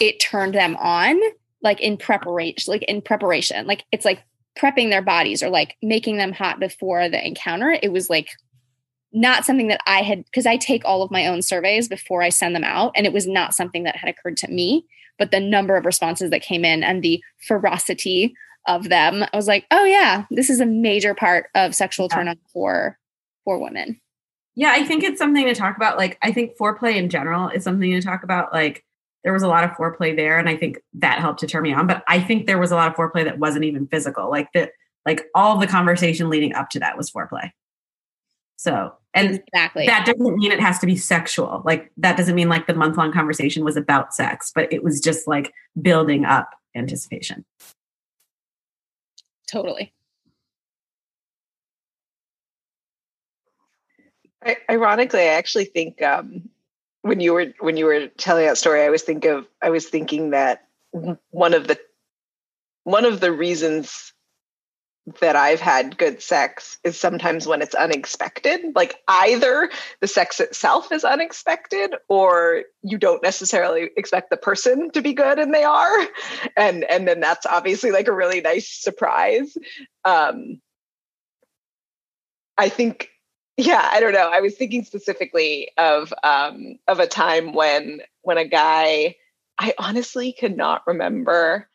it 0.00 0.20
turned 0.20 0.54
them 0.54 0.76
on 0.76 1.20
like 1.62 1.80
in 1.80 1.96
preparation 1.96 2.70
like 2.72 2.82
in 2.84 3.02
preparation 3.02 3.66
like 3.66 3.84
it's 3.92 4.04
like 4.04 4.22
prepping 4.58 4.90
their 4.90 5.02
bodies 5.02 5.42
or 5.42 5.50
like 5.50 5.76
making 5.82 6.16
them 6.16 6.32
hot 6.32 6.60
before 6.60 7.08
the 7.08 7.24
encounter. 7.24 7.76
It 7.82 7.92
was 7.92 8.10
like 8.10 8.28
not 9.12 9.44
something 9.44 9.68
that 9.68 9.80
i 9.86 10.02
had 10.02 10.24
because 10.24 10.46
i 10.46 10.56
take 10.56 10.84
all 10.84 11.02
of 11.02 11.10
my 11.10 11.26
own 11.26 11.42
surveys 11.42 11.88
before 11.88 12.22
i 12.22 12.28
send 12.28 12.54
them 12.54 12.64
out 12.64 12.92
and 12.96 13.06
it 13.06 13.12
was 13.12 13.26
not 13.26 13.54
something 13.54 13.84
that 13.84 13.96
had 13.96 14.08
occurred 14.08 14.36
to 14.36 14.48
me 14.48 14.84
but 15.18 15.30
the 15.30 15.40
number 15.40 15.76
of 15.76 15.84
responses 15.84 16.30
that 16.30 16.42
came 16.42 16.64
in 16.64 16.82
and 16.82 17.02
the 17.02 17.22
ferocity 17.46 18.34
of 18.66 18.88
them 18.88 19.22
i 19.22 19.36
was 19.36 19.48
like 19.48 19.66
oh 19.70 19.84
yeah 19.84 20.24
this 20.30 20.50
is 20.50 20.60
a 20.60 20.66
major 20.66 21.14
part 21.14 21.46
of 21.54 21.74
sexual 21.74 22.08
turn 22.08 22.28
on 22.28 22.38
for 22.52 22.98
for 23.44 23.58
women. 23.58 24.00
Yeah 24.54 24.72
i 24.72 24.84
think 24.84 25.02
it's 25.02 25.18
something 25.18 25.46
to 25.46 25.54
talk 25.54 25.76
about 25.76 25.96
like 25.96 26.18
i 26.22 26.32
think 26.32 26.56
foreplay 26.56 26.96
in 26.96 27.08
general 27.08 27.48
is 27.48 27.64
something 27.64 27.90
to 27.92 28.02
talk 28.02 28.22
about 28.22 28.52
like 28.52 28.84
there 29.24 29.32
was 29.32 29.42
a 29.42 29.48
lot 29.48 29.64
of 29.64 29.70
foreplay 29.70 30.14
there 30.14 30.38
and 30.38 30.48
i 30.48 30.56
think 30.56 30.78
that 30.94 31.18
helped 31.18 31.40
to 31.40 31.46
turn 31.46 31.62
me 31.62 31.72
on 31.72 31.86
but 31.86 32.04
i 32.06 32.20
think 32.20 32.46
there 32.46 32.58
was 32.58 32.70
a 32.70 32.76
lot 32.76 32.88
of 32.88 32.94
foreplay 32.94 33.24
that 33.24 33.38
wasn't 33.38 33.64
even 33.64 33.86
physical 33.86 34.30
like 34.30 34.52
the 34.52 34.70
like 35.06 35.24
all 35.34 35.56
the 35.58 35.66
conversation 35.66 36.28
leading 36.28 36.54
up 36.54 36.68
to 36.68 36.78
that 36.78 36.96
was 36.96 37.10
foreplay 37.10 37.50
so 38.60 38.92
and 39.14 39.36
exactly. 39.36 39.86
that 39.86 40.04
doesn't 40.04 40.36
mean 40.36 40.52
it 40.52 40.60
has 40.60 40.78
to 40.78 40.86
be 40.86 40.94
sexual. 40.94 41.62
Like 41.64 41.90
that 41.96 42.16
doesn't 42.16 42.34
mean 42.34 42.48
like 42.48 42.66
the 42.66 42.74
month 42.74 42.96
long 42.96 43.12
conversation 43.12 43.64
was 43.64 43.76
about 43.76 44.14
sex 44.14 44.52
but 44.54 44.72
it 44.72 44.84
was 44.84 45.00
just 45.00 45.26
like 45.26 45.52
building 45.80 46.24
up 46.24 46.50
anticipation. 46.74 47.44
Totally. 49.50 49.92
I, 54.42 54.56
ironically 54.70 55.20
i 55.20 55.34
actually 55.34 55.66
think 55.66 56.00
um 56.00 56.48
when 57.02 57.20
you 57.20 57.32
were 57.32 57.52
when 57.60 57.76
you 57.76 57.86
were 57.86 58.08
telling 58.18 58.46
that 58.46 58.58
story, 58.58 58.82
I 58.82 58.90
was 58.90 59.02
think 59.02 59.24
of 59.24 59.46
I 59.62 59.70
was 59.70 59.88
thinking 59.88 60.30
that 60.30 60.66
one 61.30 61.54
of 61.54 61.66
the 61.66 61.78
one 62.84 63.04
of 63.04 63.20
the 63.20 63.32
reasons 63.32 64.12
that 65.20 65.34
I've 65.34 65.60
had 65.60 65.96
good 65.96 66.22
sex 66.22 66.78
is 66.84 66.98
sometimes 66.98 67.46
when 67.46 67.62
it's 67.62 67.74
unexpected. 67.74 68.60
Like 68.74 68.96
either 69.08 69.70
the 70.00 70.06
sex 70.06 70.40
itself 70.40 70.92
is 70.92 71.04
unexpected 71.04 71.94
or 72.08 72.64
you 72.82 72.98
don't 72.98 73.22
necessarily 73.22 73.90
expect 73.96 74.30
the 74.30 74.36
person 74.36 74.90
to 74.92 75.02
be 75.02 75.12
good 75.12 75.38
and 75.38 75.54
they 75.54 75.64
are. 75.64 76.06
And 76.56 76.84
and 76.84 77.08
then 77.08 77.20
that's 77.20 77.46
obviously 77.46 77.90
like 77.90 78.08
a 78.08 78.12
really 78.12 78.40
nice 78.40 78.68
surprise. 78.68 79.56
Um 80.04 80.60
I 82.58 82.68
think 82.68 83.10
yeah 83.56 83.88
i 83.92 84.00
don't 84.00 84.12
know 84.12 84.30
i 84.32 84.40
was 84.40 84.54
thinking 84.54 84.84
specifically 84.84 85.70
of 85.76 86.12
um 86.22 86.78
of 86.88 86.98
a 86.98 87.06
time 87.06 87.52
when 87.52 88.00
when 88.22 88.38
a 88.38 88.44
guy 88.46 89.14
i 89.58 89.74
honestly 89.78 90.32
cannot 90.32 90.82
remember 90.86 91.68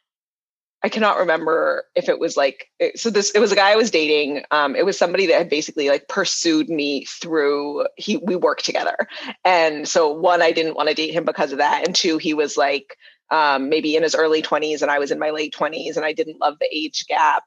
i 0.85 0.89
cannot 0.89 1.17
remember 1.17 1.83
if 1.95 2.07
it 2.07 2.19
was 2.19 2.37
like 2.37 2.69
so 2.95 3.09
this 3.09 3.31
it 3.31 3.39
was 3.39 3.51
a 3.51 3.55
guy 3.55 3.71
i 3.71 3.75
was 3.75 3.91
dating 3.91 4.43
um 4.51 4.75
it 4.75 4.85
was 4.85 4.97
somebody 4.97 5.25
that 5.25 5.37
had 5.37 5.49
basically 5.49 5.89
like 5.89 6.07
pursued 6.07 6.69
me 6.69 7.05
through 7.05 7.85
he 7.97 8.17
we 8.17 8.35
worked 8.35 8.63
together 8.63 8.95
and 9.43 9.87
so 9.87 10.13
one 10.13 10.41
i 10.41 10.51
didn't 10.51 10.75
want 10.75 10.87
to 10.87 10.95
date 10.95 11.13
him 11.13 11.25
because 11.25 11.51
of 11.51 11.57
that 11.57 11.85
and 11.85 11.95
two 11.95 12.17
he 12.17 12.33
was 12.33 12.55
like 12.55 12.95
um, 13.31 13.69
maybe 13.69 13.95
in 13.95 14.03
his 14.03 14.13
early 14.13 14.43
20s 14.43 14.83
and 14.83 14.91
I 14.91 14.99
was 14.99 15.09
in 15.09 15.17
my 15.17 15.31
late 15.31 15.51
20s 15.53 15.95
and 15.95 16.05
I 16.05 16.13
didn't 16.13 16.39
love 16.39 16.57
the 16.59 16.69
age 16.71 17.05
gap. 17.07 17.43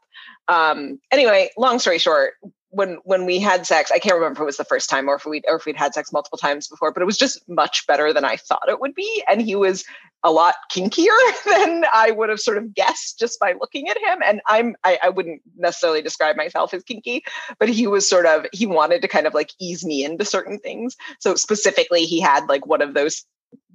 Um, 0.48 0.98
anyway, 1.12 1.50
long 1.56 1.78
story 1.78 1.98
short, 1.98 2.34
when 2.70 2.98
when 3.04 3.24
we 3.24 3.38
had 3.38 3.66
sex, 3.66 3.90
I 3.90 3.98
can't 3.98 4.14
remember 4.14 4.38
if 4.38 4.42
it 4.42 4.46
was 4.46 4.56
the 4.56 4.64
first 4.64 4.90
time 4.90 5.08
or 5.08 5.14
if 5.14 5.24
we 5.24 5.42
or 5.48 5.56
if 5.56 5.64
we'd 5.64 5.76
had 5.76 5.94
sex 5.94 6.12
multiple 6.12 6.38
times 6.38 6.68
before, 6.68 6.92
but 6.92 7.02
it 7.02 7.06
was 7.06 7.16
just 7.16 7.46
much 7.48 7.86
better 7.86 8.12
than 8.12 8.24
I 8.24 8.36
thought 8.36 8.68
it 8.68 8.80
would 8.80 8.94
be. 8.94 9.24
And 9.28 9.40
he 9.40 9.54
was 9.54 9.84
a 10.22 10.30
lot 10.30 10.54
kinkier 10.70 11.16
than 11.46 11.84
I 11.92 12.10
would 12.10 12.28
have 12.28 12.40
sort 12.40 12.58
of 12.58 12.74
guessed 12.74 13.18
just 13.18 13.40
by 13.40 13.54
looking 13.58 13.88
at 13.88 13.96
him. 13.96 14.18
And 14.24 14.40
I'm 14.46 14.76
I, 14.84 14.98
I 15.02 15.08
wouldn't 15.08 15.40
necessarily 15.56 16.02
describe 16.02 16.36
myself 16.36 16.74
as 16.74 16.82
kinky, 16.82 17.24
but 17.58 17.68
he 17.68 17.86
was 17.86 18.08
sort 18.08 18.26
of 18.26 18.46
he 18.52 18.66
wanted 18.66 19.02
to 19.02 19.08
kind 19.08 19.26
of 19.26 19.34
like 19.34 19.50
ease 19.58 19.84
me 19.84 20.04
into 20.04 20.24
certain 20.24 20.58
things. 20.58 20.96
So 21.20 21.36
specifically, 21.36 22.04
he 22.04 22.20
had 22.20 22.48
like 22.48 22.66
one 22.66 22.82
of 22.82 22.94
those 22.94 23.24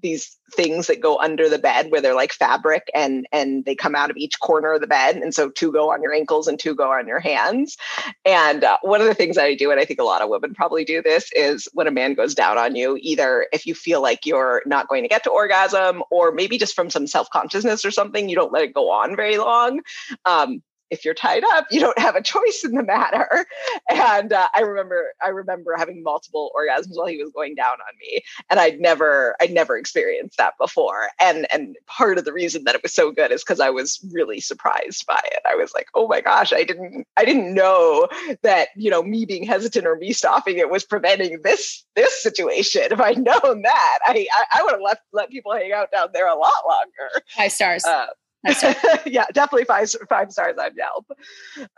these 0.03 0.37
things 0.51 0.85
that 0.87 1.01
go 1.01 1.17
under 1.17 1.49
the 1.49 1.57
bed 1.57 1.89
where 1.89 2.01
they're 2.01 2.13
like 2.13 2.31
fabric 2.31 2.91
and 2.93 3.25
and 3.31 3.65
they 3.65 3.73
come 3.73 3.95
out 3.95 4.11
of 4.11 4.17
each 4.17 4.39
corner 4.39 4.73
of 4.73 4.81
the 4.81 4.87
bed 4.87 5.15
and 5.15 5.33
so 5.33 5.49
two 5.49 5.71
go 5.71 5.91
on 5.91 6.03
your 6.03 6.13
ankles 6.13 6.47
and 6.47 6.59
two 6.59 6.75
go 6.75 6.91
on 6.91 7.07
your 7.07 7.19
hands. 7.19 7.77
And 8.23 8.63
uh, 8.63 8.77
one 8.83 9.01
of 9.01 9.07
the 9.07 9.15
things 9.15 9.37
i 9.37 9.55
do 9.55 9.71
and 9.71 9.79
i 9.79 9.85
think 9.85 9.99
a 9.99 10.03
lot 10.03 10.21
of 10.21 10.29
women 10.29 10.53
probably 10.53 10.85
do 10.85 11.01
this 11.01 11.31
is 11.33 11.67
when 11.73 11.87
a 11.87 11.91
man 11.91 12.13
goes 12.13 12.35
down 12.35 12.59
on 12.59 12.75
you 12.75 12.99
either 13.01 13.47
if 13.51 13.65
you 13.65 13.73
feel 13.73 14.01
like 14.01 14.25
you're 14.25 14.61
not 14.67 14.87
going 14.87 15.03
to 15.03 15.09
get 15.09 15.23
to 15.23 15.31
orgasm 15.31 16.03
or 16.11 16.31
maybe 16.31 16.57
just 16.57 16.75
from 16.75 16.89
some 16.89 17.07
self-consciousness 17.07 17.83
or 17.83 17.91
something 17.91 18.29
you 18.29 18.35
don't 18.35 18.53
let 18.53 18.63
it 18.63 18.73
go 18.73 18.91
on 18.91 19.15
very 19.15 19.37
long 19.37 19.79
um, 20.25 20.61
if 20.93 21.03
you're 21.03 21.13
tied 21.13 21.43
up, 21.53 21.65
you 21.71 21.79
don't 21.79 21.97
have 21.97 22.15
a 22.15 22.21
choice 22.21 22.63
in 22.63 22.71
the 22.71 22.83
matter. 22.83 23.45
And 23.89 24.31
uh, 24.31 24.47
I 24.55 24.61
remember, 24.61 25.13
I 25.23 25.29
remember 25.29 25.75
having 25.77 26.03
multiple 26.03 26.51
orgasms 26.55 26.91
while 26.91 27.07
he 27.07 27.21
was 27.21 27.31
going 27.31 27.55
down 27.55 27.73
on 27.73 27.97
me, 27.99 28.21
and 28.49 28.59
I'd 28.59 28.79
never, 28.79 29.35
I'd 29.41 29.51
never 29.51 29.75
experienced 29.77 30.37
that 30.37 30.53
before. 30.59 31.09
And 31.19 31.47
and 31.51 31.75
part 31.87 32.17
of 32.17 32.25
the 32.25 32.33
reason 32.33 32.63
that 32.65 32.75
it 32.75 32.83
was 32.83 32.93
so 32.93 33.11
good 33.11 33.31
is 33.31 33.43
because 33.43 33.59
I 33.59 33.69
was 33.69 33.99
really 34.13 34.39
surprised 34.39 35.05
by 35.07 35.19
it. 35.25 35.39
I 35.47 35.55
was 35.55 35.73
like, 35.73 35.87
oh 35.95 36.07
my 36.07 36.21
gosh, 36.21 36.53
I 36.53 36.63
didn't, 36.63 37.07
I 37.17 37.25
didn't 37.25 37.53
know 37.53 38.07
that 38.43 38.69
you 38.75 38.89
know 38.89 39.03
me 39.03 39.25
being 39.25 39.43
hesitant 39.43 39.87
or 39.87 39.95
me 39.95 40.13
stopping 40.13 40.57
it 40.57 40.69
was 40.69 40.83
preventing 40.83 41.41
this 41.43 41.83
this 41.95 42.21
situation. 42.21 42.83
If 42.91 42.99
I'd 42.99 43.17
known 43.17 43.63
that, 43.63 43.99
I 44.05 44.27
I, 44.31 44.59
I 44.59 44.63
would 44.63 44.73
have 44.73 44.81
let 44.81 44.99
let 45.11 45.29
people 45.29 45.53
hang 45.53 45.71
out 45.71 45.91
down 45.91 46.09
there 46.13 46.27
a 46.27 46.35
lot 46.35 46.63
longer. 46.67 47.25
Five 47.35 47.51
stars. 47.51 47.83
Uh, 47.85 48.07
yeah, 49.05 49.25
definitely 49.33 49.65
five 49.65 49.89
five 50.09 50.31
stars 50.31 50.57
on 50.59 50.71
Yelp. 50.75 51.05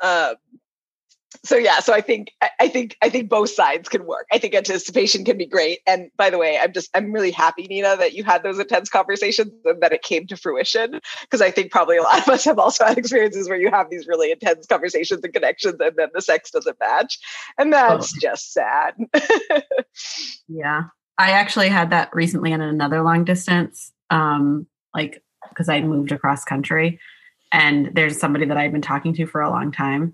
Um, 0.02 0.36
so 1.44 1.58
yeah, 1.58 1.80
so 1.80 1.94
I 1.94 2.02
think 2.02 2.32
I 2.60 2.68
think 2.68 2.98
I 3.02 3.10
think 3.10 3.30
both 3.30 3.50
sides 3.50 3.90
can 3.90 4.06
work. 4.06 4.28
I 4.32 4.38
think 4.38 4.56
anticipation 4.56 5.26
can 5.26 5.38
be 5.38 5.46
great. 5.46 5.80
And 5.86 6.10
by 6.18 6.30
the 6.30 6.38
way, 6.38 6.58
I'm 6.58 6.74
just 6.74 6.90
I'm 6.94 7.12
really 7.12 7.32
happy, 7.32 7.64
Nina, 7.64 7.98
that 7.98 8.14
you 8.14 8.24
had 8.24 8.44
those 8.44 8.60
intense 8.60 8.90
conversations 8.90 9.52
and 9.66 9.82
that 9.82 9.92
it 9.92 10.02
came 10.02 10.28
to 10.28 10.38
fruition. 10.38 11.00
Because 11.22 11.42
I 11.42 11.52
think 11.52 11.72
probably 11.72 11.98
a 11.98 12.04
lot 12.04 12.20
of 12.22 12.30
us 12.30 12.46
have 12.46 12.60
also 12.60 12.86
had 12.86 12.98
experiences 12.98 13.50
where 13.50 13.60
you 13.60 13.70
have 13.70 13.90
these 13.90 14.08
really 14.08 14.32
intense 14.32 14.66
conversations 14.66 15.22
and 15.24 15.34
connections, 15.34 15.76
and 15.80 15.96
then 15.96 16.10
the 16.14 16.22
sex 16.22 16.52
doesn't 16.52 16.80
match, 16.80 17.20
and 17.58 17.74
that's 17.74 18.14
oh. 18.16 18.20
just 18.22 18.54
sad. 18.54 18.96
yeah, 20.48 20.84
I 21.18 21.32
actually 21.32 21.70
had 21.70 21.92
that 21.92 22.10
recently 22.14 22.52
in 22.52 22.62
another 22.62 23.02
long 23.02 23.24
distance. 23.24 23.92
Um, 24.10 24.68
like 24.94 25.22
because 25.50 25.70
I 25.70 25.82
moved 25.82 26.12
across 26.12 26.44
country 26.44 27.00
and 27.52 27.92
there's 27.94 28.20
somebody 28.20 28.46
that 28.46 28.58
I've 28.58 28.72
been 28.72 28.82
talking 28.82 29.14
to 29.14 29.26
for 29.26 29.42
a 29.42 29.50
long 29.50 29.72
time 29.72 30.14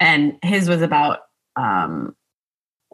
and 0.00 0.38
his 0.42 0.68
was 0.68 0.82
about 0.82 1.20
um 1.56 2.14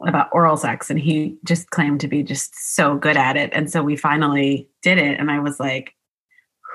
about 0.07 0.29
oral 0.33 0.57
sex 0.57 0.91
and 0.91 0.99
he 0.99 1.37
just 1.45 1.71
claimed 1.71 2.01
to 2.01 2.09
be 2.09 2.23
just 2.23 2.55
so 2.75 2.97
good 2.97 3.17
at 3.17 3.37
it 3.37 3.51
and 3.53 3.71
so 3.71 3.83
we 3.83 3.97
finally 3.97 4.69
did 4.83 4.99
it 4.99 5.19
and 5.19 5.31
I 5.31 5.39
was 5.39 5.61
like 5.61 5.95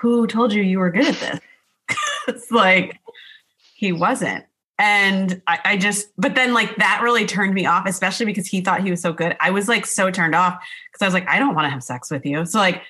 who 0.01 0.27
told 0.27 0.53
you 0.53 0.61
you 0.61 0.79
were 0.79 0.91
good 0.91 1.07
at 1.07 1.15
this? 1.15 1.39
It's 2.27 2.51
like 2.51 2.99
he 3.73 3.93
wasn't. 3.93 4.43
And 4.77 5.41
I, 5.47 5.59
I, 5.63 5.77
just 5.77 6.09
but 6.17 6.35
then 6.35 6.53
like 6.53 6.75
that 6.75 6.99
really 7.01 7.25
turned 7.25 7.53
me 7.53 7.65
off 7.65 7.87
especially 7.87 8.25
because 8.25 8.45
he 8.45 8.59
thought 8.59 8.83
he 8.83 8.91
was 8.91 9.01
so 9.01 9.13
good. 9.13 9.37
I 9.39 9.49
was 9.49 9.69
like 9.69 9.85
so 9.85 10.11
turned 10.11 10.35
off 10.35 10.61
because 10.91 11.01
i 11.01 11.05
was 11.05 11.13
like 11.13 11.27
i 11.29 11.39
don't 11.39 11.55
want 11.55 11.67
to 11.67 11.69
have 11.69 11.83
sex 11.83 12.11
with 12.11 12.25
you. 12.25 12.45
So 12.45 12.59
like 12.59 12.83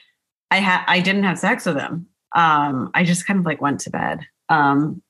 I 0.52 0.58
had 0.58 0.84
I 0.88 1.00
didn't 1.00 1.24
have 1.24 1.40
sex 1.40 1.66
with 1.66 1.78
him. 1.78 2.08
Um, 2.36 2.92
I 2.94 3.04
just 3.04 3.26
kind 3.26 3.40
of 3.40 3.46
like 3.46 3.62
went 3.62 3.82
to 3.82 3.90
bed. 3.90 4.20
Um, 4.50 5.02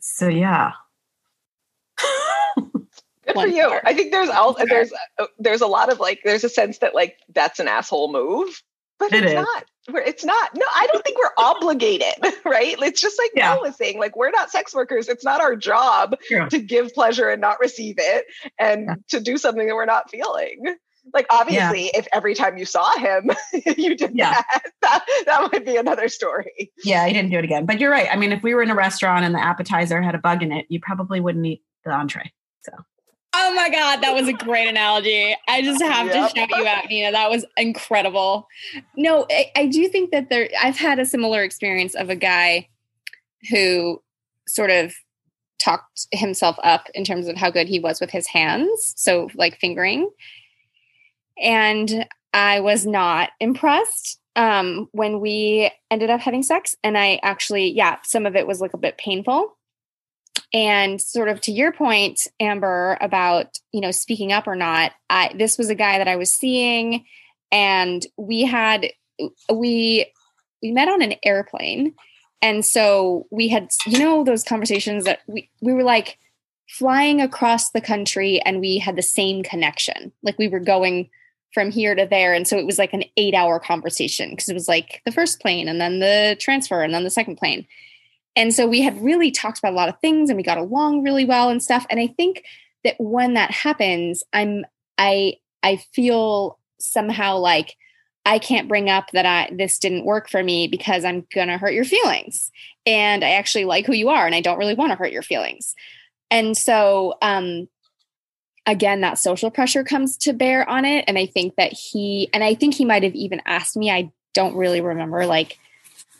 so 0.00 0.28
yeah. 0.28 0.72
Good 2.56 3.34
for 3.34 3.46
you. 3.46 3.78
I 3.84 3.94
think 3.94 4.10
there's 4.10 4.28
all 4.28 4.54
there's 4.54 4.92
uh, 5.18 5.26
there's 5.38 5.60
a 5.60 5.66
lot 5.66 5.92
of 5.92 6.00
like 6.00 6.20
there's 6.24 6.44
a 6.44 6.48
sense 6.48 6.78
that 6.78 6.94
like 6.94 7.18
that's 7.32 7.60
an 7.60 7.68
asshole 7.68 8.12
move, 8.12 8.62
but 8.98 9.12
it 9.12 9.22
it's 9.24 9.32
is. 9.32 9.34
not. 9.34 9.64
It's 10.06 10.24
not. 10.24 10.50
No, 10.54 10.64
I 10.74 10.86
don't 10.92 11.04
think 11.04 11.18
we're 11.18 11.44
obligated, 11.44 12.14
right? 12.44 12.76
It's 12.80 13.00
just 13.00 13.18
like 13.18 13.30
yeah. 13.34 13.56
was 13.56 13.76
saying, 13.76 13.98
like 13.98 14.16
we're 14.16 14.30
not 14.30 14.50
sex 14.50 14.74
workers. 14.74 15.08
It's 15.08 15.24
not 15.24 15.40
our 15.40 15.56
job 15.56 16.16
to 16.50 16.58
give 16.60 16.94
pleasure 16.94 17.28
and 17.28 17.40
not 17.40 17.58
receive 17.60 17.96
it, 17.98 18.26
and 18.58 18.86
yeah. 18.86 18.94
to 19.08 19.20
do 19.20 19.38
something 19.38 19.66
that 19.66 19.74
we're 19.74 19.84
not 19.84 20.10
feeling. 20.10 20.76
Like 21.12 21.26
obviously, 21.30 21.86
yeah. 21.86 21.98
if 21.98 22.08
every 22.12 22.34
time 22.34 22.56
you 22.56 22.64
saw 22.64 22.96
him, 22.96 23.30
you 23.76 23.96
did 23.96 24.12
yeah. 24.14 24.32
that, 24.32 24.62
that, 24.82 25.04
that 25.26 25.52
might 25.52 25.64
be 25.64 25.76
another 25.76 26.08
story. 26.08 26.70
Yeah, 26.84 27.02
I 27.02 27.12
didn't 27.12 27.30
do 27.30 27.38
it 27.38 27.44
again. 27.44 27.66
But 27.66 27.80
you're 27.80 27.90
right. 27.90 28.08
I 28.10 28.16
mean, 28.16 28.32
if 28.32 28.42
we 28.42 28.54
were 28.54 28.62
in 28.62 28.70
a 28.70 28.74
restaurant 28.74 29.24
and 29.24 29.34
the 29.34 29.42
appetizer 29.42 30.00
had 30.00 30.14
a 30.14 30.18
bug 30.18 30.42
in 30.42 30.52
it, 30.52 30.66
you 30.68 30.80
probably 30.80 31.20
wouldn't 31.20 31.44
eat 31.44 31.62
the 31.84 31.90
entree. 31.90 32.32
So. 32.62 32.72
Oh 33.34 33.54
my 33.54 33.70
God, 33.70 34.02
that 34.02 34.14
was 34.14 34.28
a 34.28 34.32
great 34.32 34.68
analogy. 34.68 35.34
I 35.48 35.62
just 35.62 35.82
have 35.82 36.06
yep. 36.06 36.30
to 36.30 36.38
shout 36.38 36.50
you 36.50 36.66
out, 36.66 36.84
Nina. 36.88 37.12
That 37.12 37.30
was 37.30 37.46
incredible. 37.56 38.46
No, 38.96 39.26
I, 39.30 39.50
I, 39.56 39.66
do 39.66 39.88
think 39.88 40.10
that 40.10 40.28
there, 40.28 40.50
I've 40.62 40.76
had 40.76 40.98
a 40.98 41.06
similar 41.06 41.42
experience 41.42 41.94
of 41.94 42.10
a 42.10 42.16
guy 42.16 42.68
who 43.50 44.02
sort 44.46 44.70
of 44.70 44.92
talked 45.58 46.06
himself 46.12 46.56
up 46.62 46.88
in 46.94 47.04
terms 47.04 47.26
of 47.26 47.36
how 47.36 47.50
good 47.50 47.68
he 47.68 47.80
was 47.80 48.00
with 48.00 48.10
his 48.10 48.26
hands. 48.26 48.92
So, 48.96 49.30
like 49.34 49.58
fingering. 49.58 50.10
And 51.40 52.06
I 52.32 52.60
was 52.60 52.86
not 52.86 53.30
impressed 53.40 54.18
um, 54.36 54.88
when 54.92 55.20
we 55.20 55.70
ended 55.90 56.10
up 56.10 56.20
having 56.20 56.42
sex. 56.42 56.74
And 56.82 56.96
I 56.96 57.20
actually, 57.22 57.70
yeah, 57.70 57.98
some 58.02 58.26
of 58.26 58.36
it 58.36 58.46
was 58.46 58.60
like 58.60 58.74
a 58.74 58.78
bit 58.78 58.98
painful. 58.98 59.56
And 60.54 61.00
sort 61.00 61.28
of 61.28 61.40
to 61.42 61.52
your 61.52 61.72
point, 61.72 62.26
Amber, 62.40 62.98
about 63.00 63.58
you 63.72 63.80
know 63.80 63.90
speaking 63.90 64.32
up 64.32 64.46
or 64.46 64.54
not, 64.54 64.92
I, 65.08 65.34
this 65.36 65.56
was 65.56 65.70
a 65.70 65.74
guy 65.74 65.98
that 65.98 66.08
I 66.08 66.16
was 66.16 66.30
seeing, 66.30 67.06
and 67.50 68.04
we 68.18 68.42
had 68.44 68.88
we 69.50 70.06
we 70.62 70.72
met 70.72 70.88
on 70.88 71.00
an 71.00 71.14
airplane, 71.24 71.94
and 72.42 72.64
so 72.64 73.26
we 73.30 73.48
had 73.48 73.70
you 73.86 73.98
know 73.98 74.24
those 74.24 74.44
conversations 74.44 75.04
that 75.04 75.20
we 75.26 75.48
we 75.62 75.72
were 75.72 75.84
like 75.84 76.18
flying 76.68 77.22
across 77.22 77.70
the 77.70 77.80
country, 77.80 78.40
and 78.42 78.60
we 78.60 78.76
had 78.76 78.96
the 78.96 79.02
same 79.02 79.42
connection, 79.42 80.12
like 80.22 80.38
we 80.38 80.48
were 80.48 80.60
going 80.60 81.08
from 81.52 81.70
here 81.70 81.94
to 81.94 82.06
there. 82.06 82.32
And 82.32 82.46
so 82.46 82.56
it 82.56 82.66
was 82.66 82.78
like 82.78 82.92
an 82.92 83.04
eight 83.16 83.34
hour 83.34 83.58
conversation 83.60 84.30
because 84.30 84.48
it 84.48 84.54
was 84.54 84.68
like 84.68 85.02
the 85.04 85.12
first 85.12 85.40
plane 85.40 85.68
and 85.68 85.80
then 85.80 85.98
the 85.98 86.36
transfer 86.40 86.82
and 86.82 86.92
then 86.92 87.04
the 87.04 87.10
second 87.10 87.36
plane. 87.36 87.66
And 88.34 88.54
so 88.54 88.66
we 88.66 88.80
had 88.80 89.02
really 89.02 89.30
talked 89.30 89.58
about 89.58 89.72
a 89.72 89.76
lot 89.76 89.88
of 89.88 90.00
things 90.00 90.30
and 90.30 90.36
we 90.36 90.42
got 90.42 90.58
along 90.58 91.02
really 91.02 91.24
well 91.24 91.50
and 91.50 91.62
stuff. 91.62 91.86
And 91.90 92.00
I 92.00 92.06
think 92.06 92.44
that 92.84 92.96
when 92.98 93.34
that 93.34 93.50
happens, 93.50 94.22
I'm 94.32 94.64
I 94.98 95.34
I 95.62 95.76
feel 95.76 96.58
somehow 96.80 97.38
like 97.38 97.76
I 98.24 98.38
can't 98.38 98.68
bring 98.68 98.88
up 98.88 99.10
that 99.12 99.26
I 99.26 99.54
this 99.54 99.78
didn't 99.78 100.04
work 100.06 100.30
for 100.30 100.42
me 100.42 100.68
because 100.68 101.04
I'm 101.04 101.26
gonna 101.34 101.58
hurt 101.58 101.74
your 101.74 101.84
feelings. 101.84 102.50
And 102.86 103.24
I 103.24 103.32
actually 103.32 103.66
like 103.66 103.86
who 103.86 103.92
you 103.92 104.08
are 104.08 104.26
and 104.26 104.34
I 104.34 104.40
don't 104.40 104.58
really 104.58 104.74
want 104.74 104.92
to 104.92 104.96
hurt 104.96 105.12
your 105.12 105.22
feelings. 105.22 105.74
And 106.30 106.56
so 106.56 107.14
um 107.20 107.68
again 108.66 109.00
that 109.00 109.18
social 109.18 109.50
pressure 109.50 109.84
comes 109.84 110.16
to 110.18 110.32
bear 110.32 110.68
on 110.68 110.84
it. 110.84 111.04
And 111.08 111.18
i 111.18 111.26
think 111.26 111.56
that 111.56 111.72
he 111.72 112.28
and 112.32 112.44
i 112.44 112.54
think 112.54 112.74
he 112.74 112.84
might 112.84 113.02
have 113.02 113.14
even 113.14 113.42
asked 113.44 113.76
me 113.76 113.90
i 113.90 114.10
don't 114.34 114.56
really 114.56 114.80
remember 114.80 115.26
like 115.26 115.58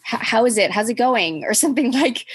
how 0.04 0.44
is 0.44 0.58
it? 0.58 0.70
How's 0.70 0.88
it 0.88 0.94
going? 0.94 1.44
or 1.48 1.54
something 1.54 1.92
like 1.92 2.26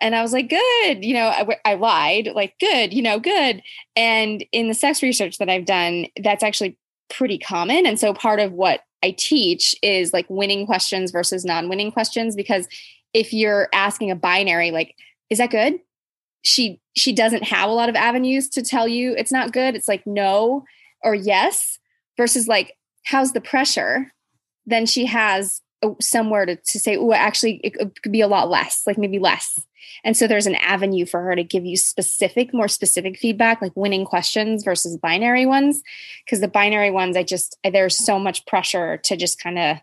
and 0.00 0.16
i 0.16 0.22
was 0.22 0.32
like 0.32 0.48
good 0.48 1.04
you 1.04 1.14
know 1.14 1.28
I, 1.28 1.56
I 1.64 1.74
lied 1.74 2.30
like 2.34 2.58
good 2.58 2.92
you 2.92 3.02
know 3.02 3.18
good. 3.18 3.62
And 3.94 4.44
in 4.52 4.68
the 4.68 4.74
sex 4.74 5.02
research 5.02 5.38
that 5.38 5.48
i've 5.48 5.64
done 5.64 6.06
that's 6.22 6.42
actually 6.42 6.76
pretty 7.08 7.38
common. 7.38 7.84
And 7.86 8.00
so 8.00 8.12
part 8.14 8.40
of 8.40 8.52
what 8.52 8.80
i 9.02 9.14
teach 9.16 9.74
is 9.82 10.12
like 10.12 10.26
winning 10.28 10.66
questions 10.66 11.10
versus 11.10 11.44
non-winning 11.44 11.92
questions 11.92 12.34
because 12.34 12.66
if 13.14 13.32
you're 13.32 13.68
asking 13.72 14.10
a 14.10 14.16
binary 14.16 14.70
like 14.70 14.96
is 15.30 15.38
that 15.38 15.50
good 15.50 15.78
she 16.42 16.80
she 16.94 17.12
doesn't 17.12 17.44
have 17.44 17.70
a 17.70 17.72
lot 17.72 17.88
of 17.88 17.96
avenues 17.96 18.48
to 18.50 18.62
tell 18.62 18.86
you 18.86 19.14
it's 19.16 19.32
not 19.32 19.52
good. 19.52 19.74
It's 19.74 19.88
like 19.88 20.06
no 20.06 20.64
or 21.02 21.14
yes 21.14 21.78
versus 22.16 22.48
like 22.48 22.76
how's 23.04 23.32
the 23.32 23.40
pressure? 23.40 24.12
Then 24.66 24.86
she 24.86 25.06
has 25.06 25.62
somewhere 26.00 26.46
to, 26.46 26.56
to 26.56 26.78
say 26.78 26.96
oh 26.96 27.12
actually 27.12 27.56
it 27.64 27.74
could 28.02 28.12
be 28.12 28.20
a 28.20 28.28
lot 28.28 28.50
less 28.50 28.82
like 28.86 28.98
maybe 28.98 29.18
less. 29.18 29.58
And 30.04 30.16
so 30.16 30.26
there's 30.26 30.46
an 30.46 30.56
avenue 30.56 31.06
for 31.06 31.22
her 31.22 31.36
to 31.36 31.44
give 31.44 31.64
you 31.64 31.76
specific 31.76 32.52
more 32.52 32.68
specific 32.68 33.18
feedback 33.18 33.62
like 33.62 33.76
winning 33.76 34.04
questions 34.04 34.64
versus 34.64 34.96
binary 34.96 35.46
ones. 35.46 35.82
Because 36.24 36.40
the 36.40 36.48
binary 36.48 36.90
ones 36.90 37.16
i 37.16 37.22
just 37.22 37.56
there's 37.64 37.96
so 37.96 38.18
much 38.18 38.46
pressure 38.46 38.98
to 38.98 39.16
just 39.16 39.40
kind 39.40 39.58
of 39.58 39.78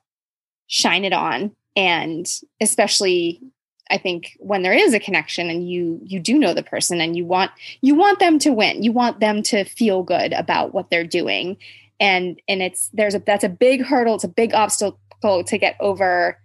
shine 0.68 1.06
it 1.06 1.14
on. 1.14 1.56
And 1.76 2.30
especially 2.60 3.42
I 3.90 3.98
think 3.98 4.38
when 4.40 4.62
there 4.62 4.74
is 4.74 4.94
a 4.94 5.00
connection 5.00 5.50
and 5.50 5.70
you 5.70 6.00
you 6.04 6.20
do 6.20 6.38
know 6.38 6.54
the 6.54 6.64
person 6.64 7.02
and 7.02 7.16
you 7.16 7.26
want 7.26 7.52
you 7.82 7.96
want 7.96 8.20
them 8.20 8.40
to 8.40 8.52
win. 8.52 8.84
You 8.84 8.92
want 8.92 9.20
them 9.20 9.44
to 9.44 9.64
feel 9.64 10.04
good 10.04 10.34
about 10.34 10.74
what 10.74 10.90
they're 10.90 11.04
doing. 11.04 11.58
And 12.00 12.42
and 12.48 12.62
it's 12.62 12.90
there's 12.94 13.16
a 13.16 13.20
that's 13.20 13.44
a 13.44 13.50
big 13.50 13.84
hurdle, 13.84 14.16
it's 14.16 14.24
a 14.24 14.30
big 14.30 14.54
obstacle 14.54 15.44
to 15.44 15.58
get 15.58 15.76
over 15.80 16.40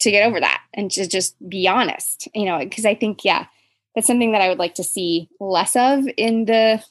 to 0.00 0.10
get 0.10 0.26
over 0.26 0.38
that 0.40 0.62
and 0.74 0.90
to 0.92 1.08
just 1.08 1.36
be 1.48 1.66
honest. 1.66 2.28
You 2.34 2.46
know, 2.46 2.58
because 2.58 2.86
I 2.86 2.94
think 2.94 3.24
yeah, 3.24 3.46
that's 3.94 4.06
something 4.06 4.32
that 4.32 4.42
I 4.42 4.48
would 4.48 4.58
like 4.58 4.74
to 4.74 4.84
see 4.84 5.28
less 5.40 5.74
of 5.76 6.06
in 6.16 6.44
the 6.44 6.82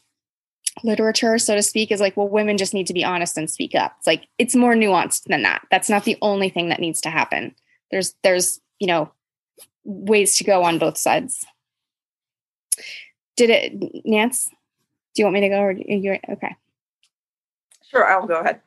literature, 0.84 1.38
so 1.38 1.56
to 1.56 1.64
speak, 1.64 1.92
is 1.92 2.00
like, 2.00 2.16
well, 2.18 2.28
women 2.28 2.58
just 2.58 2.74
need 2.74 2.88
to 2.88 2.94
be 2.94 3.04
honest 3.04 3.38
and 3.38 3.50
speak 3.50 3.76
up. 3.76 3.96
It's 3.98 4.08
like 4.08 4.28
it's 4.38 4.56
more 4.56 4.76
nuanced 4.76 5.24
than 5.24 5.44
that. 5.44 5.66
That's 5.72 5.90
not 5.90 6.04
the 6.04 6.18
only 6.22 6.50
thing 6.50 6.70
that 6.70 6.80
needs 6.80 7.02
to 7.02 7.10
happen. 7.10 7.56
There's 7.92 8.14
there's, 8.24 8.60
you 8.80 8.88
know, 8.88 9.12
ways 9.88 10.38
to 10.38 10.44
go 10.44 10.64
on 10.64 10.78
both 10.78 10.98
sides. 10.98 11.46
Did 13.38 13.50
it, 13.50 14.06
Nance? 14.06 14.50
Do 15.16 15.22
you 15.22 15.26
want 15.26 15.36
me 15.36 15.42
to 15.42 15.50
go 15.50 15.62
or 15.62 15.72
you 15.72 16.20
okay? 16.30 16.56
Sure, 17.90 18.06
I'll 18.06 18.28
go 18.28 18.42
ahead. 18.42 18.62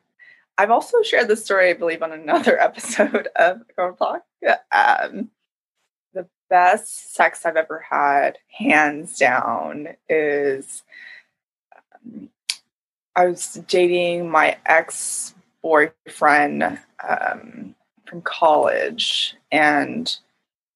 I've 0.57 0.71
also 0.71 1.01
shared 1.01 1.27
this 1.27 1.45
story, 1.45 1.69
I 1.69 1.73
believe, 1.73 2.01
on 2.01 2.11
another 2.11 2.59
episode 2.61 3.29
of 3.35 3.61
Girl 3.75 3.95
Talk. 3.95 4.23
Um, 4.71 5.29
the 6.13 6.27
best 6.49 7.13
sex 7.13 7.45
I've 7.45 7.55
ever 7.55 7.85
had, 7.87 8.37
hands 8.49 9.17
down, 9.17 9.89
is 10.09 10.83
um, 11.95 12.29
I 13.15 13.27
was 13.27 13.61
dating 13.67 14.29
my 14.29 14.57
ex 14.65 15.35
boyfriend 15.61 16.79
um, 17.07 17.75
from 18.05 18.21
college, 18.23 19.35
and 19.51 20.17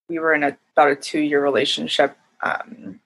we 0.08 0.18
were 0.18 0.34
in 0.34 0.42
a, 0.42 0.56
about 0.72 0.90
a 0.90 0.96
two 0.96 1.20
year 1.20 1.42
relationship. 1.42 2.16
Um, 2.42 3.00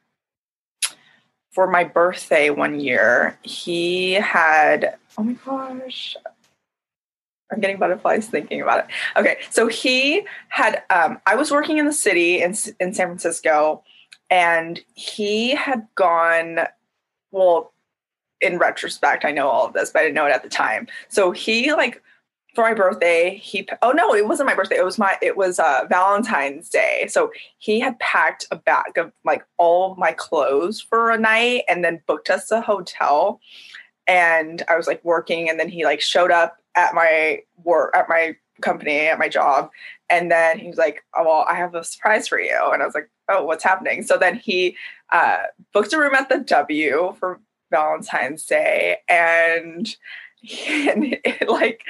for 1.52 1.66
my 1.66 1.84
birthday 1.84 2.50
one 2.50 2.78
year, 2.78 3.38
he 3.42 4.12
had, 4.12 4.96
oh 5.18 5.24
my 5.24 5.32
gosh, 5.32 6.16
I'm 7.50 7.60
getting 7.60 7.78
butterflies 7.78 8.28
thinking 8.28 8.60
about 8.60 8.84
it. 8.84 8.86
Okay, 9.16 9.38
so 9.50 9.66
he 9.66 10.22
had, 10.48 10.82
um, 10.90 11.18
I 11.26 11.34
was 11.34 11.50
working 11.50 11.78
in 11.78 11.86
the 11.86 11.92
city 11.92 12.40
in, 12.40 12.54
in 12.78 12.94
San 12.94 13.08
Francisco, 13.08 13.82
and 14.30 14.80
he 14.94 15.56
had 15.56 15.88
gone, 15.96 16.60
well, 17.32 17.72
in 18.40 18.58
retrospect, 18.58 19.24
I 19.24 19.32
know 19.32 19.48
all 19.48 19.66
of 19.66 19.72
this, 19.72 19.90
but 19.90 20.00
I 20.00 20.02
didn't 20.04 20.14
know 20.14 20.26
it 20.26 20.32
at 20.32 20.44
the 20.44 20.48
time. 20.48 20.86
So 21.08 21.32
he 21.32 21.72
like 21.72 22.02
for 22.54 22.62
my 22.64 22.74
birthday 22.74 23.36
he 23.36 23.66
oh 23.82 23.92
no 23.92 24.14
it 24.14 24.26
wasn't 24.26 24.46
my 24.46 24.54
birthday 24.54 24.76
it 24.76 24.84
was 24.84 24.98
my 24.98 25.16
it 25.22 25.36
was 25.36 25.58
uh 25.58 25.84
valentine's 25.88 26.68
day. 26.68 27.06
So 27.08 27.30
he 27.58 27.80
had 27.80 27.98
packed 27.98 28.46
a 28.50 28.56
bag 28.56 28.98
of 28.98 29.12
like 29.24 29.44
all 29.58 29.92
of 29.92 29.98
my 29.98 30.12
clothes 30.12 30.80
for 30.80 31.10
a 31.10 31.18
night 31.18 31.62
and 31.68 31.84
then 31.84 32.02
booked 32.06 32.30
us 32.30 32.50
a 32.50 32.60
hotel. 32.60 33.40
And 34.06 34.62
i 34.68 34.76
was 34.76 34.86
like 34.86 35.04
working 35.04 35.48
and 35.48 35.60
then 35.60 35.68
he 35.68 35.84
like 35.84 36.00
showed 36.00 36.30
up 36.30 36.56
at 36.76 36.94
my 36.94 37.40
work 37.64 37.94
at 37.96 38.08
my 38.08 38.36
company 38.62 39.06
at 39.06 39.18
my 39.18 39.28
job. 39.28 39.70
And 40.08 40.30
then 40.30 40.58
he 40.58 40.68
was 40.68 40.78
like 40.78 41.04
oh 41.16 41.24
well 41.24 41.46
i 41.48 41.54
have 41.54 41.74
a 41.74 41.84
surprise 41.84 42.26
for 42.26 42.40
you. 42.40 42.58
And 42.72 42.82
i 42.82 42.86
was 42.86 42.94
like 42.94 43.10
oh 43.28 43.44
what's 43.44 43.64
happening? 43.64 44.02
So 44.02 44.16
then 44.16 44.36
he 44.36 44.76
uh 45.12 45.38
booked 45.72 45.92
a 45.92 45.98
room 45.98 46.14
at 46.14 46.28
the 46.28 46.38
w 46.38 47.14
for 47.18 47.40
valentine's 47.70 48.44
day 48.44 48.98
and 49.08 49.96
and 50.66 51.16
it 51.24 51.48
like 51.48 51.82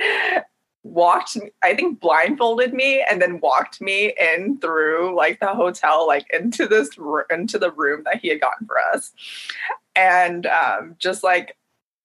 walked 0.82 1.36
i 1.62 1.74
think 1.74 2.00
blindfolded 2.00 2.72
me 2.72 3.04
and 3.10 3.20
then 3.20 3.38
walked 3.40 3.82
me 3.82 4.14
in 4.18 4.58
through 4.60 5.14
like 5.14 5.38
the 5.40 5.54
hotel 5.54 6.06
like 6.06 6.26
into 6.32 6.66
this 6.66 6.88
into 7.30 7.58
the 7.58 7.70
room 7.72 8.02
that 8.04 8.20
he 8.20 8.28
had 8.28 8.40
gotten 8.40 8.66
for 8.66 8.78
us. 8.92 9.12
And 9.94 10.46
um 10.46 10.96
just 10.98 11.22
like 11.22 11.56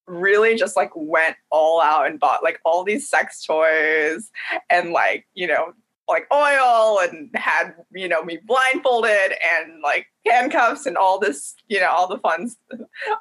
really 0.08 0.56
just 0.56 0.76
like 0.76 0.92
went 0.96 1.36
all 1.50 1.82
out 1.82 2.08
and 2.08 2.20
bought 2.20 2.44
like 2.44 2.60
all 2.64 2.84
these 2.84 3.10
sex 3.10 3.44
toys 3.44 4.30
and 4.70 4.92
like 4.92 5.26
you 5.34 5.48
know 5.48 5.74
like 6.08 6.28
oil 6.32 7.00
and 7.00 7.30
had 7.34 7.74
you 7.92 8.08
know 8.08 8.24
me 8.24 8.38
blindfolded 8.46 9.34
and 9.54 9.82
like 9.82 10.08
handcuffs 10.28 10.86
and 10.86 10.98
all 10.98 11.20
this 11.20 11.56
you 11.68 11.80
know 11.80 11.90
all 11.90 12.08
the 12.08 12.20
funds 12.20 12.58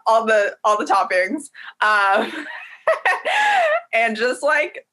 all 0.07 0.27
the 0.27 0.57
all 0.65 0.79
the 0.79 0.85
toppings. 0.85 1.51
Um 1.81 2.47
and 3.95 4.17
just 4.17 4.43
like 4.43 4.87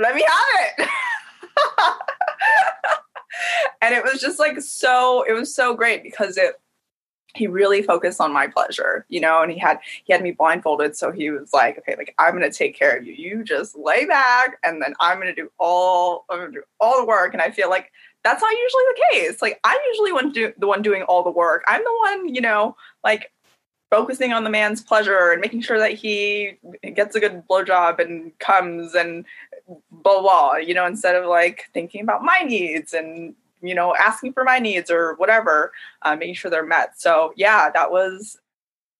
let 0.00 0.14
me 0.14 0.24
have 0.26 0.72
it. 0.78 0.88
and 3.82 3.94
it 3.94 4.02
was 4.02 4.20
just 4.20 4.38
like 4.38 4.60
so 4.60 5.24
it 5.28 5.32
was 5.32 5.54
so 5.54 5.74
great 5.74 6.02
because 6.02 6.36
it 6.36 6.54
he 7.34 7.46
really 7.46 7.80
focused 7.80 8.20
on 8.20 8.32
my 8.32 8.48
pleasure, 8.48 9.06
you 9.08 9.20
know, 9.20 9.42
and 9.42 9.52
he 9.52 9.58
had 9.58 9.78
he 10.04 10.12
had 10.12 10.22
me 10.22 10.32
blindfolded, 10.32 10.96
so 10.96 11.12
he 11.12 11.30
was 11.30 11.52
like, 11.52 11.78
"Okay, 11.78 11.94
like 11.96 12.14
I'm 12.18 12.32
gonna 12.32 12.50
take 12.50 12.76
care 12.76 12.96
of 12.96 13.06
you. 13.06 13.12
You 13.12 13.44
just 13.44 13.76
lay 13.76 14.04
back, 14.04 14.58
and 14.64 14.82
then 14.82 14.94
I'm 14.98 15.18
gonna 15.18 15.34
do 15.34 15.50
all 15.58 16.24
I'm 16.28 16.40
gonna 16.40 16.52
do 16.52 16.62
all 16.80 16.98
the 16.98 17.06
work." 17.06 17.32
And 17.32 17.42
I 17.42 17.50
feel 17.50 17.70
like 17.70 17.92
that's 18.24 18.42
not 18.42 18.52
usually 18.52 18.84
the 18.88 19.02
case. 19.12 19.42
Like 19.42 19.60
I'm 19.64 19.78
usually 19.88 20.12
one 20.12 20.32
do, 20.32 20.52
the 20.58 20.66
one 20.66 20.82
doing 20.82 21.02
all 21.02 21.22
the 21.22 21.30
work. 21.30 21.62
I'm 21.68 21.82
the 21.84 21.96
one, 22.02 22.34
you 22.34 22.40
know, 22.40 22.76
like 23.04 23.30
focusing 23.90 24.32
on 24.32 24.44
the 24.44 24.50
man's 24.50 24.80
pleasure 24.80 25.32
and 25.32 25.40
making 25.40 25.62
sure 25.62 25.78
that 25.78 25.92
he 25.92 26.58
gets 26.94 27.16
a 27.16 27.20
good 27.20 27.42
blowjob 27.48 27.98
and 27.98 28.36
comes 28.38 28.94
and 28.94 29.24
blah. 30.02 30.56
You 30.56 30.74
know, 30.74 30.86
instead 30.86 31.14
of 31.14 31.26
like 31.26 31.68
thinking 31.72 32.02
about 32.02 32.22
my 32.22 32.40
needs 32.44 32.92
and 32.92 33.34
you 33.62 33.74
know 33.74 33.94
asking 33.96 34.32
for 34.32 34.44
my 34.44 34.58
needs 34.58 34.90
or 34.90 35.14
whatever, 35.14 35.72
uh, 36.02 36.16
making 36.16 36.34
sure 36.34 36.50
they're 36.50 36.64
met. 36.64 37.00
So 37.00 37.32
yeah, 37.36 37.70
that 37.70 37.90
was 37.90 38.38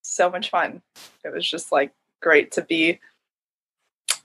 so 0.02 0.30
much 0.30 0.50
fun. 0.50 0.82
It 1.24 1.32
was 1.32 1.48
just 1.48 1.72
like 1.72 1.92
great 2.20 2.52
to 2.52 2.62
be 2.62 3.00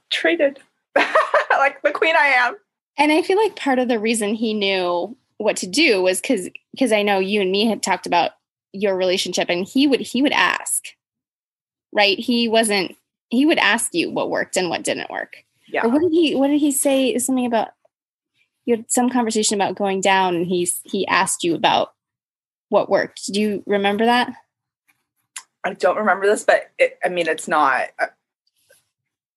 treated 0.09 0.59
like 0.95 1.81
the 1.81 1.91
queen 1.91 2.15
I 2.17 2.27
am. 2.27 2.55
And 2.97 3.11
I 3.11 3.21
feel 3.21 3.37
like 3.37 3.55
part 3.55 3.79
of 3.79 3.87
the 3.87 3.99
reason 3.99 4.33
he 4.33 4.53
knew 4.53 5.15
what 5.37 5.57
to 5.57 5.67
do 5.67 6.01
was 6.01 6.21
because 6.21 6.49
because 6.73 6.91
I 6.91 7.01
know 7.01 7.19
you 7.19 7.41
and 7.41 7.51
me 7.51 7.65
had 7.65 7.83
talked 7.83 8.05
about 8.05 8.31
your 8.71 8.95
relationship 8.95 9.49
and 9.49 9.65
he 9.65 9.87
would 9.87 10.01
he 10.01 10.21
would 10.21 10.31
ask. 10.31 10.85
Right? 11.91 12.19
He 12.19 12.47
wasn't 12.47 12.95
he 13.29 13.45
would 13.45 13.57
ask 13.57 13.93
you 13.93 14.11
what 14.11 14.29
worked 14.29 14.57
and 14.57 14.69
what 14.69 14.83
didn't 14.83 15.09
work. 15.09 15.44
Yeah. 15.67 15.85
Or 15.85 15.89
what 15.89 16.01
did 16.01 16.11
he 16.11 16.35
what 16.35 16.47
did 16.47 16.59
he 16.59 16.71
say 16.71 17.17
something 17.17 17.45
about 17.45 17.69
you 18.65 18.77
had 18.77 18.91
some 18.91 19.09
conversation 19.09 19.55
about 19.55 19.75
going 19.75 20.01
down 20.01 20.35
and 20.35 20.45
he's 20.45 20.81
he 20.83 21.07
asked 21.07 21.43
you 21.43 21.55
about 21.55 21.93
what 22.69 22.89
worked. 22.89 23.31
Do 23.31 23.39
you 23.39 23.63
remember 23.65 24.05
that? 24.05 24.33
I 25.63 25.73
don't 25.73 25.97
remember 25.97 26.27
this, 26.27 26.43
but 26.43 26.69
it, 26.77 26.99
I 27.03 27.09
mean, 27.09 27.27
it's 27.27 27.47
not. 27.47 27.87
Uh, 27.97 28.07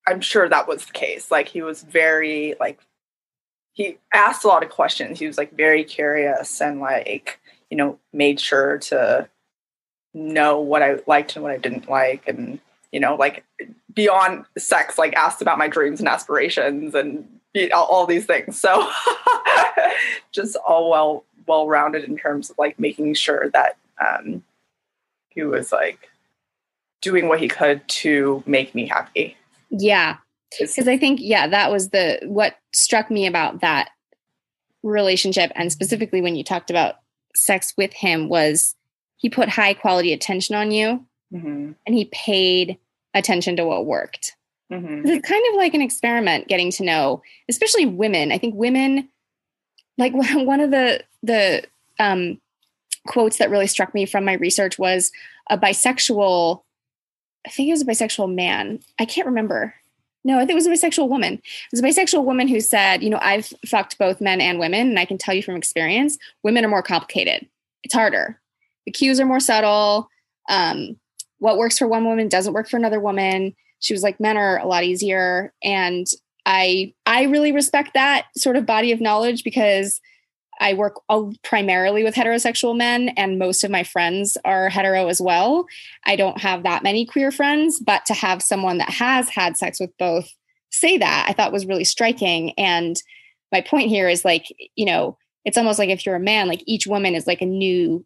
I'm 0.07 0.21
sure 0.21 0.49
that 0.49 0.69
was 0.69 0.87
the 0.87 0.93
case. 0.93 1.31
Like 1.31 1.49
he 1.49 1.63
was 1.63 1.83
very 1.83 2.55
like 2.59 2.81
he 3.73 3.99
asked 4.13 4.45
a 4.45 4.49
lot 4.49 4.63
of 4.63 4.71
questions. 4.71 5.19
He 5.19 5.27
was 5.27 5.39
like 5.39 5.53
very 5.55 5.85
curious 5.85 6.61
and 6.61 6.81
like 6.81 7.41
you 7.71 7.77
know 7.77 7.99
made 8.13 8.41
sure 8.41 8.79
to 8.79 9.29
know 10.15 10.61
what 10.61 10.83
I 10.83 10.99
liked 11.07 11.37
and 11.37 11.43
what 11.43 11.53
I 11.53 11.59
didn't 11.59 11.89
like, 11.89 12.27
and 12.27 12.61
you 12.93 13.01
know 13.01 13.15
like 13.15 13.45
beyond 13.95 14.45
sex, 14.57 14.99
like 14.99 15.15
asked 15.15 15.43
about 15.43 15.59
my 15.59 15.69
dreams 15.69 16.01
and 16.01 16.09
aspirations 16.09 16.95
and 16.95 17.27
all, 17.73 17.87
all 17.87 18.07
these 18.07 18.27
things. 18.27 18.61
So 18.61 18.89
just 20.33 20.57
all 20.57 20.91
well 20.91 21.25
well 21.47 21.67
rounded 21.67 22.05
in 22.05 22.17
terms 22.17 22.51
of 22.51 22.59
like 22.59 22.79
making 22.79 23.15
sure 23.15 23.51
that 23.51 23.77
um, 24.01 24.45
he 25.31 25.43
was 25.43 25.73
like 25.73 26.11
doing 27.01 27.29
what 27.29 27.41
he 27.41 27.49
could 27.49 27.87
to 27.89 28.43
make 28.47 28.75
me 28.75 28.87
happy. 28.87 29.37
Yeah. 29.71 30.19
Because 30.51 30.89
I 30.89 30.97
think, 30.97 31.21
yeah, 31.21 31.47
that 31.47 31.71
was 31.71 31.91
the 31.91 32.21
what 32.25 32.57
struck 32.73 33.11
me 33.11 33.27
about 33.27 33.61
that 33.61 33.91
relationship. 34.83 35.53
And 35.55 35.71
specifically 35.71 36.23
when 36.23 36.37
you 36.37 36.45
talked 36.45 36.71
about 36.71 36.97
sex 37.35 37.75
with 37.77 37.93
him, 37.93 38.29
was 38.29 38.75
he 39.17 39.29
put 39.29 39.49
high 39.49 39.75
quality 39.75 40.13
attention 40.13 40.55
on 40.55 40.71
you 40.71 41.05
mm-hmm. 41.33 41.73
and 41.87 41.95
he 41.95 42.07
paid 42.07 42.79
attention 43.15 43.57
to 43.57 43.67
what 43.67 43.87
worked. 43.87 44.37
Mm-hmm. 44.73 45.07
It's 45.07 45.29
kind 45.29 45.45
of 45.51 45.57
like 45.57 45.75
an 45.75 45.83
experiment 45.83 46.49
getting 46.49 46.71
to 46.73 46.85
know, 46.85 47.23
especially 47.49 47.87
women. 47.87 48.33
I 48.33 48.39
think 48.39 48.55
women, 48.55 49.09
like 49.97 50.13
one 50.35 50.61
of 50.61 50.71
the, 50.71 51.03
the, 51.23 51.65
um, 51.99 52.41
quotes 53.07 53.39
that 53.39 53.49
really 53.49 53.67
struck 53.67 53.95
me 53.95 54.05
from 54.05 54.25
my 54.25 54.35
research 54.35 54.79
was 54.79 55.11
a 55.49 55.57
bisexual 55.57 56.63
I 57.47 57.51
think 57.51 57.69
it 57.69 57.73
was 57.73 57.83
a 57.83 57.87
bisexual 57.87 58.35
man. 58.35 58.81
I 58.99 59.07
can't 59.07 59.27
remember. 59.27 59.75
No, 60.23 60.37
I 60.37 60.41
think 60.41 60.51
it 60.51 60.55
was 60.55 60.67
a 60.67 60.71
bisexual 60.71 61.09
woman. 61.09 61.35
It 61.35 61.43
was 61.71 61.81
a 61.81 61.83
bisexual 61.83 62.25
woman 62.25 62.47
who 62.47 62.61
said, 62.61 63.03
you 63.03 63.09
know, 63.09 63.21
I've 63.23 63.53
fucked 63.65 63.97
both 63.99 64.21
men 64.21 64.43
and 64.43 64.59
women, 64.59 64.89
and 64.89 64.99
I 64.99 65.07
can 65.07 65.17
tell 65.17 65.35
you 65.35 65.43
from 65.43 65.57
experience, 65.57 66.19
women 66.43 66.65
are 66.65 66.69
more 66.69 66.83
complicated. 66.83 67.49
It's 67.85 67.95
harder. 67.95 68.39
The 68.85 68.93
cues 68.93 69.19
are 69.21 69.25
more 69.25 69.41
subtle. 69.41 70.11
Um, 70.51 70.99
what 71.39 71.59
works 71.59 71.79
for 71.79 71.89
one 71.89 72.05
woman 72.05 72.29
doesn't 72.29 72.53
work 72.53 72.69
for 72.69 72.77
another 72.77 73.01
woman. 73.01 73.55
She 73.81 73.95
was 73.95 74.03
like, 74.03 74.19
men 74.21 74.37
are 74.37 74.59
a 74.59 74.67
lot 74.67 74.85
easier. 74.85 75.53
And 75.63 76.07
I 76.47 76.95
I 77.07 77.25
really 77.25 77.53
respect 77.53 77.95
that 77.95 78.27
sort 78.37 78.57
of 78.57 78.67
body 78.67 78.93
of 78.93 79.01
knowledge 79.01 79.45
because 79.45 80.01
I 80.61 80.75
work 80.75 81.01
primarily 81.45 82.03
with 82.03 82.15
heterosexual 82.15 82.77
men, 82.77 83.11
and 83.11 83.39
most 83.39 83.63
of 83.63 83.71
my 83.71 83.85
friends 83.85 84.37
are 84.45 84.69
hetero 84.69 85.07
as 85.07 85.21
well. 85.21 85.67
I 86.05 86.17
don't 86.17 86.41
have 86.41 86.65
that 86.65 86.83
many 86.83 87.07
queer 87.07 87.31
friends, 87.31 87.79
but 87.79 88.05
to 88.07 88.15
have 88.15 88.43
someone 88.43 88.79
that 88.79 88.91
has 88.91 89.29
had 89.29 89.57
sex 89.57 89.79
with 89.79 89.97
both 89.99 90.29
say 90.71 90.99
that 90.99 91.27
I 91.29 91.33
thought 91.33 91.53
was 91.53 91.67
really 91.67 91.85
striking. 91.85 92.53
And 92.59 93.01
my 93.53 93.61
point 93.61 93.89
here 93.89 94.09
is 94.09 94.25
like, 94.25 94.47
you 94.75 94.85
know, 94.85 95.17
it's 95.45 95.57
almost 95.57 95.79
like 95.79 95.91
if 95.91 96.05
you're 96.05 96.17
a 96.17 96.21
man, 96.21 96.49
like 96.49 96.63
each 96.67 96.87
woman 96.87 97.15
is 97.15 97.27
like 97.27 97.41
a 97.41 97.47
new 97.47 98.05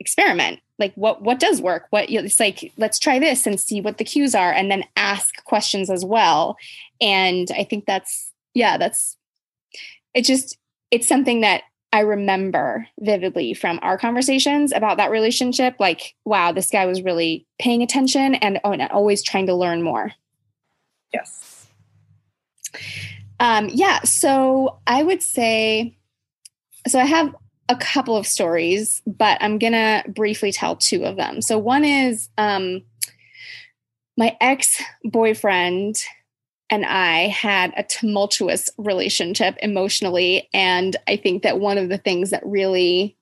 experiment. 0.00 0.60
Like 0.78 0.94
what 0.94 1.22
what 1.22 1.40
does 1.40 1.60
work? 1.62 1.86
What 1.90 2.10
you 2.10 2.18
know, 2.18 2.24
it's 2.24 2.40
like 2.40 2.72
let's 2.76 2.98
try 2.98 3.18
this 3.18 3.46
and 3.46 3.58
see 3.58 3.80
what 3.80 3.98
the 3.98 4.04
cues 4.04 4.34
are, 4.34 4.52
and 4.52 4.70
then 4.70 4.84
ask 4.96 5.42
questions 5.44 5.90
as 5.90 6.04
well. 6.04 6.56
And 7.00 7.48
I 7.56 7.64
think 7.64 7.86
that's 7.86 8.32
yeah, 8.54 8.76
that's 8.76 9.16
it. 10.14 10.22
Just 10.22 10.58
it's 10.90 11.08
something 11.08 11.40
that 11.40 11.62
I 11.92 12.00
remember 12.00 12.86
vividly 12.98 13.54
from 13.54 13.78
our 13.82 13.96
conversations 13.96 14.72
about 14.72 14.98
that 14.98 15.10
relationship 15.10 15.76
like, 15.78 16.14
wow, 16.24 16.52
this 16.52 16.70
guy 16.70 16.84
was 16.84 17.02
really 17.02 17.46
paying 17.58 17.82
attention 17.82 18.34
and, 18.34 18.60
oh, 18.64 18.72
and 18.72 18.82
always 18.82 19.22
trying 19.22 19.46
to 19.46 19.54
learn 19.54 19.82
more. 19.82 20.12
Yes. 21.14 21.66
Um, 23.40 23.70
yeah. 23.72 24.00
So 24.02 24.78
I 24.86 25.02
would 25.02 25.22
say, 25.22 25.96
so 26.86 26.98
I 26.98 27.06
have 27.06 27.34
a 27.68 27.76
couple 27.76 28.16
of 28.16 28.26
stories, 28.26 29.02
but 29.06 29.38
I'm 29.40 29.58
going 29.58 29.72
to 29.72 30.04
briefly 30.08 30.52
tell 30.52 30.76
two 30.76 31.04
of 31.04 31.16
them. 31.16 31.42
So 31.42 31.58
one 31.58 31.84
is 31.84 32.28
um, 32.38 32.82
my 34.16 34.36
ex 34.40 34.82
boyfriend 35.04 35.96
and 36.70 36.84
I 36.84 37.28
had 37.28 37.72
a 37.76 37.84
tumultuous 37.84 38.68
relationship 38.76 39.56
emotionally. 39.62 40.48
And 40.52 40.96
I 41.06 41.16
think 41.16 41.42
that 41.42 41.60
one 41.60 41.78
of 41.78 41.88
the 41.88 41.98
things 41.98 42.30
that 42.30 42.44
really 42.44 43.16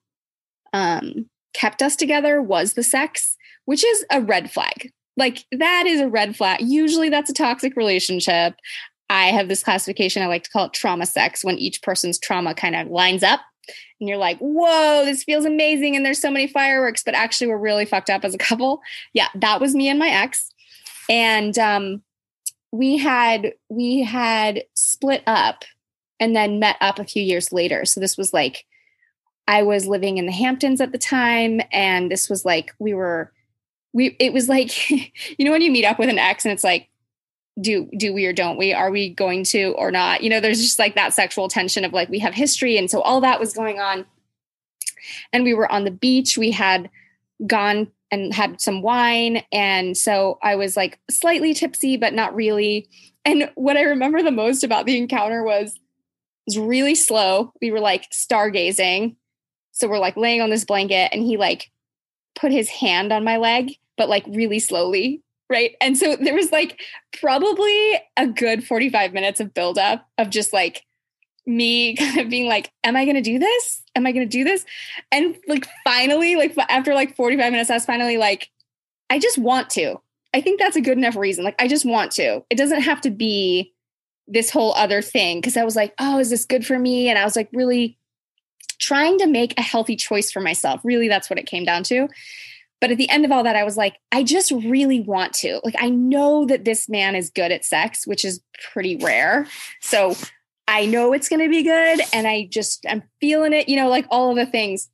um, 0.73 1.29
kept 1.53 1.81
us 1.81 1.95
together 1.95 2.41
was 2.41 2.73
the 2.73 2.83
sex, 2.83 3.37
which 3.65 3.83
is 3.83 4.05
a 4.11 4.21
red 4.21 4.51
flag. 4.51 4.91
Like, 5.17 5.45
that 5.51 5.85
is 5.85 6.01
a 6.01 6.09
red 6.09 6.35
flag. 6.35 6.59
Usually, 6.61 7.09
that's 7.09 7.29
a 7.29 7.33
toxic 7.33 7.75
relationship. 7.75 8.55
I 9.09 9.27
have 9.27 9.47
this 9.47 9.63
classification, 9.63 10.23
I 10.23 10.27
like 10.27 10.43
to 10.43 10.49
call 10.49 10.65
it 10.65 10.73
trauma 10.73 11.05
sex, 11.05 11.43
when 11.43 11.57
each 11.59 11.81
person's 11.83 12.19
trauma 12.19 12.55
kind 12.55 12.75
of 12.75 12.87
lines 12.87 13.23
up 13.23 13.41
and 13.99 14.09
you're 14.09 14.17
like, 14.17 14.37
whoa, 14.39 15.03
this 15.05 15.23
feels 15.23 15.45
amazing. 15.45 15.95
And 15.95 16.05
there's 16.05 16.21
so 16.21 16.31
many 16.31 16.47
fireworks, 16.47 17.03
but 17.03 17.15
actually, 17.15 17.47
we're 17.47 17.57
really 17.57 17.85
fucked 17.85 18.09
up 18.09 18.23
as 18.23 18.33
a 18.33 18.37
couple. 18.39 18.81
Yeah, 19.13 19.27
that 19.35 19.61
was 19.61 19.75
me 19.75 19.89
and 19.89 19.99
my 19.99 20.09
ex. 20.09 20.49
And 21.09 21.57
um, 21.59 22.01
we 22.71 22.97
had 22.97 23.53
we 23.69 24.03
had 24.03 24.63
split 24.73 25.23
up 25.27 25.63
and 26.19 26.35
then 26.35 26.59
met 26.59 26.77
up 26.81 26.99
a 26.99 27.05
few 27.05 27.23
years 27.23 27.51
later. 27.51 27.85
So 27.85 27.99
this 27.99 28.17
was 28.17 28.33
like 28.33 28.65
I 29.47 29.63
was 29.63 29.87
living 29.87 30.17
in 30.17 30.25
the 30.25 30.31
Hamptons 30.31 30.81
at 30.81 30.91
the 30.91 30.97
time 30.97 31.61
and 31.71 32.11
this 32.11 32.29
was 32.29 32.45
like 32.45 32.73
we 32.79 32.93
were 32.93 33.31
we 33.93 34.15
it 34.19 34.33
was 34.33 34.49
like 34.49 34.89
you 34.89 35.45
know 35.45 35.51
when 35.51 35.61
you 35.61 35.71
meet 35.71 35.85
up 35.85 35.99
with 35.99 36.09
an 36.09 36.19
ex 36.19 36.45
and 36.45 36.51
it's 36.51 36.63
like 36.63 36.89
do 37.61 37.89
do 37.97 38.13
we 38.13 38.25
or 38.25 38.33
don't 38.33 38.57
we 38.57 38.73
are 38.73 38.91
we 38.91 39.09
going 39.09 39.43
to 39.43 39.73
or 39.77 39.89
not 39.89 40.21
you 40.21 40.29
know 40.29 40.41
there's 40.41 40.61
just 40.61 40.77
like 40.77 40.95
that 40.95 41.13
sexual 41.13 41.47
tension 41.47 41.85
of 41.85 41.93
like 41.93 42.09
we 42.09 42.19
have 42.19 42.33
history 42.33 42.77
and 42.77 42.91
so 42.91 42.99
all 43.01 43.21
that 43.21 43.39
was 43.39 43.53
going 43.53 43.79
on 43.79 44.05
and 45.31 45.45
we 45.45 45.53
were 45.53 45.71
on 45.71 45.85
the 45.85 45.91
beach 45.91 46.37
we 46.37 46.51
had 46.51 46.89
gone 47.47 47.89
and 48.11 48.33
had 48.33 48.61
some 48.61 48.81
wine. 48.81 49.43
And 49.51 49.97
so 49.97 50.39
I 50.41 50.55
was 50.55 50.77
like 50.77 50.99
slightly 51.09 51.53
tipsy, 51.53 51.97
but 51.97 52.13
not 52.13 52.35
really. 52.35 52.87
And 53.23 53.51
what 53.55 53.77
I 53.77 53.81
remember 53.81 54.21
the 54.21 54.31
most 54.31 54.63
about 54.63 54.85
the 54.85 54.97
encounter 54.97 55.43
was 55.43 55.75
it 55.75 55.79
was 56.47 56.57
really 56.57 56.95
slow. 56.95 57.51
We 57.61 57.71
were 57.71 57.79
like 57.79 58.09
stargazing. 58.11 59.15
So 59.71 59.87
we're 59.87 59.99
like 59.99 60.15
laying 60.15 60.41
on 60.41 60.49
this 60.49 60.65
blanket 60.65 61.09
and 61.11 61.23
he 61.23 61.37
like 61.37 61.71
put 62.35 62.51
his 62.51 62.69
hand 62.69 63.11
on 63.11 63.23
my 63.23 63.37
leg, 63.37 63.73
but 63.97 64.09
like 64.09 64.25
really 64.27 64.59
slowly. 64.59 65.21
Right. 65.49 65.75
And 65.79 65.97
so 65.97 66.15
there 66.15 66.33
was 66.33 66.51
like 66.51 66.81
probably 67.19 67.99
a 68.17 68.27
good 68.27 68.63
45 68.63 69.13
minutes 69.13 69.39
of 69.39 69.53
buildup 69.53 70.07
of 70.17 70.29
just 70.29 70.53
like 70.53 70.83
me 71.45 71.95
kind 71.97 72.19
of 72.19 72.29
being 72.29 72.47
like, 72.47 72.71
Am 72.83 72.95
I 72.95 73.05
going 73.05 73.15
to 73.15 73.21
do 73.21 73.39
this? 73.39 73.83
Am 73.95 74.05
I 74.05 74.11
going 74.11 74.27
to 74.27 74.37
do 74.37 74.43
this? 74.43 74.65
And 75.11 75.37
like, 75.47 75.67
finally, 75.83 76.35
like, 76.35 76.55
after 76.69 76.93
like 76.93 77.15
45 77.15 77.51
minutes, 77.51 77.69
I 77.69 77.75
was 77.75 77.85
finally 77.85 78.17
like, 78.17 78.49
I 79.09 79.19
just 79.19 79.37
want 79.37 79.69
to. 79.71 80.01
I 80.33 80.41
think 80.41 80.59
that's 80.59 80.75
a 80.75 80.81
good 80.81 80.97
enough 80.97 81.15
reason. 81.15 81.45
Like, 81.45 81.55
I 81.59 81.67
just 81.67 81.85
want 81.85 82.11
to. 82.13 82.43
It 82.49 82.57
doesn't 82.57 82.81
have 82.81 82.99
to 83.01 83.11
be 83.11 83.73
this 84.27 84.49
whole 84.49 84.73
other 84.73 85.01
thing. 85.01 85.41
Cause 85.41 85.55
I 85.55 85.63
was 85.63 85.75
like, 85.75 85.93
Oh, 85.99 86.19
is 86.19 86.31
this 86.31 86.45
good 86.45 86.65
for 86.65 86.79
me? 86.79 87.09
And 87.09 87.19
I 87.19 87.23
was 87.23 87.35
like, 87.35 87.49
really 87.53 87.97
trying 88.79 89.17
to 89.19 89.27
make 89.27 89.57
a 89.57 89.61
healthy 89.61 89.95
choice 89.95 90.31
for 90.31 90.41
myself. 90.41 90.81
Really, 90.83 91.07
that's 91.07 91.29
what 91.29 91.39
it 91.39 91.45
came 91.45 91.63
down 91.63 91.83
to. 91.83 92.07
But 92.85 92.91
at 92.91 92.99
the 92.99 93.09
end 93.09 93.25
of 93.25 93.31
all 93.31 93.41
that, 93.41 93.55
I 93.55 93.63
was 93.63 93.77
like, 93.77 93.97
I 94.11 94.21
just 94.21 94.51
really 94.51 94.99
want 94.99 95.33
to. 95.37 95.59
Like, 95.63 95.73
I 95.79 95.89
know 95.89 96.45
that 96.45 96.65
this 96.65 96.87
man 96.87 97.15
is 97.15 97.31
good 97.31 97.51
at 97.51 97.65
sex, 97.65 98.05
which 98.05 98.23
is 98.23 98.43
pretty 98.71 98.95
rare. 98.97 99.47
So 99.81 100.13
I 100.67 100.85
know 100.85 101.11
it's 101.11 101.27
going 101.27 101.41
to 101.41 101.49
be 101.49 101.63
good 101.63 101.99
and 102.13 102.27
I 102.27 102.47
just 102.51 102.85
I'm 102.87 103.01
feeling 103.19 103.53
it, 103.53 103.67
you 103.67 103.75
know, 103.75 103.89
like 103.89 104.05
all 104.11 104.29
of 104.29 104.35
the 104.35 104.45
things. 104.45 104.87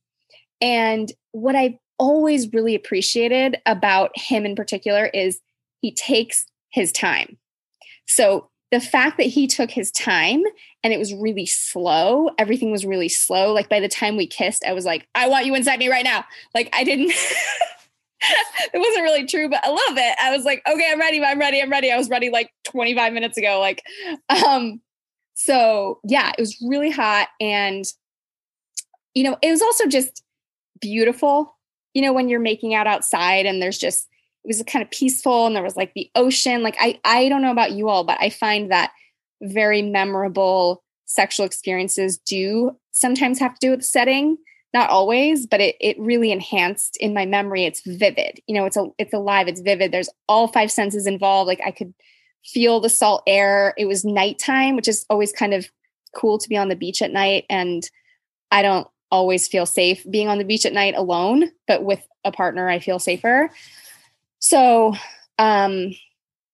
And 0.61 1.11
what 1.33 1.57
I've 1.57 1.73
always 1.99 2.53
really 2.53 2.75
appreciated 2.75 3.57
about 3.65 4.11
him 4.15 4.45
in 4.45 4.55
particular 4.55 5.07
is 5.07 5.41
he 5.81 5.93
takes 5.93 6.45
his 6.69 6.93
time. 6.93 7.37
So 8.07 8.47
the 8.71 8.79
fact 8.79 9.17
that 9.17 9.25
he 9.25 9.47
took 9.47 9.69
his 9.69 9.91
time 9.91 10.43
and 10.81 10.93
it 10.93 10.97
was 10.97 11.13
really 11.13 11.45
slow, 11.45 12.29
everything 12.37 12.71
was 12.71 12.85
really 12.85 13.09
slow. 13.09 13.51
Like 13.51 13.67
by 13.67 13.81
the 13.81 13.89
time 13.89 14.15
we 14.15 14.27
kissed, 14.27 14.63
I 14.65 14.71
was 14.71 14.85
like, 14.85 15.09
I 15.13 15.27
want 15.27 15.45
you 15.45 15.55
inside 15.55 15.77
me 15.77 15.89
right 15.89 16.05
now. 16.05 16.23
Like 16.55 16.69
I 16.73 16.85
didn't 16.85 17.11
it 18.21 18.77
wasn't 18.77 19.03
really 19.03 19.25
true, 19.25 19.49
but 19.49 19.65
a 19.65 19.71
little 19.71 19.95
bit. 19.95 20.15
I 20.21 20.35
was 20.35 20.45
like, 20.45 20.61
okay, 20.67 20.89
I'm 20.91 20.99
ready, 20.99 21.23
I'm 21.23 21.39
ready, 21.39 21.61
I'm 21.61 21.69
ready. 21.69 21.91
I 21.91 21.97
was 21.97 22.09
ready 22.09 22.29
like 22.29 22.51
25 22.65 23.13
minutes 23.13 23.37
ago. 23.37 23.59
Like, 23.59 23.83
um, 24.29 24.81
so 25.33 25.99
yeah, 26.03 26.31
it 26.37 26.39
was 26.39 26.57
really 26.61 26.91
hot. 26.91 27.29
And, 27.39 27.85
you 29.13 29.23
know, 29.23 29.37
it 29.41 29.49
was 29.49 29.61
also 29.61 29.87
just 29.87 30.23
beautiful, 30.79 31.55
you 31.93 32.01
know, 32.01 32.13
when 32.13 32.29
you're 32.29 32.39
making 32.39 32.73
out 32.73 32.87
outside 32.87 33.45
and 33.45 33.61
there's 33.61 33.77
just, 33.77 34.07
it 34.43 34.47
was 34.47 34.63
kind 34.67 34.83
of 34.83 34.89
peaceful 34.91 35.45
and 35.45 35.55
there 35.55 35.63
was 35.63 35.75
like 35.75 35.93
the 35.93 36.09
ocean. 36.15 36.63
Like, 36.63 36.77
I, 36.79 36.99
I 37.03 37.29
don't 37.29 37.41
know 37.41 37.51
about 37.51 37.71
you 37.71 37.89
all, 37.89 38.03
but 38.03 38.17
I 38.19 38.29
find 38.29 38.71
that 38.71 38.91
very 39.41 39.81
memorable 39.81 40.83
sexual 41.05 41.45
experiences 41.45 42.17
do 42.19 42.77
sometimes 42.91 43.39
have 43.39 43.53
to 43.53 43.67
do 43.67 43.71
with 43.71 43.83
setting 43.83 44.37
not 44.73 44.89
always 44.89 45.45
but 45.45 45.61
it, 45.61 45.75
it 45.79 45.99
really 45.99 46.31
enhanced 46.31 46.97
in 46.97 47.13
my 47.13 47.25
memory. 47.25 47.65
It's 47.65 47.81
vivid 47.85 48.39
you 48.47 48.55
know 48.55 48.65
it's 48.65 48.77
a 48.77 48.87
it's 48.97 49.13
alive 49.13 49.47
it's 49.47 49.61
vivid. 49.61 49.91
There's 49.91 50.09
all 50.27 50.47
five 50.47 50.71
senses 50.71 51.07
involved. 51.07 51.47
Like 51.47 51.61
i 51.65 51.71
could 51.71 51.93
feel 52.45 52.79
the 52.79 52.89
salt 52.89 53.23
air. 53.27 53.73
It 53.77 53.85
was 53.85 54.03
nighttime 54.03 54.75
which 54.75 54.87
is 54.87 55.05
always 55.09 55.31
kind 55.31 55.53
of 55.53 55.69
cool 56.15 56.37
to 56.37 56.49
be 56.49 56.57
on 56.57 56.69
the 56.69 56.75
beach 56.75 57.01
at 57.01 57.11
night 57.11 57.45
and 57.49 57.89
i 58.51 58.61
don't 58.61 58.87
always 59.09 59.47
feel 59.47 59.65
safe 59.65 60.05
being 60.09 60.27
on 60.27 60.37
the 60.37 60.45
beach 60.45 60.65
at 60.65 60.73
night 60.73 60.95
alone 60.95 61.49
but 61.67 61.83
with 61.83 62.05
a 62.23 62.31
partner 62.31 62.69
i 62.69 62.79
feel 62.79 62.99
safer. 62.99 63.49
So 64.39 64.93
um 65.37 65.93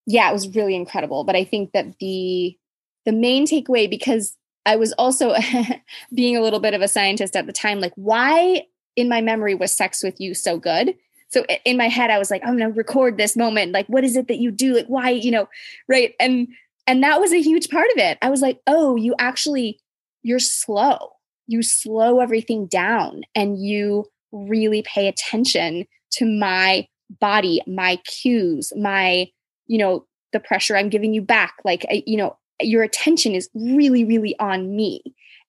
yeah 0.06 0.30
it 0.30 0.34
was 0.34 0.56
really 0.56 0.76
incredible 0.76 1.24
but 1.24 1.36
i 1.36 1.44
think 1.44 1.72
that 1.74 1.98
the 2.00 2.58
the 3.06 3.12
main 3.12 3.46
takeaway 3.46 3.90
because 3.90 4.36
I 4.68 4.76
was 4.76 4.94
also 4.94 5.34
being 6.14 6.36
a 6.36 6.42
little 6.42 6.60
bit 6.60 6.74
of 6.74 6.82
a 6.82 6.88
scientist 6.88 7.36
at 7.36 7.48
the 7.48 7.54
time, 7.54 7.80
like, 7.80 7.94
why 7.96 8.64
in 8.96 9.08
my 9.08 9.22
memory 9.22 9.56
was 9.56 9.76
sex 9.76 10.04
with 10.04 10.20
you 10.20 10.34
so 10.34 10.60
good? 10.60 10.94
So 11.30 11.46
in 11.66 11.78
my 11.78 11.88
head, 11.88 12.12
I 12.12 12.20
was 12.20 12.30
like, 12.30 12.42
I'm 12.46 12.58
gonna 12.58 12.72
record 12.72 13.18
this 13.18 13.36
moment. 13.36 13.72
Like, 13.72 13.88
what 13.88 14.04
is 14.04 14.16
it 14.16 14.28
that 14.28 14.38
you 14.38 14.52
do? 14.52 14.76
Like, 14.76 14.88
why, 14.88 15.10
you 15.10 15.32
know, 15.32 15.48
right? 15.88 16.14
And 16.20 16.50
and 16.86 17.02
that 17.04 17.20
was 17.20 17.34
a 17.34 17.42
huge 17.42 17.70
part 17.70 17.90
of 17.92 17.98
it. 17.98 18.18
I 18.22 18.30
was 18.30 18.42
like, 18.42 18.60
oh, 18.68 18.96
you 18.96 19.16
actually, 19.20 19.80
you're 20.24 20.40
slow. 20.40 21.12
You 21.48 21.62
slow 21.62 22.20
everything 22.20 22.68
down 22.68 23.24
and 23.36 23.62
you 23.62 24.06
really 24.32 24.84
pay 24.84 25.08
attention 25.08 25.86
to 26.12 26.26
my 26.26 26.88
body, 27.20 27.62
my 27.68 27.98
cues, 28.06 28.72
my, 28.76 29.28
you 29.68 29.78
know, 29.78 30.06
the 30.34 30.40
pressure 30.40 30.78
I'm 30.78 30.90
giving 30.90 31.14
you 31.14 31.22
back. 31.22 31.56
Like, 31.64 31.86
you 32.06 32.18
know, 32.18 32.38
your 32.62 32.84
attention 32.84 33.34
is 33.36 33.50
really, 33.54 34.04
really 34.04 34.38
on 34.40 34.76
me 34.76 35.02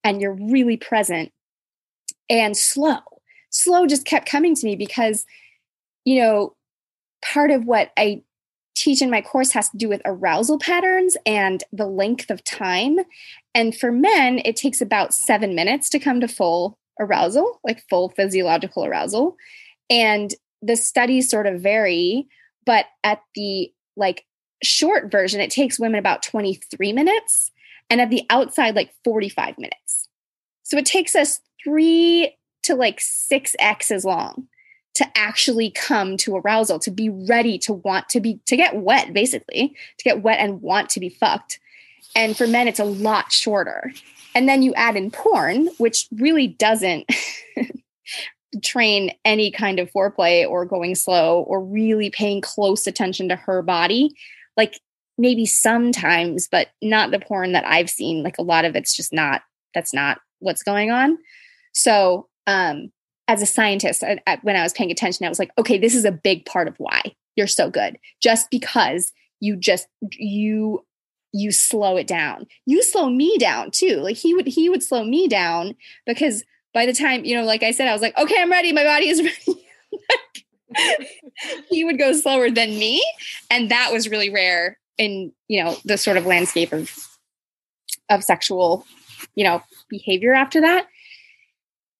and 0.05 0.21
you're 0.21 0.35
really 0.35 0.77
present 0.77 1.33
and 2.29 2.57
slow. 2.57 2.99
Slow 3.51 3.87
just 3.87 4.05
kept 4.05 4.29
coming 4.29 4.55
to 4.55 4.67
me 4.67 4.77
because, 4.77 5.25
you 6.05 6.21
know, 6.21 6.55
part 7.23 7.51
of 7.51 7.65
what 7.65 7.91
I 7.97 8.23
teach 8.75 9.03
in 9.03 9.11
my 9.11 9.21
course 9.21 9.53
has 9.53 9.69
to 9.71 9.77
do 9.77 9.89
with 9.89 10.03
arousal 10.05 10.59
patterns 10.59 11.17
and 11.27 11.65
the 11.73 11.87
length 11.87 12.31
of 12.31 12.45
time. 12.45 12.99
And 13.55 13.77
for 13.77 13.91
men, 13.91 14.41
it 14.45 14.57
takes 14.57 14.81
about 14.81 15.13
seven 15.13 15.55
minutes 15.55 15.89
to 15.91 15.99
come 15.99 16.21
to 16.21 16.29
full 16.29 16.79
arousal, 17.01 17.61
like 17.65 17.83
full 17.89 18.11
physiological 18.11 18.85
arousal. 18.85 19.37
And 19.91 20.33
the 20.63 20.77
studies 20.77 21.31
sort 21.31 21.47
of 21.47 21.61
vary, 21.61 22.29
but 22.67 22.87
at 23.03 23.23
the 23.35 23.73
like 23.97 24.25
short 24.63 25.11
version, 25.11 25.41
it 25.41 25.51
takes 25.51 25.79
women 25.79 25.99
about 25.99 26.23
23 26.23 26.93
minutes, 26.93 27.51
and 27.91 28.01
at 28.01 28.11
the 28.11 28.25
outside, 28.31 28.77
like 28.77 28.93
45 29.05 29.59
minutes. 29.59 30.09
So 30.63 30.77
it 30.77 30.87
takes 30.87 31.17
us 31.17 31.41
three 31.63 32.37
to 32.65 32.75
like 32.75 33.01
six 33.01 33.57
X 33.59 33.91
as 33.91 34.05
long 34.05 34.49
to 34.95 35.07
actually 35.17 35.71
come 35.71 36.17
to 36.19 36.37
arousal, 36.37 36.79
to 36.81 36.91
be 36.91 37.09
ready 37.09 37.57
to 37.57 37.73
want 37.73 38.09
to 38.09 38.21
be, 38.21 38.41
to 38.47 38.57
get 38.57 38.77
wet, 38.77 39.13
basically, 39.13 39.75
to 39.97 40.05
get 40.05 40.23
wet 40.23 40.41
and 40.41 40.61
want 40.61 40.91
to 40.91 41.01
be 41.01 41.09
fucked. 41.09 41.61
And 42.17 42.37
for 42.37 42.47
men, 42.47 42.67
it's 42.67 42.81
a 42.81 42.85
lot 42.85 43.31
shorter. 43.31 43.93
And 44.35 44.49
then 44.49 44.63
you 44.63 44.75
add 44.75 44.97
in 44.97 45.11
porn, 45.11 45.69
which 45.79 46.09
really 46.13 46.49
doesn't 46.49 47.09
train 48.65 49.13
any 49.25 49.51
kind 49.51 49.79
of 49.79 49.91
foreplay 49.93 50.49
or 50.49 50.65
going 50.65 50.95
slow 50.95 51.43
or 51.43 51.63
really 51.63 52.11
paying 52.11 52.41
close 52.41 52.87
attention 52.87 53.29
to 53.29 53.37
her 53.37 53.63
body 53.63 54.17
like 54.59 54.81
maybe 55.17 55.47
sometimes, 55.47 56.49
but 56.51 56.69
not 56.83 57.11
the 57.11 57.19
porn 57.19 57.53
that 57.53 57.67
I've 57.67 57.89
seen. 57.89 58.23
Like 58.23 58.37
a 58.39 58.43
lot 58.43 58.67
of 58.67 58.77
it's 58.77 58.95
just 58.95 59.13
not, 59.13 59.43
that's 59.75 59.95
not 59.95 60.19
what's 60.41 60.63
going 60.63 60.91
on. 60.91 61.17
So, 61.73 62.29
um, 62.47 62.93
as 63.27 63.43
a 63.43 63.47
scientist, 63.47 64.03
I, 64.03 64.19
I, 64.27 64.39
when 64.43 64.57
I 64.57 64.63
was 64.63 64.73
paying 64.73 64.91
attention, 64.91 65.25
I 65.25 65.29
was 65.29 65.39
like, 65.39 65.51
okay, 65.59 65.79
this 65.79 65.95
is 65.95 66.05
a 66.05 66.13
big 66.13 66.45
part 66.47 66.67
of 66.67 66.75
why 66.79 67.03
you're 67.37 67.47
so 67.47 67.71
good. 67.71 67.99
Just 68.23 68.51
because 68.51 69.13
you 69.41 69.57
just, 69.57 69.87
you, 70.13 70.85
you 71.33 71.53
slow 71.53 71.97
it 71.97 72.07
down. 72.07 72.47
You 72.65 72.83
slow 72.83 73.11
me 73.11 73.37
down 73.39 73.71
too. 73.71 73.97
Like 73.97 74.17
he 74.17 74.35
would, 74.35 74.47
he 74.47 74.69
would 74.69 74.83
slow 74.83 75.05
me 75.05 75.29
down 75.29 75.75
because 76.07 76.43
by 76.73 76.87
the 76.87 76.95
time, 76.95 77.25
you 77.25 77.37
know, 77.37 77.45
like 77.45 77.63
I 77.63 77.71
said, 77.71 77.87
I 77.87 77.93
was 77.93 78.03
like, 78.03 78.17
okay, 78.17 78.41
I'm 78.41 78.51
ready. 78.51 78.73
My 78.73 78.85
body 78.85 79.09
is 79.09 79.23
ready. 79.47 79.67
he 81.71 81.85
would 81.85 81.99
go 81.99 82.13
slower 82.13 82.51
than 82.51 82.71
me 82.71 83.05
and 83.51 83.71
that 83.71 83.91
was 83.93 84.09
really 84.09 84.31
rare 84.31 84.79
in 84.97 85.33
you 85.49 85.63
know 85.63 85.77
the 85.85 85.97
sort 85.97 86.17
of 86.17 86.27
landscape 86.27 86.73
of 86.73 86.91
of 88.11 88.25
sexual 88.25 88.85
you 89.35 89.45
know 89.45 89.63
behavior 89.89 90.35
after 90.35 90.61
that. 90.61 90.87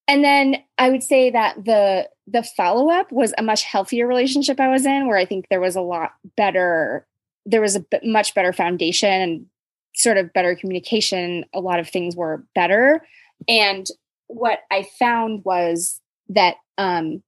And 0.07 0.23
then 0.23 0.57
i 0.77 0.89
would 0.89 1.03
say 1.03 1.29
that 1.29 1.63
the 1.63 2.09
the 2.27 2.43
follow 2.43 2.89
up 2.89 3.11
was 3.11 3.33
a 3.37 3.43
much 3.43 3.63
healthier 3.63 4.07
relationship 4.07 4.59
i 4.59 4.67
was 4.67 4.85
in 4.85 5.07
where 5.07 5.17
i 5.17 5.25
think 5.25 5.47
there 5.49 5.61
was 5.61 5.75
a 5.75 5.81
lot 5.81 6.13
better 6.35 7.07
there 7.45 7.61
was 7.61 7.75
a 7.75 7.85
much 8.03 8.35
better 8.35 8.53
foundation 8.53 9.09
and 9.09 9.45
sort 9.95 10.17
of 10.17 10.33
better 10.33 10.55
communication. 10.55 11.45
A 11.53 11.59
lot 11.59 11.79
of 11.79 11.89
things 11.89 12.15
were 12.15 12.43
better. 12.55 13.05
And 13.47 13.85
what 14.27 14.59
i 14.69 14.87
found 14.99 15.43
was 15.43 15.99
that 16.29 16.55
um 16.77 17.23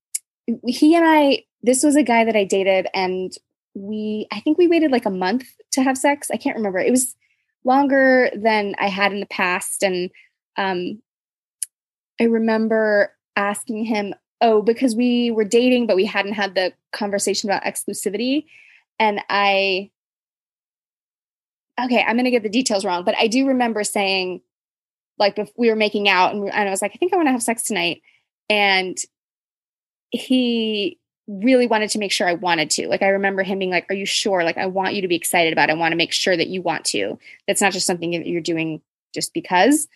he 0.65 0.95
and 0.95 1.05
I, 1.05 1.43
this 1.61 1.83
was 1.83 1.95
a 1.95 2.03
guy 2.03 2.25
that 2.25 2.35
I 2.35 2.43
dated, 2.43 2.87
and 2.93 3.31
we, 3.73 4.27
I 4.31 4.39
think 4.39 4.57
we 4.57 4.67
waited 4.67 4.91
like 4.91 5.05
a 5.05 5.11
month 5.11 5.45
to 5.71 5.81
have 5.81 5.97
sex. 5.97 6.29
I 6.31 6.37
can't 6.37 6.57
remember. 6.57 6.79
It 6.79 6.91
was 6.91 7.15
longer 7.63 8.29
than 8.35 8.75
I 8.79 8.87
had 8.87 9.13
in 9.13 9.19
the 9.19 9.25
past. 9.27 9.83
And 9.83 10.09
um, 10.57 11.01
I 12.19 12.25
remember 12.25 13.13
asking 13.35 13.85
him, 13.85 14.13
oh, 14.41 14.61
because 14.61 14.95
we 14.95 15.31
were 15.31 15.45
dating, 15.45 15.87
but 15.87 15.95
we 15.95 16.05
hadn't 16.05 16.33
had 16.33 16.55
the 16.55 16.73
conversation 16.91 17.49
about 17.49 17.63
exclusivity. 17.63 18.45
And 18.99 19.21
I, 19.29 19.91
okay, 21.79 22.03
I'm 22.03 22.15
going 22.15 22.25
to 22.25 22.31
get 22.31 22.43
the 22.43 22.49
details 22.49 22.83
wrong, 22.83 23.03
but 23.03 23.15
I 23.17 23.27
do 23.27 23.47
remember 23.47 23.83
saying, 23.83 24.41
like, 25.17 25.37
we 25.55 25.69
were 25.69 25.75
making 25.75 26.09
out, 26.09 26.33
and, 26.33 26.49
and 26.49 26.67
I 26.67 26.71
was 26.71 26.81
like, 26.81 26.91
I 26.93 26.97
think 26.97 27.13
I 27.13 27.15
want 27.15 27.27
to 27.27 27.31
have 27.31 27.43
sex 27.43 27.63
tonight. 27.63 28.01
And 28.49 28.97
he 30.11 30.99
really 31.27 31.67
wanted 31.67 31.89
to 31.91 31.99
make 31.99 32.11
sure 32.11 32.27
I 32.27 32.33
wanted 32.33 32.69
to. 32.71 32.87
Like 32.87 33.01
I 33.01 33.09
remember 33.09 33.43
him 33.43 33.59
being 33.59 33.71
like, 33.71 33.85
"Are 33.89 33.95
you 33.95 34.05
sure? 34.05 34.43
Like 34.43 34.57
I 34.57 34.65
want 34.65 34.93
you 34.93 35.01
to 35.01 35.07
be 35.07 35.15
excited 35.15 35.53
about. 35.53 35.69
It. 35.69 35.73
I 35.73 35.75
want 35.75 35.93
to 35.93 35.97
make 35.97 36.11
sure 36.11 36.35
that 36.35 36.47
you 36.47 36.61
want 36.61 36.85
to. 36.85 37.17
That's 37.47 37.61
not 37.61 37.73
just 37.73 37.87
something 37.87 38.11
that 38.11 38.27
you're 38.27 38.41
doing 38.41 38.81
just 39.13 39.33
because." 39.33 39.87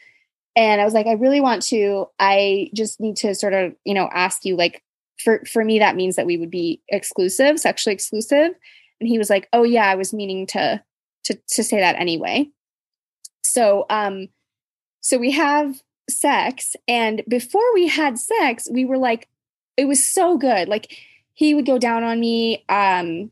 And 0.55 0.79
I 0.79 0.85
was 0.85 0.93
like, 0.93 1.07
"I 1.07 1.13
really 1.13 1.41
want 1.41 1.63
to. 1.63 2.07
I 2.19 2.69
just 2.73 2.99
need 2.99 3.17
to 3.17 3.35
sort 3.35 3.53
of, 3.53 3.75
you 3.83 3.93
know, 3.93 4.09
ask 4.11 4.45
you 4.45 4.55
like 4.55 4.81
for 5.17 5.43
for 5.45 5.63
me 5.63 5.79
that 5.79 5.95
means 5.95 6.15
that 6.15 6.25
we 6.25 6.37
would 6.37 6.51
be 6.51 6.81
exclusive, 6.89 7.59
sexually 7.59 7.93
exclusive." 7.93 8.51
And 8.99 9.09
he 9.09 9.17
was 9.17 9.29
like, 9.29 9.49
"Oh 9.51 9.63
yeah, 9.63 9.85
I 9.85 9.95
was 9.95 10.13
meaning 10.13 10.47
to 10.47 10.81
to 11.25 11.39
to 11.49 11.63
say 11.63 11.79
that 11.79 11.99
anyway." 11.99 12.49
So, 13.43 13.85
um 13.89 14.29
so 15.01 15.17
we 15.17 15.31
have 15.31 15.81
sex 16.09 16.75
and 16.87 17.23
before 17.27 17.73
we 17.73 17.87
had 17.87 18.17
sex, 18.17 18.67
we 18.71 18.85
were 18.85 18.97
like 18.97 19.27
it 19.77 19.85
was 19.85 20.05
so 20.05 20.37
good. 20.37 20.67
Like 20.67 20.95
he 21.33 21.53
would 21.53 21.65
go 21.65 21.77
down 21.77 22.03
on 22.03 22.19
me. 22.19 22.63
Um, 22.69 23.31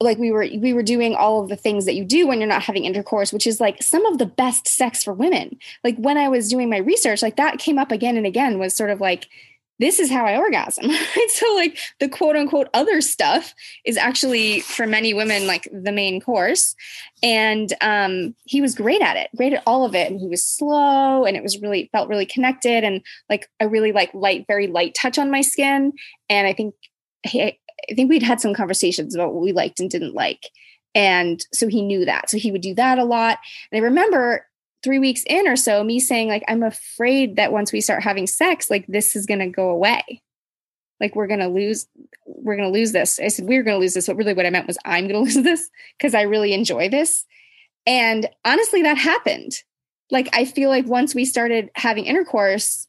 like 0.00 0.18
we 0.18 0.30
were 0.30 0.46
we 0.58 0.72
were 0.72 0.82
doing 0.82 1.14
all 1.14 1.42
of 1.42 1.48
the 1.48 1.56
things 1.56 1.84
that 1.84 1.94
you 1.94 2.04
do 2.04 2.26
when 2.26 2.40
you're 2.40 2.48
not 2.48 2.62
having 2.62 2.84
intercourse 2.84 3.32
which 3.32 3.46
is 3.46 3.60
like 3.60 3.82
some 3.82 4.06
of 4.06 4.18
the 4.18 4.26
best 4.26 4.66
sex 4.66 5.04
for 5.04 5.12
women 5.12 5.58
like 5.84 5.96
when 5.98 6.16
i 6.16 6.26
was 6.26 6.48
doing 6.48 6.70
my 6.70 6.78
research 6.78 7.20
like 7.20 7.36
that 7.36 7.58
came 7.58 7.78
up 7.78 7.92
again 7.92 8.16
and 8.16 8.26
again 8.26 8.58
was 8.58 8.74
sort 8.74 8.90
of 8.90 9.00
like 9.00 9.28
this 9.80 9.98
is 9.98 10.10
how 10.10 10.26
I 10.26 10.36
orgasm. 10.36 10.90
Right. 11.16 11.30
So, 11.30 11.54
like, 11.54 11.78
the 11.98 12.08
quote 12.08 12.36
unquote 12.36 12.68
other 12.74 13.00
stuff 13.00 13.54
is 13.84 13.96
actually 13.96 14.60
for 14.60 14.86
many 14.86 15.14
women 15.14 15.46
like 15.46 15.68
the 15.72 15.90
main 15.90 16.20
course. 16.20 16.76
And 17.22 17.72
um, 17.80 18.34
he 18.44 18.60
was 18.60 18.74
great 18.74 19.00
at 19.00 19.16
it, 19.16 19.30
great 19.36 19.54
at 19.54 19.62
all 19.66 19.84
of 19.84 19.94
it. 19.94 20.10
And 20.10 20.20
he 20.20 20.28
was 20.28 20.44
slow 20.44 21.24
and 21.24 21.36
it 21.36 21.42
was 21.42 21.60
really 21.60 21.88
felt 21.92 22.08
really 22.08 22.26
connected 22.26 22.84
and 22.84 23.00
like 23.28 23.48
a 23.58 23.68
really 23.68 23.92
like 23.92 24.12
light, 24.14 24.44
very 24.46 24.66
light 24.66 24.94
touch 24.94 25.18
on 25.18 25.30
my 25.30 25.40
skin. 25.40 25.92
And 26.28 26.46
I 26.46 26.52
think 26.52 26.74
he, 27.22 27.42
I 27.42 27.94
think 27.94 28.10
we'd 28.10 28.22
had 28.22 28.40
some 28.40 28.54
conversations 28.54 29.14
about 29.14 29.32
what 29.32 29.42
we 29.42 29.52
liked 29.52 29.80
and 29.80 29.90
didn't 29.90 30.14
like. 30.14 30.50
And 30.94 31.44
so 31.52 31.68
he 31.68 31.82
knew 31.82 32.04
that. 32.04 32.30
So 32.30 32.36
he 32.38 32.52
would 32.52 32.62
do 32.62 32.74
that 32.74 32.98
a 32.98 33.04
lot. 33.04 33.38
And 33.72 33.80
I 33.80 33.84
remember 33.84 34.46
three 34.82 34.98
weeks 34.98 35.22
in 35.26 35.46
or 35.46 35.56
so, 35.56 35.84
me 35.84 36.00
saying, 36.00 36.28
like, 36.28 36.44
I'm 36.48 36.62
afraid 36.62 37.36
that 37.36 37.52
once 37.52 37.72
we 37.72 37.80
start 37.80 38.02
having 38.02 38.26
sex, 38.26 38.70
like 38.70 38.86
this 38.86 39.14
is 39.14 39.26
gonna 39.26 39.48
go 39.48 39.70
away. 39.70 40.22
Like 41.00 41.16
we're 41.16 41.26
gonna 41.26 41.48
lose, 41.48 41.86
we're 42.26 42.56
gonna 42.56 42.70
lose 42.70 42.92
this. 42.92 43.18
I 43.18 43.28
said, 43.28 43.46
we're 43.46 43.62
gonna 43.62 43.78
lose 43.78 43.94
this. 43.94 44.06
But 44.06 44.16
really 44.16 44.34
what 44.34 44.46
I 44.46 44.50
meant 44.50 44.66
was 44.66 44.78
I'm 44.84 45.06
gonna 45.06 45.20
lose 45.24 45.34
this 45.34 45.70
because 45.98 46.14
I 46.14 46.22
really 46.22 46.52
enjoy 46.52 46.88
this. 46.88 47.24
And 47.86 48.28
honestly, 48.44 48.82
that 48.82 48.98
happened. 48.98 49.52
Like 50.10 50.28
I 50.32 50.44
feel 50.44 50.68
like 50.68 50.86
once 50.86 51.14
we 51.14 51.24
started 51.24 51.70
having 51.74 52.04
intercourse, 52.04 52.86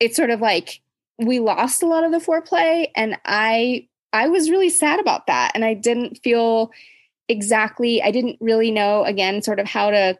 it's 0.00 0.16
sort 0.16 0.30
of 0.30 0.40
like 0.40 0.80
we 1.18 1.38
lost 1.38 1.82
a 1.82 1.86
lot 1.86 2.04
of 2.04 2.12
the 2.12 2.18
foreplay. 2.18 2.88
And 2.96 3.16
I 3.24 3.88
I 4.12 4.28
was 4.28 4.50
really 4.50 4.68
sad 4.68 5.00
about 5.00 5.26
that. 5.26 5.52
And 5.54 5.64
I 5.64 5.74
didn't 5.74 6.18
feel 6.22 6.70
exactly, 7.28 8.02
I 8.02 8.10
didn't 8.10 8.36
really 8.40 8.70
know 8.70 9.04
again, 9.04 9.42
sort 9.42 9.58
of 9.58 9.66
how 9.66 9.90
to 9.90 10.18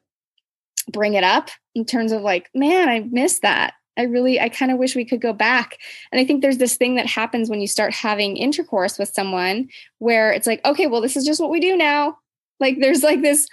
bring 0.90 1.14
it 1.14 1.24
up 1.24 1.50
in 1.74 1.84
terms 1.84 2.12
of 2.12 2.22
like, 2.22 2.50
man, 2.54 2.88
I 2.88 3.00
missed 3.10 3.42
that. 3.42 3.74
I 3.96 4.02
really, 4.02 4.40
I 4.40 4.48
kind 4.48 4.72
of 4.72 4.78
wish 4.78 4.96
we 4.96 5.04
could 5.04 5.20
go 5.20 5.32
back. 5.32 5.78
And 6.10 6.20
I 6.20 6.24
think 6.24 6.40
there's 6.40 6.58
this 6.58 6.76
thing 6.76 6.94
that 6.94 7.06
happens 7.06 7.50
when 7.50 7.60
you 7.60 7.66
start 7.66 7.92
having 7.92 8.36
intercourse 8.36 8.98
with 8.98 9.12
someone 9.12 9.68
where 9.98 10.32
it's 10.32 10.46
like, 10.46 10.64
okay, 10.64 10.86
well, 10.86 11.02
this 11.02 11.16
is 11.16 11.26
just 11.26 11.40
what 11.40 11.50
we 11.50 11.60
do 11.60 11.76
now. 11.76 12.16
Like 12.58 12.78
there's 12.80 13.02
like 13.02 13.20
this, 13.20 13.46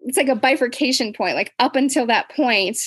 it's 0.00 0.16
like 0.16 0.28
a 0.28 0.34
bifurcation 0.34 1.12
point, 1.12 1.36
like 1.36 1.52
up 1.58 1.76
until 1.76 2.06
that 2.06 2.28
point, 2.30 2.78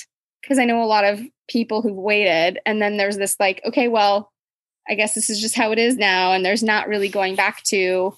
because 0.42 0.58
I 0.58 0.66
know 0.66 0.82
a 0.82 0.84
lot 0.84 1.04
of 1.04 1.20
people 1.48 1.80
who've 1.80 1.96
waited. 1.96 2.60
And 2.66 2.82
then 2.82 2.98
there's 2.98 3.16
this 3.16 3.36
like, 3.40 3.62
okay, 3.66 3.88
well, 3.88 4.30
I 4.86 4.94
guess 4.94 5.14
this 5.14 5.30
is 5.30 5.40
just 5.40 5.56
how 5.56 5.72
it 5.72 5.78
is 5.78 5.96
now. 5.96 6.32
And 6.32 6.44
there's 6.44 6.62
not 6.62 6.88
really 6.88 7.08
going 7.08 7.36
back 7.36 7.62
to 7.64 8.14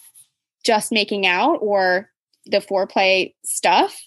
just 0.65 0.91
making 0.91 1.27
out 1.27 1.59
or 1.61 2.11
the 2.47 2.59
foreplay 2.59 3.35
stuff. 3.45 4.03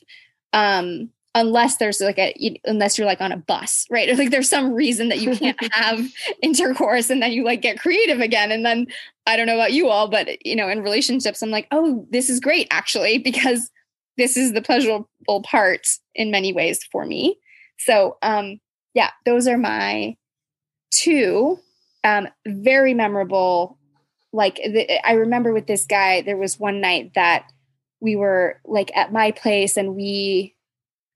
Um, 0.51 1.09
unless 1.36 1.78
there's 1.78 2.00
like 2.00 2.20
a 2.20 2.60
unless 2.66 2.98
you're 2.98 3.08
like 3.08 3.22
on 3.22 3.32
a 3.32 3.38
bus 3.38 3.88
right? 3.90 4.10
Or 4.10 4.16
like 4.16 4.30
there's 4.30 4.50
some 4.50 4.74
reason 4.74 5.10
that 5.10 5.20
you 5.20 5.36
can't 5.36 5.58
have 5.74 6.00
intercourse 6.42 7.10
and 7.10 7.22
then 7.22 7.32
you 7.32 7.44
like 7.44 7.62
get 7.62 7.80
creative 7.80 8.20
again. 8.20 8.52
And 8.52 8.66
then 8.66 8.88
i 9.26 9.38
don't 9.38 9.48
know 9.48 9.56
about 9.56 9.72
you 9.72 9.88
all 9.88 10.10
but 10.10 10.46
you 10.46 10.54
know 10.54 10.68
in 10.68 10.82
relationships 10.82 11.42
i'm 11.42 11.50
like 11.50 11.66
oh 11.72 12.06
this 12.12 12.30
is 12.30 12.42
great 12.42 12.68
actually 12.72 13.18
because 13.30 13.72
this 14.18 14.38
is 14.38 14.54
the 14.54 14.62
pleasurable 14.62 15.08
part 15.44 15.88
in 16.14 16.30
many 16.30 16.54
ways 16.54 16.84
for 16.92 17.06
me. 17.06 17.40
So 17.80 18.18
um 18.22 18.60
yeah 18.94 19.10
those 19.26 19.48
are 19.48 19.58
my 19.58 20.16
two 20.92 21.60
um 22.04 22.28
very 22.46 22.94
memorable 22.94 23.80
like 24.32 24.56
the, 24.56 25.08
i 25.08 25.14
remember 25.14 25.54
with 25.54 25.68
this 25.68 25.86
guy 25.86 26.22
there 26.22 26.38
was 26.38 26.60
one 26.60 26.80
night 26.80 27.12
that 27.16 27.52
we 28.00 28.16
were 28.16 28.60
like 28.66 28.96
at 28.96 29.12
my 29.12 29.32
place 29.32 29.78
and 29.78 29.96
we 29.96 30.56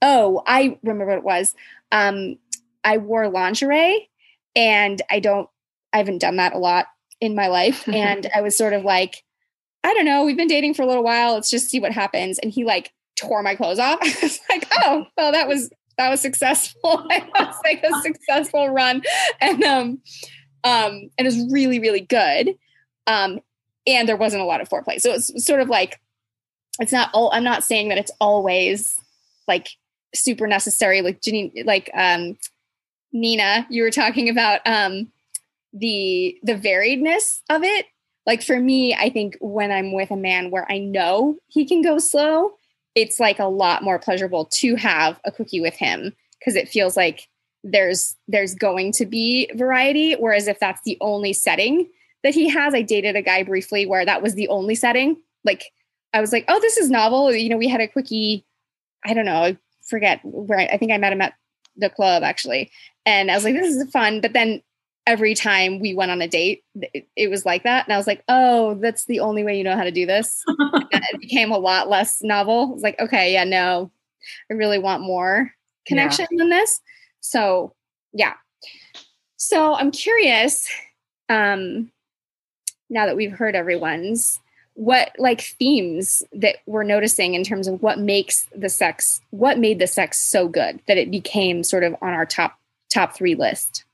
oh, 0.01 0.43
I 0.45 0.77
remember 0.83 1.05
what 1.05 1.17
it 1.17 1.23
was. 1.23 1.55
Um, 1.91 2.37
I 2.83 2.97
wore 2.97 3.29
lingerie 3.29 4.09
and 4.55 5.01
I 5.09 5.19
don't, 5.19 5.49
I 5.93 5.97
haven't 5.97 6.19
done 6.19 6.37
that 6.37 6.53
a 6.53 6.57
lot 6.57 6.87
in 7.19 7.35
my 7.35 7.47
life. 7.47 7.87
And 7.93 8.29
I 8.35 8.41
was 8.41 8.57
sort 8.57 8.73
of 8.73 8.83
like, 8.83 9.23
I 9.83 9.93
don't 9.93 10.05
know, 10.05 10.25
we've 10.25 10.37
been 10.37 10.47
dating 10.47 10.73
for 10.73 10.83
a 10.83 10.87
little 10.87 11.03
while. 11.03 11.33
Let's 11.33 11.49
just 11.49 11.69
see 11.69 11.79
what 11.79 11.91
happens. 11.91 12.39
And 12.39 12.51
he 12.51 12.63
like 12.63 12.93
tore 13.15 13.43
my 13.43 13.55
clothes 13.55 13.79
off. 13.79 13.99
I 14.01 14.15
was 14.21 14.39
like, 14.49 14.67
oh, 14.83 15.05
well, 15.17 15.31
that 15.31 15.47
was, 15.47 15.69
that 15.97 16.09
was 16.09 16.21
successful. 16.21 17.05
it 17.09 17.23
was 17.39 17.55
like 17.63 17.83
a 17.83 18.01
successful 18.01 18.69
run. 18.69 19.01
And, 19.41 19.63
um, 19.63 20.01
um, 20.63 21.09
and 21.17 21.19
it 21.19 21.25
was 21.25 21.51
really, 21.51 21.79
really 21.79 22.01
good. 22.01 22.55
Um, 23.05 23.39
and 23.85 24.07
there 24.07 24.17
wasn't 24.17 24.43
a 24.43 24.45
lot 24.45 24.61
of 24.61 24.67
foreplay. 24.67 24.99
So 24.99 25.13
it's 25.13 25.45
sort 25.45 25.61
of 25.61 25.69
like, 25.69 25.99
it's 26.79 26.91
not 26.91 27.09
all, 27.13 27.31
I'm 27.33 27.43
not 27.43 27.63
saying 27.63 27.89
that 27.89 27.97
it's 27.97 28.11
always 28.19 28.97
like 29.47 29.69
super 30.13 30.47
necessary 30.47 31.01
like 31.01 31.21
Jenny, 31.21 31.63
like 31.65 31.89
um 31.93 32.37
Nina 33.11 33.67
you 33.69 33.83
were 33.83 33.91
talking 33.91 34.29
about 34.29 34.61
um 34.65 35.11
the 35.73 36.37
the 36.43 36.55
variedness 36.55 37.41
of 37.49 37.63
it. 37.63 37.85
Like 38.25 38.43
for 38.43 38.59
me 38.59 38.93
I 38.93 39.09
think 39.09 39.37
when 39.39 39.71
I'm 39.71 39.93
with 39.93 40.11
a 40.11 40.17
man 40.17 40.51
where 40.51 40.69
I 40.71 40.79
know 40.79 41.37
he 41.47 41.65
can 41.65 41.81
go 41.81 41.99
slow 41.99 42.53
it's 42.97 43.19
like 43.19 43.37
a 43.37 43.45
lot 43.45 43.83
more 43.83 43.99
pleasurable 43.99 44.45
to 44.45 44.75
have 44.75 45.19
a 45.23 45.31
cookie 45.31 45.61
with 45.61 45.75
him 45.75 46.13
because 46.39 46.55
it 46.55 46.67
feels 46.67 46.97
like 46.97 47.29
there's 47.63 48.15
there's 48.27 48.55
going 48.55 48.91
to 48.93 49.05
be 49.05 49.51
variety. 49.53 50.13
Whereas 50.13 50.47
if 50.47 50.59
that's 50.59 50.81
the 50.83 50.97
only 50.99 51.31
setting 51.31 51.89
that 52.23 52.33
he 52.33 52.49
has 52.49 52.73
I 52.73 52.81
dated 52.81 53.15
a 53.15 53.21
guy 53.21 53.43
briefly 53.43 53.85
where 53.85 54.03
that 54.03 54.23
was 54.23 54.33
the 54.33 54.47
only 54.47 54.73
setting. 54.73 55.17
Like 55.43 55.65
I 56.11 56.21
was 56.21 56.31
like 56.31 56.45
oh 56.47 56.59
this 56.59 56.77
is 56.77 56.89
novel. 56.89 57.31
You 57.31 57.49
know 57.49 57.57
we 57.57 57.67
had 57.67 57.81
a 57.81 57.87
quickie 57.87 58.43
I 59.05 59.13
don't 59.13 59.25
know 59.25 59.55
forget 59.88 60.19
where 60.23 60.59
I, 60.59 60.65
I 60.65 60.77
think 60.77 60.91
I 60.91 60.97
met 60.97 61.13
him 61.13 61.21
at 61.21 61.33
the 61.75 61.89
club 61.89 62.23
actually. 62.23 62.71
And 63.05 63.31
I 63.31 63.35
was 63.35 63.43
like, 63.43 63.55
this 63.55 63.75
is 63.75 63.89
fun. 63.91 64.21
But 64.21 64.33
then 64.33 64.61
every 65.05 65.33
time 65.33 65.79
we 65.79 65.95
went 65.95 66.11
on 66.11 66.21
a 66.21 66.27
date, 66.27 66.63
it, 66.75 67.07
it, 67.15 67.29
was 67.29 67.45
like 67.45 67.63
that. 67.63 67.85
And 67.85 67.93
I 67.93 67.97
was 67.97 68.07
like, 68.07 68.23
oh, 68.27 68.75
that's 68.75 69.05
the 69.05 69.21
only 69.21 69.43
way 69.43 69.57
you 69.57 69.63
know 69.63 69.77
how 69.77 69.85
to 69.85 69.91
do 69.91 70.05
this. 70.05 70.43
it 70.47 71.21
became 71.21 71.51
a 71.51 71.57
lot 71.57 71.89
less 71.89 72.21
novel. 72.21 72.73
It's 72.73 72.83
like, 72.83 72.99
okay, 72.99 73.31
yeah, 73.31 73.45
no, 73.45 73.89
I 74.51 74.55
really 74.55 74.79
want 74.79 75.03
more 75.03 75.51
connection 75.85 76.27
yeah. 76.31 76.38
than 76.39 76.49
this. 76.49 76.81
So 77.21 77.73
yeah. 78.13 78.33
So 79.38 79.75
I'm 79.75 79.91
curious, 79.91 80.67
um, 81.29 81.91
now 82.89 83.05
that 83.05 83.15
we've 83.15 83.31
heard 83.31 83.55
everyone's, 83.55 84.39
what 84.78 85.11
like 85.17 85.41
themes 85.41 86.21
that 86.32 86.57
we're 86.67 86.84
noticing 86.84 87.34
in 87.34 87.43
terms 87.43 87.67
of 87.67 87.82
what 87.82 87.97
makes 87.97 88.45
the 88.55 88.69
sex 88.69 89.21
what 89.32 89.57
made 89.57 89.80
the 89.80 89.88
sex 89.88 90.21
so 90.21 90.47
good 90.47 90.80
that 90.88 90.99
it 90.99 91.09
became 91.09 91.63
sort 91.63 91.84
of 91.84 91.95
on 91.99 92.09
our 92.09 92.28
top 92.28 92.59
top 92.93 93.15
three 93.15 93.34
list? 93.34 93.86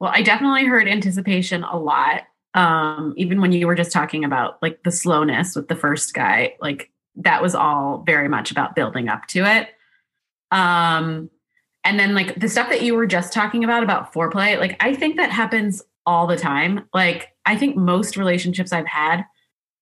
Well 0.00 0.10
i 0.12 0.22
definitely 0.22 0.64
heard 0.64 0.88
anticipation 0.88 1.62
a 1.62 1.78
lot 1.78 2.22
um 2.54 3.14
even 3.16 3.40
when 3.40 3.52
you 3.52 3.68
were 3.68 3.76
just 3.76 3.92
talking 3.92 4.24
about 4.24 4.60
like 4.60 4.82
the 4.82 4.90
slowness 4.90 5.54
with 5.54 5.68
the 5.68 5.76
first 5.76 6.12
guy 6.14 6.56
like 6.60 6.90
that 7.14 7.40
was 7.40 7.54
all 7.54 8.02
very 8.04 8.28
much 8.28 8.50
about 8.50 8.74
building 8.74 9.08
up 9.08 9.28
to 9.28 9.44
it. 9.44 9.68
Um 10.50 11.30
and 11.84 12.00
then 12.00 12.12
like 12.16 12.40
the 12.40 12.48
stuff 12.48 12.70
that 12.70 12.82
you 12.82 12.96
were 12.96 13.06
just 13.06 13.32
talking 13.32 13.62
about 13.62 13.84
about 13.84 14.12
foreplay 14.12 14.58
like 14.58 14.76
i 14.82 14.96
think 14.96 15.16
that 15.16 15.30
happens 15.30 15.80
all 16.06 16.26
the 16.26 16.36
time. 16.36 16.88
Like 16.92 17.28
i 17.46 17.56
think 17.56 17.76
most 17.76 18.16
relationships 18.16 18.72
i've 18.72 18.88
had 18.88 19.24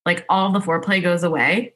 like 0.07 0.25
all 0.29 0.53
the 0.53 0.61
foreplay 0.61 1.03
goes 1.03 1.23
away. 1.23 1.75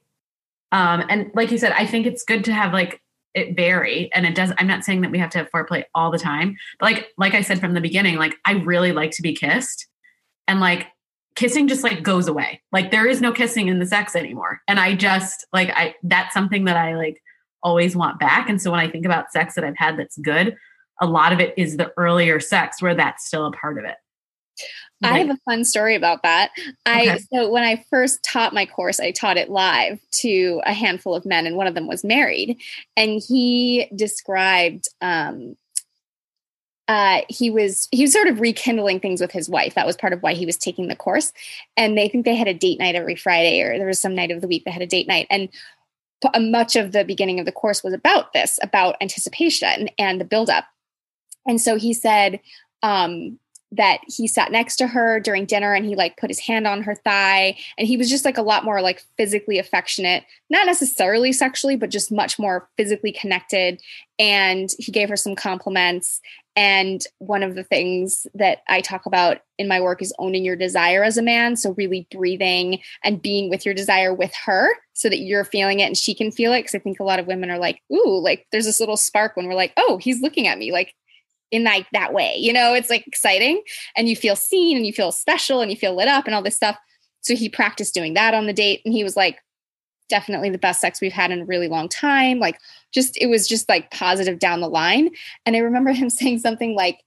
Um, 0.72 1.04
and 1.08 1.30
like 1.34 1.50
you 1.50 1.58
said, 1.58 1.72
I 1.72 1.86
think 1.86 2.06
it's 2.06 2.24
good 2.24 2.44
to 2.44 2.52
have 2.52 2.72
like 2.72 3.00
it 3.34 3.54
vary. 3.54 4.10
And 4.14 4.26
it 4.26 4.34
does 4.34 4.52
i'm 4.58 4.66
not 4.66 4.84
saying 4.84 5.02
that 5.02 5.10
we 5.10 5.18
have 5.18 5.30
to 5.30 5.38
have 5.38 5.50
foreplay 5.50 5.84
all 5.94 6.10
the 6.10 6.18
time 6.18 6.56
but 6.80 6.86
like 6.86 7.08
like 7.18 7.34
i 7.34 7.42
said 7.42 7.60
from 7.60 7.74
the 7.74 7.82
beginning 7.82 8.16
like 8.16 8.34
i 8.46 8.52
really 8.52 8.92
like 8.92 9.10
to 9.12 9.22
be 9.22 9.34
kissed. 9.34 9.86
And 10.48 10.60
like 10.60 10.86
kissing 11.34 11.68
just 11.68 11.82
like 11.82 12.02
goes 12.02 12.28
away. 12.28 12.62
Like 12.72 12.90
there 12.90 13.06
is 13.06 13.20
no 13.20 13.32
kissing 13.32 13.68
in 13.68 13.78
the 13.78 13.86
sex 13.86 14.16
anymore. 14.16 14.62
And 14.66 14.80
i 14.80 14.94
just 14.94 15.46
like 15.52 15.70
i 15.70 15.94
that's 16.02 16.34
something 16.34 16.64
that 16.64 16.76
i 16.76 16.96
like 16.96 17.22
always 17.62 17.96
want 17.96 18.18
back. 18.18 18.48
And 18.48 18.60
so 18.60 18.70
when 18.70 18.80
i 18.80 18.88
think 18.88 19.04
about 19.04 19.32
sex 19.32 19.54
that 19.54 19.64
i've 19.64 19.76
had 19.76 19.98
that's 19.98 20.16
good 20.18 20.56
a 21.00 21.06
lot 21.06 21.32
of 21.32 21.40
it 21.40 21.54
is 21.56 21.76
the 21.76 21.92
earlier 21.96 22.40
sex 22.40 22.80
where 22.80 22.94
that's 22.94 23.26
still 23.26 23.46
a 23.46 23.52
part 23.52 23.78
of 23.78 23.84
it 23.84 23.96
I 25.02 25.18
have 25.18 25.30
a 25.30 25.38
fun 25.44 25.64
story 25.64 25.94
about 25.94 26.22
that. 26.22 26.50
I 26.86 27.18
so 27.32 27.50
when 27.50 27.62
I 27.62 27.84
first 27.90 28.22
taught 28.22 28.54
my 28.54 28.66
course, 28.66 28.98
I 28.98 29.10
taught 29.10 29.36
it 29.36 29.50
live 29.50 30.00
to 30.22 30.62
a 30.64 30.72
handful 30.72 31.14
of 31.14 31.26
men, 31.26 31.46
and 31.46 31.56
one 31.56 31.66
of 31.66 31.74
them 31.74 31.86
was 31.86 32.02
married, 32.02 32.58
and 32.96 33.22
he 33.26 33.88
described 33.94 34.88
um, 35.00 35.56
uh, 36.88 37.22
he 37.28 37.50
was 37.50 37.88
he 37.90 38.02
was 38.02 38.12
sort 38.12 38.28
of 38.28 38.40
rekindling 38.40 39.00
things 39.00 39.20
with 39.20 39.32
his 39.32 39.48
wife. 39.48 39.74
That 39.74 39.86
was 39.86 39.96
part 39.96 40.12
of 40.12 40.22
why 40.22 40.34
he 40.34 40.46
was 40.46 40.56
taking 40.56 40.88
the 40.88 40.96
course. 40.96 41.32
And 41.76 41.98
they 41.98 42.08
think 42.08 42.24
they 42.24 42.36
had 42.36 42.48
a 42.48 42.54
date 42.54 42.78
night 42.78 42.94
every 42.94 43.16
Friday, 43.16 43.60
or 43.62 43.76
there 43.76 43.86
was 43.86 44.00
some 44.00 44.14
night 44.14 44.30
of 44.30 44.40
the 44.40 44.48
week 44.48 44.64
they 44.64 44.70
had 44.70 44.82
a 44.82 44.86
date 44.86 45.08
night. 45.08 45.26
And 45.28 45.48
p- 46.22 46.50
much 46.50 46.76
of 46.76 46.92
the 46.92 47.04
beginning 47.04 47.40
of 47.40 47.46
the 47.46 47.52
course 47.52 47.82
was 47.82 47.92
about 47.92 48.32
this, 48.32 48.58
about 48.62 48.96
anticipation 49.00 49.88
and 49.98 50.20
the 50.20 50.24
buildup. 50.24 50.64
And 51.46 51.60
so 51.60 51.76
he 51.76 51.92
said, 51.92 52.40
um, 52.82 53.38
that 53.76 54.00
he 54.06 54.26
sat 54.26 54.52
next 54.52 54.76
to 54.76 54.86
her 54.86 55.20
during 55.20 55.44
dinner 55.44 55.74
and 55.74 55.84
he 55.84 55.94
like 55.94 56.16
put 56.16 56.30
his 56.30 56.40
hand 56.40 56.66
on 56.66 56.82
her 56.82 56.94
thigh 56.94 57.56
and 57.78 57.86
he 57.86 57.96
was 57.96 58.08
just 58.10 58.24
like 58.24 58.38
a 58.38 58.42
lot 58.42 58.64
more 58.64 58.80
like 58.80 59.04
physically 59.16 59.58
affectionate 59.58 60.24
not 60.50 60.66
necessarily 60.66 61.32
sexually 61.32 61.76
but 61.76 61.90
just 61.90 62.12
much 62.12 62.38
more 62.38 62.68
physically 62.76 63.12
connected 63.12 63.80
and 64.18 64.70
he 64.78 64.90
gave 64.90 65.08
her 65.08 65.16
some 65.16 65.34
compliments 65.34 66.20
And 66.56 67.02
one 67.18 67.42
of 67.42 67.54
the 67.54 67.64
things 67.64 68.26
that 68.34 68.62
I 68.66 68.80
talk 68.80 69.04
about 69.04 69.40
in 69.58 69.68
my 69.68 69.78
work 69.78 70.00
is 70.00 70.14
owning 70.18 70.42
your 70.42 70.56
desire 70.56 71.04
as 71.04 71.18
a 71.18 71.22
man. 71.22 71.54
So, 71.54 71.74
really 71.74 72.08
breathing 72.10 72.80
and 73.04 73.20
being 73.20 73.50
with 73.50 73.66
your 73.66 73.74
desire 73.74 74.14
with 74.14 74.32
her 74.46 74.70
so 74.94 75.10
that 75.10 75.18
you're 75.18 75.44
feeling 75.44 75.80
it 75.80 75.84
and 75.84 75.96
she 75.96 76.14
can 76.14 76.32
feel 76.32 76.54
it. 76.54 76.62
Cause 76.62 76.74
I 76.74 76.78
think 76.78 76.98
a 76.98 77.04
lot 77.04 77.18
of 77.18 77.26
women 77.26 77.50
are 77.50 77.58
like, 77.58 77.82
ooh, 77.92 78.18
like 78.18 78.46
there's 78.50 78.64
this 78.64 78.80
little 78.80 78.96
spark 78.96 79.36
when 79.36 79.46
we're 79.46 79.54
like, 79.54 79.74
oh, 79.76 79.98
he's 79.98 80.22
looking 80.22 80.46
at 80.46 80.58
me 80.58 80.72
like 80.72 80.94
in 81.50 81.64
like 81.64 81.86
that 81.92 82.12
way. 82.12 82.36
You 82.36 82.52
know, 82.52 82.74
it's 82.74 82.90
like 82.90 83.06
exciting 83.06 83.62
and 83.96 84.08
you 84.08 84.16
feel 84.16 84.36
seen 84.36 84.76
and 84.76 84.86
you 84.86 84.92
feel 84.92 85.12
special 85.12 85.60
and 85.60 85.70
you 85.70 85.76
feel 85.76 85.94
lit 85.94 86.08
up 86.08 86.26
and 86.26 86.34
all 86.34 86.42
this 86.42 86.56
stuff. 86.56 86.76
So, 87.20 87.34
he 87.34 87.48
practiced 87.48 87.94
doing 87.94 88.14
that 88.14 88.34
on 88.34 88.46
the 88.46 88.52
date 88.52 88.82
and 88.84 88.94
he 88.94 89.04
was 89.04 89.16
like, 89.16 89.38
definitely 90.08 90.50
the 90.50 90.58
best 90.58 90.80
sex 90.80 91.00
we've 91.00 91.12
had 91.12 91.30
in 91.30 91.40
a 91.40 91.44
really 91.44 91.68
long 91.68 91.88
time. 91.88 92.38
Like, 92.38 92.60
just, 92.92 93.16
it 93.16 93.26
was 93.26 93.48
just 93.48 93.68
like 93.68 93.90
positive 93.90 94.38
down 94.38 94.60
the 94.60 94.68
line. 94.68 95.10
And 95.44 95.56
I 95.56 95.60
remember 95.60 95.92
him 95.92 96.10
saying 96.10 96.38
something 96.38 96.74
like, 96.74 97.02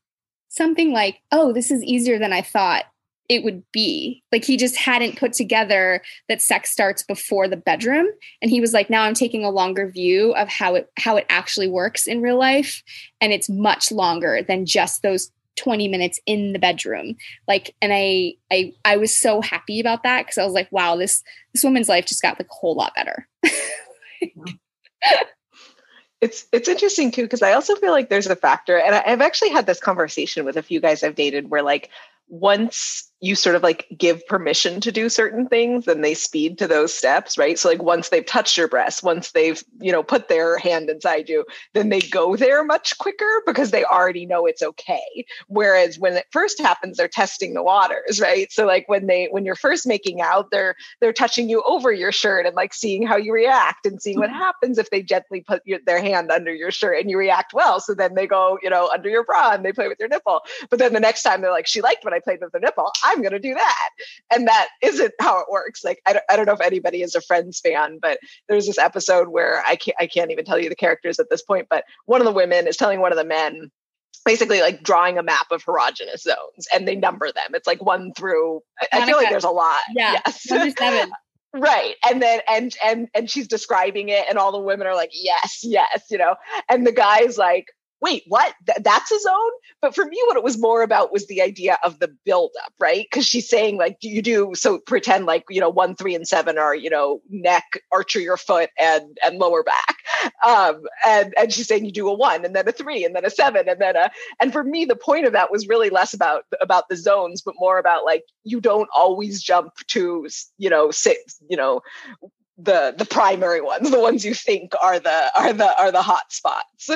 something 0.50 0.92
like, 0.92 1.22
oh, 1.32 1.54
this 1.54 1.72
is 1.72 1.84
easier 1.84 2.20
than 2.20 2.34
I 2.34 2.42
thought 2.42 2.86
it 3.30 3.44
would 3.44 3.64
be. 3.72 4.24
Like, 4.32 4.44
he 4.44 4.58
just 4.58 4.76
hadn't 4.76 5.18
put 5.18 5.34
together 5.34 6.02
that 6.28 6.42
sex 6.42 6.72
starts 6.72 7.04
before 7.04 7.48
the 7.48 7.56
bedroom. 7.56 8.08
And 8.42 8.50
he 8.50 8.60
was 8.60 8.74
like, 8.74 8.90
now 8.90 9.04
I'm 9.04 9.14
taking 9.14 9.46
a 9.46 9.52
longer 9.52 9.90
view 9.90 10.34
of 10.34 10.50
how 10.50 10.76
it, 10.76 10.92
how 10.98 11.16
it 11.16 11.28
actually 11.30 11.70
works 11.70 12.08
in 12.08 12.22
real 12.22 12.40
life. 12.40 12.84
And 13.22 13.32
it's 13.32 13.48
much 13.48 13.92
longer 13.92 14.42
than 14.42 14.66
just 14.66 15.04
those 15.04 15.32
20 15.58 15.88
minutes 15.88 16.20
in 16.26 16.54
the 16.54 16.60
bedroom 16.60 17.16
like 17.46 17.76
and 17.82 17.92
i 17.94 18.34
i 18.50 18.72
i 18.86 18.96
was 18.96 19.14
so 19.14 19.42
happy 19.42 19.82
about 19.82 20.04
that 20.04 20.22
because 20.22 20.38
i 20.38 20.44
was 20.46 20.54
like 20.54 20.70
wow 20.72 20.96
this 20.96 21.22
this 21.54 21.66
woman's 21.66 21.90
life 21.90 22.06
just 22.06 22.22
got 22.22 22.40
like 22.40 22.48
a 22.48 22.54
whole 22.54 22.76
lot 22.76 22.96
better 22.96 23.28
it's 26.22 26.46
it's 26.54 26.70
interesting 26.70 27.12
too 27.12 27.24
because 27.24 27.42
i 27.42 27.52
also 27.52 27.76
feel 27.76 27.92
like 27.92 28.08
there's 28.10 28.28
a 28.28 28.38
factor 28.38 28.78
and 28.78 28.96
i've 28.96 29.20
actually 29.20 29.50
had 29.50 29.66
this 29.66 29.82
conversation 29.82 30.46
with 30.46 30.56
a 30.56 30.64
few 30.64 30.80
guys 30.80 31.04
i've 31.04 31.16
dated 31.16 31.50
where 31.50 31.64
like 31.64 31.90
once 32.30 33.09
you 33.22 33.36
sort 33.36 33.56
of 33.56 33.64
like 33.64 33.86
give 33.98 34.26
permission 34.28 34.80
to 34.80 34.92
do 34.92 35.10
certain 35.10 35.48
things 35.48 35.88
and 35.88 36.04
they 36.04 36.14
speed 36.14 36.58
to 36.58 36.68
those 36.68 36.94
steps 36.94 37.38
right? 37.38 37.60
So 37.60 37.70
like 37.70 37.84
once 37.84 38.10
they've 38.10 38.26
touched 38.26 38.58
your 38.58 38.68
breast 38.68 39.04
once 39.04 39.32
they've 39.32 39.62
you 39.80 39.92
know 39.92 40.04
put 40.04 40.30
their 40.30 40.58
hand 40.58 40.90
inside 40.90 41.28
you 41.28 41.46
then 41.74 41.90
they 41.90 42.00
go 42.00 42.36
there 42.36 42.64
much 42.64 42.98
quicker 42.98 43.42
because 43.46 43.72
they 43.72 43.84
already 43.84 44.26
know 44.26 44.46
it's 44.46 44.62
okay. 44.62 45.26
Whereas 45.48 46.00
when 46.00 46.14
it 46.14 46.28
first 46.32 46.62
happens 46.62 46.98
they're 46.98 47.08
testing 47.08 47.54
the 47.54 47.64
waters 47.64 48.20
right? 48.22 48.52
So 48.52 48.66
like 48.66 48.88
when 48.88 49.08
they 49.08 49.28
when 49.32 49.46
you're 49.46 49.56
first 49.56 49.86
making 49.86 50.22
out 50.22 50.52
they're 50.52 50.76
they're 51.02 51.14
touching 51.14 51.50
you 51.50 51.62
over 51.64 51.92
your 51.92 52.12
shirt 52.12 52.46
and 52.46 52.56
like 52.56 52.74
seeing 52.74 53.06
how 53.06 53.18
you 53.18 53.34
react 53.34 53.86
and 53.86 54.02
seeing 54.02 54.20
what 54.20 54.30
mm-hmm. 54.30 54.40
happens 54.40 54.78
if 54.78 54.90
they 54.92 55.02
gently 55.02 55.42
put 55.42 55.62
your, 55.66 55.80
their 55.86 56.02
hand 56.02 56.32
under 56.32 56.54
your 56.54 56.72
shirt 56.72 57.00
and 57.00 57.10
you 57.10 57.18
react 57.18 57.54
well. 57.54 57.80
So 57.82 57.94
then 57.94 58.16
they 58.16 58.28
go 58.28 58.58
you 58.62 58.70
know 58.70 58.90
under 58.94 59.10
your 59.10 59.26
bra 59.26 59.52
and 59.52 59.66
they 59.66 59.74
play 59.74 59.90
with 59.90 60.00
your 60.00 60.10
nipple. 60.10 60.42
But 60.70 60.80
then 60.80 60.94
the 60.94 61.00
next 61.00 61.24
time 61.24 61.42
they're 61.42 61.52
like 61.52 61.68
she 61.68 61.82
liked 61.82 62.06
when 62.06 62.14
i 62.14 62.20
played 62.20 62.40
with 62.42 62.52
the 62.52 62.60
nipple 62.60 62.92
I'm 63.10 63.22
going 63.22 63.34
to 63.34 63.40
do 63.40 63.54
that. 63.54 63.90
And 64.32 64.48
that 64.48 64.70
isn't 64.82 65.14
how 65.20 65.40
it 65.40 65.48
works. 65.50 65.84
Like, 65.84 66.02
I 66.06 66.14
don't, 66.14 66.26
I 66.30 66.36
don't 66.36 66.46
know 66.46 66.54
if 66.54 66.62
anybody 66.62 67.02
is 67.02 67.16
a 67.16 67.22
Friends 67.22 67.60
fan, 67.60 68.00
but 68.02 68.20
there's 68.48 68.68
this 68.68 68.78
episode 68.78 69.30
where 69.30 69.64
I 69.66 69.76
can't, 69.76 69.98
I 70.00 70.08
can't 70.08 70.32
even 70.32 70.46
tell 70.46 70.60
you 70.60 70.70
the 70.70 70.76
characters 70.76 71.20
at 71.20 71.30
this 71.30 71.42
point, 71.42 71.68
but 71.70 71.84
one 72.06 72.22
of 72.22 72.26
the 72.26 72.32
women 72.32 72.68
is 72.68 72.78
telling 72.78 73.00
one 73.00 73.12
of 73.12 73.18
the 73.18 73.26
men, 73.26 73.72
basically 74.26 74.62
like 74.62 74.84
drawing 74.84 75.18
a 75.18 75.24
map 75.24 75.48
of 75.52 75.64
erogenous 75.66 76.22
zones 76.22 76.68
and 76.74 76.88
they 76.88 76.96
number 76.96 77.28
them. 77.28 77.56
It's 77.56 77.68
like 77.68 77.84
one 77.84 78.14
through, 78.14 78.62
I, 78.92 79.06
feel 79.06 79.18
like 79.18 79.30
there's 79.30 79.44
a 79.44 79.50
lot. 79.50 79.82
Yeah. 79.96 80.20
Yes. 80.26 80.44
seven. 80.44 81.12
right 81.54 81.96
and 82.08 82.22
then 82.22 82.42
and 82.48 82.76
and 82.86 83.08
and 83.16 83.28
she's 83.28 83.48
describing 83.48 84.10
it 84.10 84.24
and 84.30 84.38
all 84.38 84.52
the 84.52 84.60
women 84.60 84.86
are 84.86 84.94
like 84.94 85.10
yes 85.14 85.62
yes 85.64 86.06
you 86.12 86.18
know 86.20 86.36
and 86.70 86.86
the 86.86 86.92
guy's 86.92 87.40
like 87.40 87.66
wait, 88.02 88.24
what? 88.28 88.54
Th- 88.66 88.78
that's 88.82 89.12
a 89.12 89.20
zone? 89.20 89.52
But 89.82 89.96
for 89.96 90.06
me, 90.06 90.22
what 90.28 90.38
it 90.38 90.44
was 90.44 90.58
more 90.58 90.82
about 90.82 91.12
was 91.12 91.28
the 91.28 91.42
idea 91.42 91.78
of 91.84 92.00
the 92.00 92.10
buildup, 92.26 92.74
right? 92.80 93.06
Because 93.10 93.26
she's 93.26 93.50
saying, 93.50 93.78
like, 93.78 93.98
you 94.02 94.22
do 94.22 94.52
so 94.56 94.80
pretend 94.80 95.26
like, 95.26 95.44
you 95.50 95.60
know, 95.60 95.70
one, 95.70 95.96
three, 95.96 96.16
and 96.16 96.28
seven 96.28 96.58
are, 96.58 96.76
you 96.76 96.90
know, 96.90 97.22
neck, 97.30 97.64
archer 97.92 98.20
your 98.20 98.38
foot, 98.38 98.70
and 98.80 99.18
and 99.24 99.38
lower 99.40 99.64
back. 99.64 99.96
Um, 100.46 100.82
and 101.06 101.34
and 101.38 101.54
she's 101.54 101.68
saying 101.68 101.86
you 101.86 101.92
do 101.92 102.10
a 102.10 102.14
one 102.14 102.44
and 102.44 102.56
then 102.56 102.68
a 102.68 102.72
three 102.72 103.06
and 103.06 103.16
then 103.16 103.26
a 103.26 103.30
seven 103.30 103.70
and 103.70 103.80
then 103.80 103.96
a 103.96 104.10
and 104.42 104.52
for 104.52 104.64
me, 104.64 104.86
the 104.86 104.96
point 104.96 105.26
of 105.26 105.34
that 105.34 105.52
was 105.52 105.68
really 105.68 105.90
less 105.90 106.14
about 106.14 106.44
about 106.62 106.90
the 106.90 106.98
zones, 106.98 107.42
but 107.42 107.56
more 107.58 107.78
about 107.80 108.06
like 108.06 108.24
you 108.44 108.60
don't 108.60 108.90
always 108.96 109.42
jump 109.42 109.74
to, 109.88 110.28
you 110.58 110.70
know, 110.70 110.92
six, 110.92 111.40
you 111.50 111.58
know, 111.58 111.82
the 112.62 112.94
the 112.98 113.06
primary 113.06 113.62
ones 113.62 113.90
the 113.90 114.00
ones 114.00 114.26
you 114.26 114.34
think 114.34 114.74
are 114.84 115.00
the 115.00 115.32
are 115.40 115.54
the 115.54 115.82
are 115.82 115.92
the 115.92 116.02
hot 116.02 116.32
spots. 116.32 116.90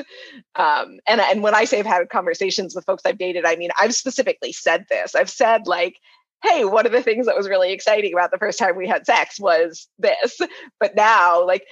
Um 0.55 0.99
and 1.07 1.21
and 1.21 1.41
when 1.41 1.55
i 1.55 1.63
say 1.63 1.79
i've 1.79 1.85
had 1.85 2.09
conversations 2.09 2.75
with 2.75 2.85
folks 2.85 3.03
i've 3.05 3.17
dated 3.17 3.45
i 3.45 3.55
mean 3.55 3.69
i've 3.79 3.95
specifically 3.95 4.51
said 4.51 4.85
this. 4.89 5.15
I've 5.15 5.29
said 5.29 5.65
like 5.65 5.97
hey 6.43 6.65
one 6.65 6.85
of 6.85 6.91
the 6.91 7.01
things 7.01 7.25
that 7.25 7.37
was 7.37 7.47
really 7.47 7.71
exciting 7.71 8.13
about 8.13 8.31
the 8.31 8.37
first 8.37 8.59
time 8.59 8.75
we 8.75 8.87
had 8.87 9.05
sex 9.05 9.39
was 9.39 9.87
this. 9.97 10.39
But 10.79 10.95
now 10.95 11.45
like 11.45 11.63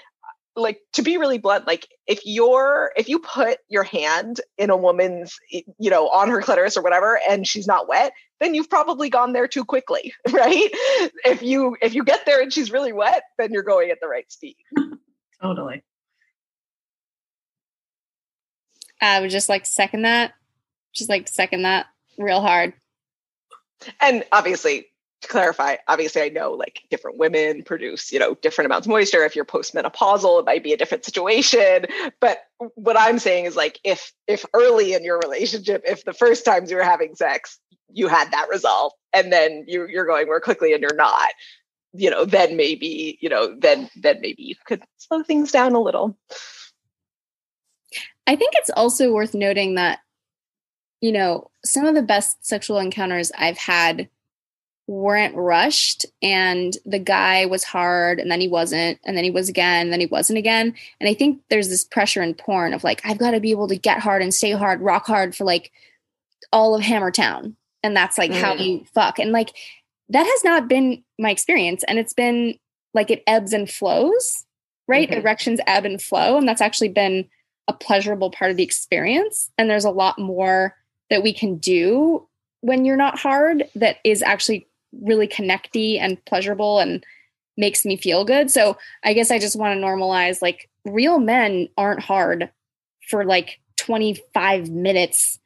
like 0.56 0.80
to 0.94 1.02
be 1.02 1.18
really 1.18 1.38
blunt 1.38 1.66
like 1.66 1.88
if 2.08 2.20
you're 2.26 2.92
if 2.98 3.08
you 3.08 3.20
put 3.20 3.60
your 3.70 3.84
hand 3.84 4.42
in 4.58 4.70
a 4.70 4.76
woman's 4.76 5.38
you 5.50 5.90
know 5.90 6.10
on 6.10 6.30
her 6.30 6.42
clitoris 6.42 6.76
or 6.76 6.84
whatever 6.84 7.20
and 7.30 7.48
she's 7.48 7.68
not 7.68 7.88
wet 7.88 8.12
then 8.40 8.54
you've 8.54 8.70
probably 8.70 9.10
gone 9.10 9.34
there 9.34 9.48
too 9.48 9.64
quickly 9.64 10.14
right? 10.32 10.70
If 11.26 11.42
you 11.42 11.78
if 11.82 11.94
you 11.94 12.04
get 12.04 12.26
there 12.26 12.42
and 12.42 12.52
she's 12.52 12.72
really 12.72 12.92
wet 12.92 13.24
then 13.38 13.52
you're 13.52 13.64
going 13.64 13.92
at 13.92 14.00
the 14.02 14.08
right 14.08 14.30
speed. 14.32 14.58
Totally. 15.42 15.84
I 19.02 19.22
would 19.22 19.32
just 19.32 19.50
like 19.50 19.66
second 19.66 20.04
that 20.04 20.34
just 20.94 21.10
like 21.10 21.28
second 21.28 21.62
that 21.62 21.88
real 22.18 22.42
hard. 22.42 22.74
And 24.00 24.26
obviously 24.32 24.88
to 25.22 25.28
clarify, 25.28 25.76
obviously 25.88 26.22
I 26.22 26.30
know 26.30 26.52
like 26.52 26.84
different 26.90 27.18
women 27.18 27.64
produce, 27.64 28.12
you 28.12 28.20
know, 28.20 28.36
different 28.36 28.66
amounts 28.66 28.88
of 28.88 28.92
moisture. 28.92 29.24
If 29.24 29.36
you're 29.36 29.46
postmenopausal, 29.46 30.40
it 30.40 30.46
might 30.46 30.64
be 30.64 30.74
a 30.74 30.78
different 30.78 31.06
situation. 31.06 31.86
But 32.20 32.40
what 32.76 33.00
I'm 33.00 33.20
saying 33.20 33.46
is 33.46 33.56
like 33.56 33.80
if 33.84 34.12
if 34.28 34.46
early 34.54 34.94
in 34.94 35.04
your 35.04 35.20
relationship, 35.20 35.84
if 35.86 36.04
the 36.06 36.14
first 36.14 36.44
times 36.44 36.72
you 36.72 36.78
were 36.78 36.84
having 36.84 37.16
sex, 37.16 37.60
you 37.92 38.08
had 38.08 38.32
that 38.32 38.48
result, 38.50 38.96
and 39.14 39.32
then 39.32 39.66
you 39.68 39.88
you're 39.88 40.06
going 40.06 40.26
more 40.26 40.42
quickly 40.42 40.74
and 40.74 40.82
you're 40.82 40.96
not, 40.96 41.30
you 41.94 42.10
know, 42.10 42.26
then 42.26 42.58
maybe, 42.58 43.18
you 43.22 43.30
know, 43.30 43.56
then 43.60 43.90
then 43.96 44.20
maybe 44.22 44.44
you 44.44 44.56
could 44.66 44.82
slow 44.98 45.24
things 45.24 45.52
down 45.52 45.76
a 45.76 45.80
little. 45.80 46.18
I 48.26 48.36
think 48.36 48.52
it's 48.56 48.70
also 48.70 49.12
worth 49.12 49.34
noting 49.34 49.76
that, 49.76 50.00
you 51.02 51.12
know, 51.12 51.52
some 51.66 51.86
of 51.86 51.96
the 51.96 52.02
best 52.02 52.46
sexual 52.46 52.80
encounters 52.80 53.32
I've 53.38 53.58
had 53.58 54.10
weren't 54.92 55.36
rushed 55.36 56.06
and 56.22 56.78
the 56.86 57.00
guy 57.00 57.46
was 57.46 57.64
hard 57.64 58.20
and 58.20 58.30
then 58.30 58.42
he 58.42 58.48
wasn't 58.48 59.00
and 59.06 59.16
then 59.16 59.24
he 59.24 59.32
was 59.32 59.48
again 59.48 59.84
and 59.84 59.94
then 59.94 60.00
he 60.00 60.06
wasn't 60.06 60.38
again. 60.38 60.74
And 61.00 61.10
i 61.10 61.14
think 61.14 61.42
there's 61.50 61.70
this 61.70 61.86
pressure 61.86 62.22
in 62.22 62.34
porn 62.34 62.74
of 62.74 62.84
like 62.84 63.02
i've 63.06 63.18
got 63.18 63.32
to 63.32 63.40
be 63.40 63.52
able 63.52 63.68
to 63.70 63.78
get 63.78 64.00
hard 64.00 64.22
and 64.22 64.34
stay 64.34 64.52
hard 64.52 64.82
rock 64.82 65.06
hard 65.06 65.36
for 65.36 65.46
like 65.46 65.72
all 66.52 66.76
of 66.76 66.84
hammertown 66.84 67.56
and 67.84 67.96
that's 67.96 68.18
like 68.18 68.32
mm. 68.32 68.40
how 68.40 68.54
you 68.54 68.86
fuck. 68.94 69.20
And 69.20 69.32
like 69.32 69.56
that 70.10 70.26
has 70.26 70.44
not 70.44 70.68
been 70.68 71.04
my 71.18 71.32
experience. 71.32 71.84
And 71.88 71.98
it's 71.98 72.14
been 72.14 72.56
like 72.94 73.10
it 73.10 73.24
ebbs 73.28 73.54
and 73.54 73.70
flows 73.70 74.46
right? 74.88 75.10
Mm-hmm. 75.10 75.22
erections 75.22 75.62
ebb 75.68 75.86
and 75.86 76.02
flow. 76.02 76.38
And 76.38 76.46
that's 76.46 76.62
actually 76.62 76.90
been 76.90 77.30
a 77.68 77.74
pleasurable 77.74 78.30
part 78.30 78.52
of 78.52 78.58
the 78.58 78.64
experience. 78.64 79.50
And 79.58 79.70
there's 79.70 79.86
a 79.86 79.92
lot 79.92 80.20
more 80.20 80.76
that 81.10 81.24
we 81.24 81.34
can 81.34 81.58
do 81.58 82.28
when 82.60 82.84
you're 82.84 82.98
not 82.98 83.18
hard 83.18 83.64
that 83.76 83.98
is 84.04 84.22
actually 84.22 84.68
really 84.92 85.28
connecty 85.28 86.00
and 86.00 86.24
pleasurable 86.26 86.80
and 86.80 87.04
makes 87.58 87.86
me 87.86 87.98
feel 87.98 88.26
good. 88.26 88.50
So 88.50 88.78
I 89.04 89.14
guess 89.14 89.32
I 89.32 89.40
just 89.40 89.58
want 89.58 89.80
to 89.80 89.86
normalize 89.86 90.42
like 90.42 90.70
real 90.86 91.20
men 91.20 91.70
aren't 91.78 92.02
hard 92.02 92.50
for 93.10 93.26
like 93.26 93.60
25 93.78 94.70
minutes, 94.70 95.40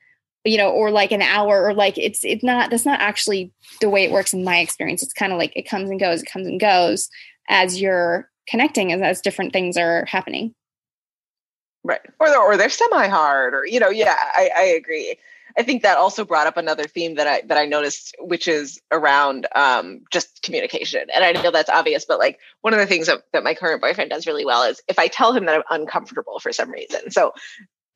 you 0.43 0.57
know, 0.57 0.69
or 0.69 0.91
like 0.91 1.11
an 1.11 1.21
hour 1.21 1.65
or 1.65 1.73
like 1.73 1.97
it's 1.97 2.23
it's 2.23 2.43
not 2.43 2.69
that's 2.69 2.85
not 2.85 2.99
actually 2.99 3.51
the 3.81 3.89
way 3.89 4.03
it 4.03 4.11
works 4.11 4.33
in 4.33 4.43
my 4.43 4.59
experience. 4.59 5.03
It's 5.03 5.13
kind 5.13 5.31
of 5.31 5.37
like 5.37 5.55
it 5.55 5.67
comes 5.67 5.89
and 5.89 5.99
goes, 5.99 6.21
it 6.21 6.29
comes 6.29 6.47
and 6.47 6.59
goes 6.59 7.09
as 7.49 7.81
you're 7.81 8.29
connecting 8.47 8.91
as, 8.91 9.01
as 9.01 9.21
different 9.21 9.53
things 9.53 9.77
are 9.77 10.05
happening. 10.05 10.53
Right. 11.83 12.01
Or 12.19 12.27
they're, 12.29 12.41
or 12.41 12.57
they're 12.57 12.69
semi 12.69 13.07
hard 13.07 13.53
or 13.53 13.65
you 13.65 13.79
know, 13.79 13.89
yeah, 13.89 14.15
I, 14.33 14.49
I 14.55 14.63
agree. 14.63 15.17
I 15.57 15.63
think 15.63 15.83
that 15.83 15.97
also 15.97 16.25
brought 16.25 16.47
up 16.47 16.57
another 16.57 16.83
theme 16.83 17.15
that 17.15 17.27
I 17.27 17.41
that 17.47 17.57
I 17.57 17.65
noticed, 17.65 18.15
which 18.19 18.47
is 18.47 18.81
around 18.91 19.47
um, 19.55 20.01
just 20.11 20.41
communication. 20.41 21.07
And 21.13 21.23
I 21.23 21.31
know 21.31 21.51
that's 21.51 21.69
obvious, 21.69 22.05
but 22.05 22.19
like 22.19 22.39
one 22.61 22.73
of 22.73 22.79
the 22.79 22.85
things 22.85 23.07
that, 23.07 23.23
that 23.31 23.43
my 23.43 23.53
current 23.53 23.81
boyfriend 23.81 24.09
does 24.09 24.27
really 24.27 24.45
well 24.45 24.63
is 24.63 24.81
if 24.87 24.99
I 24.99 25.07
tell 25.07 25.33
him 25.33 25.45
that 25.45 25.55
I'm 25.55 25.81
uncomfortable 25.81 26.39
for 26.39 26.51
some 26.51 26.69
reason. 26.69 27.11
So 27.11 27.33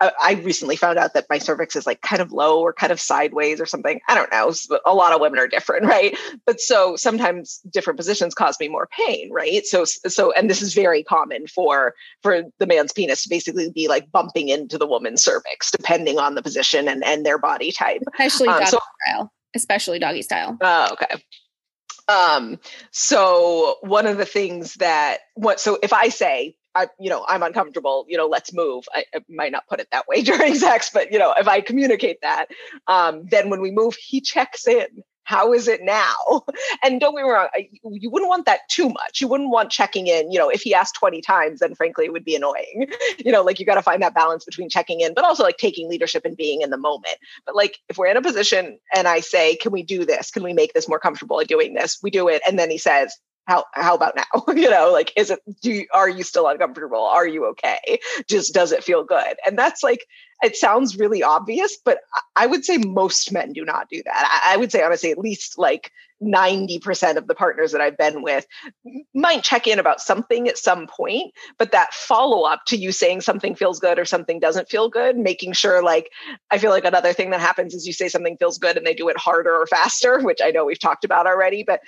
I 0.01 0.39
recently 0.43 0.77
found 0.77 0.97
out 0.97 1.13
that 1.13 1.25
my 1.29 1.39
cervix 1.39 1.75
is 1.75 1.85
like 1.85 2.01
kind 2.01 2.21
of 2.21 2.31
low 2.31 2.61
or 2.61 2.71
kind 2.71 2.91
of 2.91 3.01
sideways 3.01 3.59
or 3.59 3.65
something. 3.65 3.99
I 4.07 4.15
don't 4.15 4.31
know. 4.31 4.53
A 4.85 4.93
lot 4.93 5.13
of 5.13 5.19
women 5.19 5.39
are 5.39 5.47
different, 5.47 5.85
right? 5.87 6.17
But 6.45 6.61
so 6.61 6.95
sometimes 6.95 7.59
different 7.69 7.97
positions 7.97 8.33
cause 8.33 8.57
me 8.59 8.69
more 8.69 8.87
pain, 8.87 9.31
right? 9.31 9.65
So 9.65 9.85
so 9.85 10.31
and 10.31 10.49
this 10.49 10.61
is 10.61 10.73
very 10.73 11.03
common 11.03 11.47
for 11.47 11.95
for 12.23 12.43
the 12.59 12.67
man's 12.67 12.93
penis 12.93 13.23
to 13.23 13.29
basically 13.29 13.71
be 13.71 13.87
like 13.87 14.11
bumping 14.11 14.49
into 14.49 14.77
the 14.77 14.87
woman's 14.87 15.23
cervix, 15.23 15.71
depending 15.71 16.17
on 16.17 16.35
the 16.35 16.41
position 16.41 16.87
and 16.87 17.03
and 17.03 17.25
their 17.25 17.37
body 17.37 17.71
type, 17.71 18.01
especially 18.13 18.47
um, 18.47 18.59
doggy 18.59 18.71
so, 18.71 18.79
style. 19.05 19.33
Especially 19.55 19.99
doggy 19.99 20.21
style. 20.21 20.57
Oh, 20.61 20.89
okay. 20.93 21.23
Um, 22.07 22.59
so 22.91 23.77
one 23.81 24.07
of 24.07 24.17
the 24.17 24.25
things 24.25 24.75
that 24.75 25.19
what 25.35 25.59
so 25.59 25.77
if 25.83 25.93
I 25.93 26.09
say 26.09 26.55
I, 26.75 26.87
you 26.99 27.09
know, 27.09 27.25
I'm 27.27 27.43
uncomfortable, 27.43 28.05
you 28.07 28.17
know, 28.17 28.27
let's 28.27 28.53
move. 28.53 28.85
I, 28.93 29.05
I, 29.13 29.19
might 29.27 29.51
not 29.51 29.67
put 29.67 29.79
it 29.79 29.87
that 29.91 30.07
way 30.07 30.21
during 30.23 30.55
sex, 30.55 30.89
but 30.93 31.11
you 31.11 31.19
know, 31.19 31.33
if 31.37 31.47
I 31.47 31.61
communicate 31.61 32.21
that, 32.21 32.47
um, 32.87 33.25
then 33.29 33.49
when 33.49 33.61
we 33.61 33.71
move, 33.71 33.95
he 33.95 34.21
checks 34.21 34.67
in 34.67 35.03
how 35.29 35.53
is 35.53 35.67
it 35.67 35.81
now? 35.83 36.15
And 36.83 36.99
don't 36.99 37.13
get 37.13 37.23
me 37.23 37.29
wrong, 37.29 37.49
you 37.91 38.09
wouldn't 38.09 38.29
want 38.29 38.45
that 38.45 38.61
too 38.69 38.89
much. 38.89 39.19
You 39.21 39.27
wouldn't 39.27 39.51
want 39.51 39.69
checking 39.69 40.07
in. 40.07 40.31
You 40.31 40.39
know, 40.39 40.49
if 40.49 40.61
he 40.61 40.73
asked 40.73 40.95
20 40.95 41.21
times, 41.21 41.59
then 41.59 41.75
frankly, 41.75 42.05
it 42.05 42.13
would 42.13 42.25
be 42.25 42.35
annoying. 42.35 42.87
You 43.19 43.33
know, 43.33 43.43
like 43.43 43.59
you 43.59 43.65
got 43.65 43.75
to 43.75 43.81
find 43.81 44.01
that 44.01 44.15
balance 44.15 44.45
between 44.45 44.69
checking 44.69 45.01
in, 45.01 45.13
but 45.13 45.25
also 45.25 45.43
like 45.43 45.57
taking 45.57 45.89
leadership 45.89 46.23
and 46.25 46.37
being 46.37 46.61
in 46.61 46.69
the 46.69 46.77
moment. 46.77 47.17
But 47.45 47.55
like 47.55 47.77
if 47.89 47.97
we're 47.97 48.07
in 48.07 48.17
a 48.17 48.21
position 48.21 48.79
and 48.95 49.07
I 49.07 49.19
say, 49.19 49.55
can 49.57 49.71
we 49.71 49.83
do 49.83 50.05
this? 50.05 50.31
Can 50.31 50.41
we 50.41 50.53
make 50.53 50.73
this 50.73 50.87
more 50.87 50.99
comfortable 50.99 51.39
at 51.41 51.47
doing 51.47 51.73
this? 51.73 51.99
We 52.01 52.11
do 52.11 52.27
it. 52.29 52.41
And 52.47 52.57
then 52.57 52.71
he 52.71 52.77
says, 52.77 53.15
how 53.49 53.65
how 53.73 53.95
about 53.95 54.15
now? 54.15 54.43
You 54.59 54.69
know 54.69 54.91
like 54.91 55.11
is 55.17 55.31
it 55.31 55.39
do 55.61 55.71
you, 55.71 55.87
are 55.93 56.07
you 56.09 56.23
still 56.23 56.47
uncomfortable? 56.47 57.03
Are 57.03 57.27
you 57.27 57.47
okay? 57.47 57.99
Just 58.27 58.53
does 58.53 58.71
it 58.71 58.83
feel 58.83 59.03
good? 59.03 59.35
And 59.45 59.57
that's 59.57 59.83
like 59.83 60.05
it 60.43 60.55
sounds 60.55 60.97
really 60.97 61.23
obvious 61.23 61.77
but 61.83 61.99
i 62.35 62.45
would 62.45 62.65
say 62.65 62.77
most 62.77 63.31
men 63.31 63.53
do 63.53 63.63
not 63.65 63.87
do 63.89 64.01
that 64.03 64.41
i, 64.45 64.57
would 64.57 64.71
say 64.71 64.81
honestly 64.83 65.11
at 65.11 65.17
least 65.17 65.57
like 65.57 65.91
90% 66.21 67.15
of 67.15 67.27
the 67.27 67.35
partners 67.35 67.71
that 67.71 67.81
I've 67.81 67.97
been 67.97 68.21
with 68.21 68.45
might 69.13 69.43
check 69.43 69.67
in 69.67 69.79
about 69.79 70.01
something 70.01 70.47
at 70.47 70.57
some 70.57 70.87
point, 70.87 71.33
but 71.57 71.71
that 71.71 71.93
follow 71.93 72.43
up 72.43 72.65
to 72.67 72.77
you 72.77 72.91
saying 72.91 73.21
something 73.21 73.55
feels 73.55 73.79
good 73.79 73.97
or 73.97 74.05
something 74.05 74.39
doesn't 74.39 74.69
feel 74.69 74.89
good, 74.89 75.17
making 75.17 75.53
sure 75.53 75.81
like 75.83 76.11
I 76.51 76.57
feel 76.57 76.71
like 76.71 76.85
another 76.85 77.13
thing 77.13 77.29
that 77.29 77.39
happens 77.39 77.73
is 77.73 77.87
you 77.87 77.93
say 77.93 78.09
something 78.09 78.37
feels 78.37 78.57
good 78.57 78.77
and 78.77 78.85
they 78.85 78.93
do 78.93 79.09
it 79.09 79.17
harder 79.17 79.53
or 79.53 79.65
faster, 79.67 80.19
which 80.23 80.39
I 80.43 80.51
know 80.51 80.65
we've 80.65 80.79
talked 80.79 81.05
about 81.05 81.27
already, 81.27 81.63
but 81.63 81.81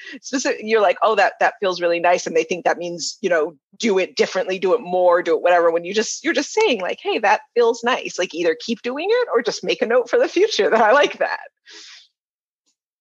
you're 0.60 0.82
like, 0.82 0.98
oh, 1.02 1.16
that 1.16 1.34
that 1.40 1.56
feels 1.60 1.82
really 1.82 2.00
nice. 2.00 2.26
And 2.26 2.36
they 2.36 2.44
think 2.44 2.66
that 2.66 2.78
means, 2.78 3.18
you 3.22 3.30
know, 3.30 3.58
do 3.78 3.98
it 4.00 4.16
differently, 4.16 4.60
do 4.60 4.74
it 4.74 4.82
more, 4.82 5.22
do 5.22 5.36
it 5.36 5.42
whatever. 5.42 5.72
When 5.72 5.84
you 5.84 5.94
just 5.94 6.24
you're 6.24 6.34
just 6.34 6.54
saying, 6.54 6.82
like, 6.82 7.00
hey, 7.02 7.20
that 7.20 7.42
feels 7.54 7.84
nice. 7.84 8.18
Like 8.18 8.34
either 8.42 8.58
keep 8.60 8.82
doing 8.82 9.08
it 9.10 9.28
or 9.34 9.42
just 9.42 9.64
make 9.64 9.82
a 9.82 9.86
note 9.86 10.10
for 10.10 10.20
the 10.20 10.28
future 10.28 10.70
that 10.70 10.82
I 10.82 10.92
like 10.92 11.20
that. 11.20 11.48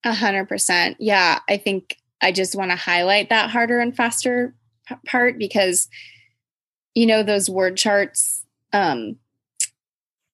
A 0.05 0.15
hundred 0.15 0.49
percent. 0.49 0.97
Yeah. 1.01 1.41
I 1.49 1.57
think 1.57 1.97
I 2.23 2.33
just 2.33 2.55
want 2.55 2.71
to 2.71 2.77
highlight 2.77 3.31
that 3.31 3.51
harder 3.51 3.81
and 3.81 3.97
faster 3.97 4.55
p- 4.87 4.95
part 5.07 5.39
because, 5.39 5.89
you 6.95 7.07
know, 7.07 7.23
those 7.23 7.51
word 7.51 7.77
charts, 7.77 8.45
um, 8.73 9.17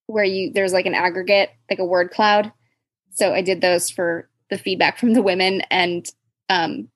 where 0.05 0.23
you, 0.23 0.51
there's 0.53 0.73
like 0.73 0.85
an 0.85 0.93
aggregate, 0.93 1.49
like 1.69 1.79
a 1.79 1.85
word 1.85 2.11
cloud. 2.11 2.51
So 3.11 3.33
I 3.33 3.41
did 3.41 3.61
those 3.61 3.89
for 3.89 4.29
the 4.49 4.57
feedback 4.57 4.97
from 4.97 5.13
the 5.13 5.21
women 5.21 5.61
and, 5.71 6.05
um, 6.49 6.89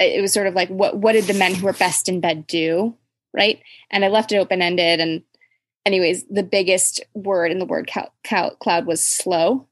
it 0.00 0.20
was 0.20 0.32
sort 0.32 0.48
of 0.48 0.54
like, 0.54 0.68
what, 0.68 0.96
what 0.96 1.12
did 1.12 1.24
the 1.24 1.34
men 1.34 1.54
who 1.54 1.66
were 1.66 1.72
best 1.72 2.08
in 2.08 2.20
bed 2.20 2.46
do? 2.46 2.96
Right. 3.32 3.62
And 3.90 4.04
I 4.04 4.08
left 4.08 4.32
it 4.32 4.36
open 4.36 4.60
ended. 4.60 5.00
And 5.00 5.22
anyways, 5.86 6.24
the 6.24 6.42
biggest 6.42 7.00
word 7.14 7.50
in 7.50 7.58
the 7.58 7.64
word 7.64 7.90
cloud 8.24 8.86
was 8.86 9.06
slow 9.06 9.66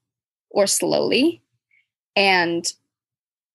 or 0.50 0.66
slowly 0.66 1.42
and 2.14 2.72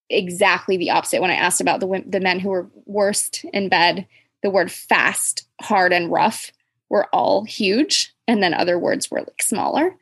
exactly 0.09 0.77
the 0.77 0.91
opposite 0.91 1.21
when 1.21 1.31
I 1.31 1.35
asked 1.35 1.61
about 1.61 1.79
the 1.79 2.03
the 2.07 2.19
men 2.19 2.39
who 2.39 2.49
were 2.49 2.69
worst 2.85 3.45
in 3.53 3.69
bed. 3.69 4.07
The 4.43 4.49
word 4.49 4.71
fast, 4.71 5.47
hard, 5.61 5.91
and 5.91 6.11
rough 6.11 6.51
were 6.89 7.07
all 7.13 7.43
huge, 7.43 8.13
and 8.27 8.41
then 8.41 8.53
other 8.53 8.77
words 8.79 9.09
were 9.09 9.19
like 9.19 9.41
smaller. 9.41 9.95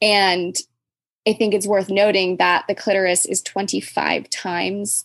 And 0.00 0.56
I 1.26 1.34
think 1.34 1.52
it's 1.52 1.66
worth 1.66 1.90
noting 1.90 2.38
that 2.38 2.64
the 2.66 2.74
clitoris 2.74 3.26
is 3.26 3.42
25 3.42 4.30
times 4.30 5.04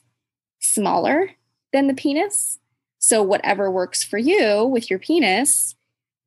smaller 0.60 1.32
than 1.74 1.88
the 1.88 1.94
penis. 1.94 2.60
So, 3.00 3.22
whatever 3.22 3.70
works 3.70 4.04
for 4.04 4.18
you 4.18 4.64
with 4.64 4.90
your 4.90 5.00
penis, 5.00 5.76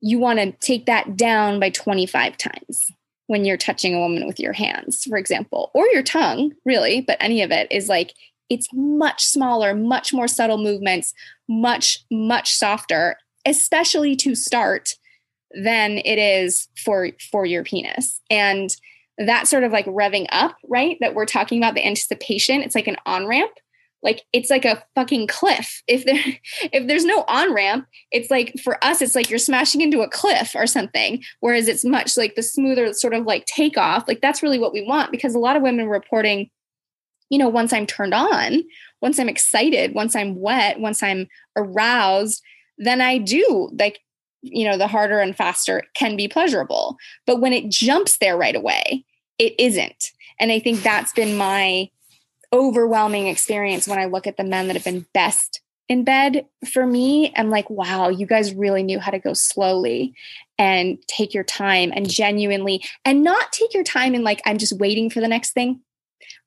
you 0.06 0.20
want 0.20 0.38
to 0.38 0.52
take 0.52 0.86
that 0.86 1.16
down 1.16 1.58
by 1.58 1.68
25 1.68 2.36
times 2.36 2.92
when 3.26 3.44
you're 3.44 3.56
touching 3.56 3.92
a 3.92 3.98
woman 3.98 4.24
with 4.24 4.38
your 4.38 4.52
hands, 4.52 5.02
for 5.02 5.18
example, 5.18 5.72
or 5.74 5.84
your 5.88 6.02
tongue, 6.04 6.52
really, 6.64 7.00
but 7.00 7.16
any 7.18 7.42
of 7.42 7.50
it 7.50 7.66
is 7.72 7.88
like 7.88 8.14
it's 8.48 8.68
much 8.72 9.24
smaller, 9.24 9.74
much 9.74 10.12
more 10.12 10.28
subtle 10.28 10.58
movements, 10.58 11.12
much, 11.48 12.04
much 12.08 12.54
softer, 12.54 13.16
especially 13.44 14.14
to 14.14 14.36
start 14.36 14.94
than 15.50 15.98
it 15.98 16.18
is 16.20 16.68
for 16.84 17.08
for 17.32 17.44
your 17.44 17.64
penis. 17.64 18.20
And 18.30 18.70
that 19.18 19.48
sort 19.48 19.64
of 19.64 19.72
like 19.72 19.86
revving 19.86 20.26
up, 20.30 20.56
right? 20.68 20.98
That 21.00 21.14
we're 21.14 21.26
talking 21.26 21.58
about 21.58 21.74
the 21.74 21.84
anticipation, 21.84 22.62
it's 22.62 22.76
like 22.76 22.86
an 22.86 22.98
on-ramp 23.06 23.52
like 24.06 24.22
it's 24.32 24.48
like 24.48 24.64
a 24.64 24.82
fucking 24.94 25.26
cliff. 25.26 25.82
If 25.86 26.06
there 26.06 26.16
if 26.72 26.86
there's 26.86 27.04
no 27.04 27.24
on 27.28 27.52
ramp 27.52 27.86
it's 28.10 28.30
like 28.30 28.54
for 28.62 28.82
us 28.82 29.02
it's 29.02 29.14
like 29.14 29.28
you're 29.28 29.38
smashing 29.38 29.82
into 29.82 30.00
a 30.00 30.08
cliff 30.08 30.54
or 30.54 30.66
something 30.66 31.22
whereas 31.40 31.68
it's 31.68 31.84
much 31.84 32.16
like 32.16 32.34
the 32.34 32.42
smoother 32.42 32.92
sort 32.94 33.12
of 33.14 33.26
like 33.26 33.44
takeoff 33.46 34.06
like 34.08 34.20
that's 34.20 34.42
really 34.42 34.58
what 34.58 34.72
we 34.72 34.82
want 34.82 35.10
because 35.10 35.34
a 35.34 35.38
lot 35.38 35.56
of 35.56 35.62
women 35.62 35.88
reporting 35.88 36.48
you 37.30 37.38
know 37.38 37.48
once 37.48 37.72
i'm 37.72 37.86
turned 37.86 38.14
on 38.14 38.62
once 39.02 39.18
i'm 39.18 39.28
excited 39.28 39.94
once 39.94 40.14
i'm 40.14 40.40
wet 40.40 40.80
once 40.80 41.02
i'm 41.02 41.26
aroused 41.56 42.42
then 42.78 43.00
i 43.00 43.18
do 43.18 43.70
like 43.78 44.00
you 44.42 44.68
know 44.68 44.78
the 44.78 44.86
harder 44.86 45.18
and 45.20 45.36
faster 45.36 45.82
can 45.94 46.16
be 46.16 46.28
pleasurable. 46.28 46.96
But 47.26 47.40
when 47.40 47.52
it 47.52 47.70
jumps 47.70 48.18
there 48.18 48.36
right 48.36 48.56
away 48.56 49.04
it 49.38 49.54
isn't. 49.58 50.12
And 50.40 50.52
i 50.52 50.58
think 50.58 50.82
that's 50.82 51.12
been 51.12 51.36
my 51.36 51.90
overwhelming 52.52 53.26
experience 53.26 53.88
when 53.88 53.98
I 53.98 54.06
look 54.06 54.26
at 54.26 54.36
the 54.36 54.44
men 54.44 54.66
that 54.66 54.76
have 54.76 54.84
been 54.84 55.06
best 55.12 55.60
in 55.88 56.04
bed 56.04 56.46
for 56.72 56.86
me. 56.86 57.32
I'm 57.36 57.50
like, 57.50 57.70
wow, 57.70 58.08
you 58.08 58.26
guys 58.26 58.54
really 58.54 58.82
knew 58.82 58.98
how 58.98 59.10
to 59.10 59.18
go 59.18 59.34
slowly 59.34 60.14
and 60.58 60.98
take 61.06 61.34
your 61.34 61.44
time 61.44 61.92
and 61.94 62.08
genuinely, 62.08 62.82
and 63.04 63.22
not 63.22 63.52
take 63.52 63.74
your 63.74 63.84
time 63.84 64.14
and 64.14 64.24
like, 64.24 64.40
I'm 64.46 64.58
just 64.58 64.78
waiting 64.78 65.10
for 65.10 65.20
the 65.20 65.28
next 65.28 65.52
thing. 65.52 65.80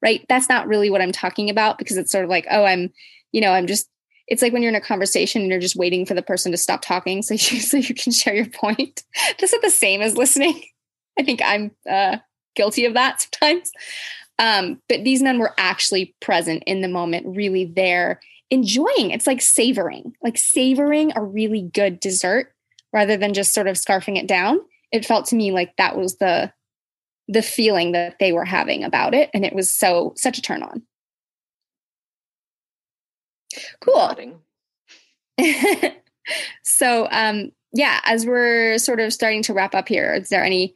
Right. 0.01 0.25
That's 0.27 0.49
not 0.49 0.67
really 0.67 0.89
what 0.89 1.01
I'm 1.01 1.11
talking 1.11 1.49
about 1.49 1.77
because 1.77 1.97
it's 1.97 2.11
sort 2.11 2.23
of 2.23 2.29
like, 2.29 2.47
oh, 2.49 2.65
I'm, 2.65 2.91
you 3.31 3.41
know, 3.41 3.51
I'm 3.51 3.67
just, 3.67 3.87
it's 4.27 4.41
like 4.41 4.51
when 4.51 4.61
you're 4.61 4.69
in 4.69 4.75
a 4.75 4.81
conversation 4.81 5.41
and 5.41 5.51
you're 5.51 5.59
just 5.59 5.75
waiting 5.75 6.05
for 6.05 6.13
the 6.13 6.21
person 6.21 6.51
to 6.51 6.57
stop 6.57 6.81
talking 6.81 7.21
so 7.21 7.33
you, 7.33 7.59
so 7.59 7.77
you 7.77 7.93
can 7.93 8.11
share 8.11 8.35
your 8.35 8.47
point. 8.47 9.03
That's 9.39 9.53
not 9.53 9.61
the 9.61 9.69
same 9.69 10.01
as 10.01 10.17
listening. 10.17 10.63
I 11.19 11.23
think 11.23 11.41
I'm 11.43 11.71
uh, 11.89 12.17
guilty 12.55 12.85
of 12.85 12.93
that 12.93 13.21
sometimes. 13.21 13.71
Um, 14.39 14.81
but 14.87 15.03
these 15.03 15.21
men 15.21 15.37
were 15.37 15.53
actually 15.57 16.15
present 16.21 16.63
in 16.65 16.81
the 16.81 16.87
moment, 16.87 17.35
really 17.35 17.65
there, 17.65 18.21
enjoying. 18.49 19.11
It's 19.11 19.27
like 19.27 19.41
savoring, 19.41 20.13
like 20.23 20.37
savoring 20.37 21.11
a 21.15 21.21
really 21.21 21.69
good 21.73 21.99
dessert 21.99 22.53
rather 22.91 23.17
than 23.17 23.33
just 23.33 23.53
sort 23.53 23.67
of 23.67 23.75
scarfing 23.75 24.17
it 24.17 24.27
down. 24.27 24.59
It 24.91 25.05
felt 25.05 25.27
to 25.27 25.35
me 25.35 25.51
like 25.51 25.75
that 25.77 25.97
was 25.97 26.17
the 26.17 26.51
the 27.31 27.41
feeling 27.43 27.91
that 27.91 28.17
they 28.19 28.31
were 28.31 28.45
having 28.45 28.83
about 28.83 29.13
it, 29.13 29.29
and 29.35 29.45
it 29.45 29.53
was 29.53 29.71
so 29.71 30.13
such 30.15 30.39
a 30.39 30.41
turn 30.41 30.63
on. 30.63 30.81
Cool. 33.81 34.41
so, 36.63 37.07
um, 37.11 37.51
yeah, 37.71 37.99
as 38.03 38.25
we're 38.25 38.77
sort 38.79 38.99
of 38.99 39.13
starting 39.13 39.43
to 39.43 39.53
wrap 39.53 39.75
up 39.75 39.87
here, 39.87 40.15
is 40.15 40.29
there 40.29 40.43
any 40.43 40.73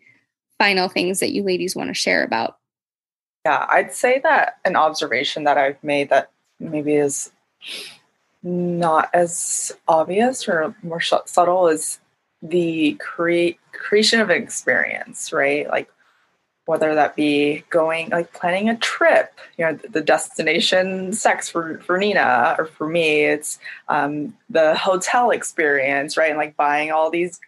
final 0.59 0.89
things 0.89 1.19
that 1.19 1.31
you 1.31 1.43
ladies 1.43 1.75
want 1.75 1.89
to 1.89 1.93
share 1.93 2.23
about 2.23 2.57
yeah, 3.45 3.67
I'd 3.69 3.93
say 3.93 4.19
that 4.23 4.57
an 4.63 4.75
observation 4.75 5.43
that 5.43 5.57
I've 5.57 5.83
made 5.83 6.09
that 6.09 6.31
maybe 6.59 6.95
is 6.95 7.31
not 8.41 9.09
as 9.13 9.71
obvious 9.87 10.47
or 10.47 10.75
more 10.83 10.99
sh- 10.99 11.13
subtle 11.25 11.67
is 11.67 11.99
the 12.41 12.95
create 12.95 13.59
creation 13.71 14.19
of 14.19 14.29
an 14.29 14.41
experience, 14.41 15.31
right? 15.31 15.67
Like 15.67 15.89
whether 16.65 16.95
that 16.95 17.15
be 17.15 17.63
going 17.69 18.09
like 18.09 18.33
planning 18.33 18.69
a 18.69 18.77
trip, 18.77 19.37
you 19.57 19.65
know, 19.65 19.77
the 19.89 20.01
destination 20.01 21.11
sex 21.11 21.49
for 21.49 21.79
for 21.79 21.97
Nina 21.97 22.55
or 22.57 22.65
for 22.65 22.87
me, 22.87 23.25
it's 23.25 23.59
um, 23.89 24.37
the 24.49 24.75
hotel 24.75 25.31
experience, 25.31 26.15
right? 26.15 26.29
And 26.29 26.37
like 26.37 26.55
buying 26.55 26.91
all 26.91 27.09
these 27.09 27.39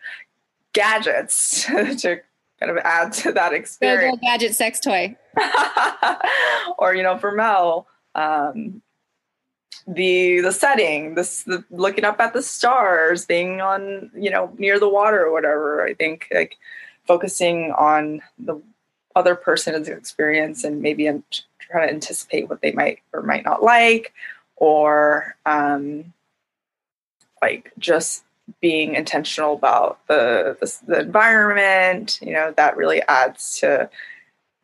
gadgets 0.74 1.66
to 2.02 2.22
kind 2.60 2.72
of 2.72 2.78
add 2.78 3.14
to 3.14 3.32
that 3.34 3.54
experience. 3.54 4.20
gadget 4.22 4.56
sex 4.56 4.80
toy. 4.80 5.16
or, 6.78 6.96
you 6.96 7.04
know, 7.04 7.18
for 7.18 7.32
Mel, 7.32 7.88
um, 8.16 8.82
the 9.88 10.42
the 10.42 10.52
setting, 10.52 11.16
this 11.16 11.44
the 11.44 11.64
looking 11.70 12.06
up 12.06 12.20
at 12.20 12.34
the 12.34 12.42
stars, 12.42 13.26
being 13.26 13.62
on 13.62 14.10
you 14.16 14.32
know 14.32 14.52
near 14.58 14.80
the 14.80 14.90
water 14.90 15.26
or 15.26 15.32
whatever. 15.32 15.84
I 15.84 15.94
think 15.94 16.28
like 16.34 16.58
focusing 17.06 17.72
on 17.72 18.22
the 18.40 18.60
other 19.16 19.36
person's 19.36 19.88
experience 19.88 20.64
and 20.64 20.82
maybe 20.82 21.08
I'm 21.08 21.24
trying 21.60 21.88
to 21.88 21.94
anticipate 21.94 22.50
what 22.50 22.62
they 22.62 22.72
might 22.72 23.00
or 23.14 23.22
might 23.22 23.46
not 23.46 23.64
like, 23.64 24.14
or 24.56 25.36
um, 25.46 26.14
like 27.42 27.72
just 27.78 28.24
being 28.62 28.96
intentional 28.96 29.54
about 29.54 30.00
the, 30.08 30.58
the, 30.60 30.78
the 30.88 31.00
environment. 31.02 32.20
You 32.22 32.34
know 32.34 32.54
that 32.56 32.78
really 32.78 33.02
adds 33.04 33.60
to 33.60 33.90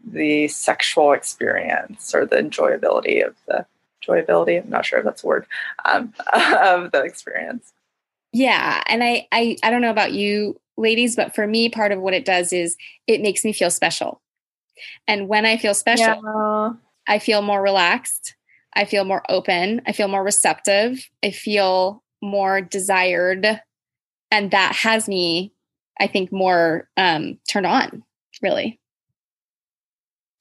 the 0.04 0.48
sexual 0.48 1.14
experience 1.14 2.14
or 2.14 2.26
the 2.26 2.38
enjoyability 2.38 3.26
of 3.26 3.36
the 3.48 3.66
enjoyability. 4.04 4.62
I'm 4.62 4.70
not 4.70 4.86
sure 4.86 5.00
if 5.00 5.06
that's 5.06 5.24
a 5.24 5.28
word 5.28 5.46
um, 5.86 6.14
of 6.34 6.92
the 6.92 7.04
experience. 7.04 7.74
Yeah, 8.34 8.82
and 8.88 9.04
I, 9.04 9.28
I 9.32 9.58
I 9.64 9.72
don't 9.72 9.82
know 9.82 9.92
about 9.92 10.14
you 10.14 10.60
ladies, 10.78 11.16
but 11.16 11.36
for 11.36 11.46
me, 11.48 11.70
part 11.70 11.92
of 11.92 12.00
what 12.00 12.14
it 12.14 12.26
does 12.26 12.54
is 12.54 12.78
it 13.08 13.22
makes 13.22 13.44
me 13.44 13.54
feel 13.54 13.70
special. 13.70 14.22
And 15.08 15.28
when 15.28 15.46
I 15.46 15.58
feel 15.58 15.74
special, 15.74 16.22
yeah. 16.24 16.74
I 17.08 17.20
feel 17.20 17.42
more 17.42 17.62
relaxed. 17.62 18.36
I 18.76 18.86
feel 18.86 19.04
more 19.04 19.24
open. 19.30 19.82
I 19.86 19.92
feel 19.92 20.08
more 20.08 20.24
receptive. 20.24 21.10
I 21.24 21.32
feel 21.32 22.04
more 22.22 22.62
desired. 22.62 23.62
And 24.32 24.52
that 24.52 24.74
has 24.74 25.08
me, 25.08 25.54
I 26.00 26.08
think, 26.08 26.32
more 26.32 26.90
um, 26.98 27.38
turned 27.50 27.66
on, 27.66 28.04
really. 28.42 28.80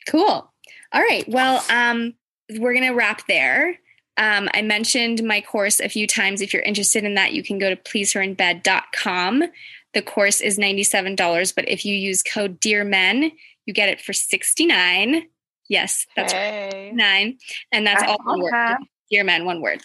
Cool. 0.09 0.51
All 0.93 1.03
right. 1.03 1.25
Well, 1.29 1.63
um, 1.69 2.15
we're 2.59 2.73
going 2.73 2.87
to 2.87 2.95
wrap 2.95 3.27
there. 3.27 3.79
Um, 4.17 4.49
I 4.55 4.63
mentioned 4.63 5.23
my 5.23 5.41
course 5.41 5.81
a 5.81 5.89
few 5.89 6.07
times. 6.07 6.41
If 6.41 6.53
you're 6.53 6.63
interested 6.63 7.05
in 7.05 7.15
that, 7.15 7.33
you 7.33 7.43
can 7.43 7.59
go 7.59 7.71
to 7.71 7.77
pleaseherinbed.com. 7.77 9.45
The 9.93 10.03
course 10.03 10.41
is 10.41 10.59
$97, 10.59 11.55
but 11.55 11.69
if 11.69 11.85
you 11.85 11.95
use 11.95 12.23
code 12.23 12.61
Dear 12.61 12.85
Men, 12.85 13.33
you 13.67 13.75
get 13.75 13.89
it 13.89 14.01
for 14.01 14.13
69 14.13 15.27
Yes, 15.71 16.05
that's 16.17 16.33
hey. 16.33 16.89
right. 16.89 16.95
Nine. 16.95 17.39
And 17.71 17.87
that's 17.87 18.03
all 18.03 18.19
one 18.25 18.43
word. 18.43 18.77
Dear 19.09 19.23
Men, 19.23 19.45
one 19.45 19.63
word. 19.63 19.81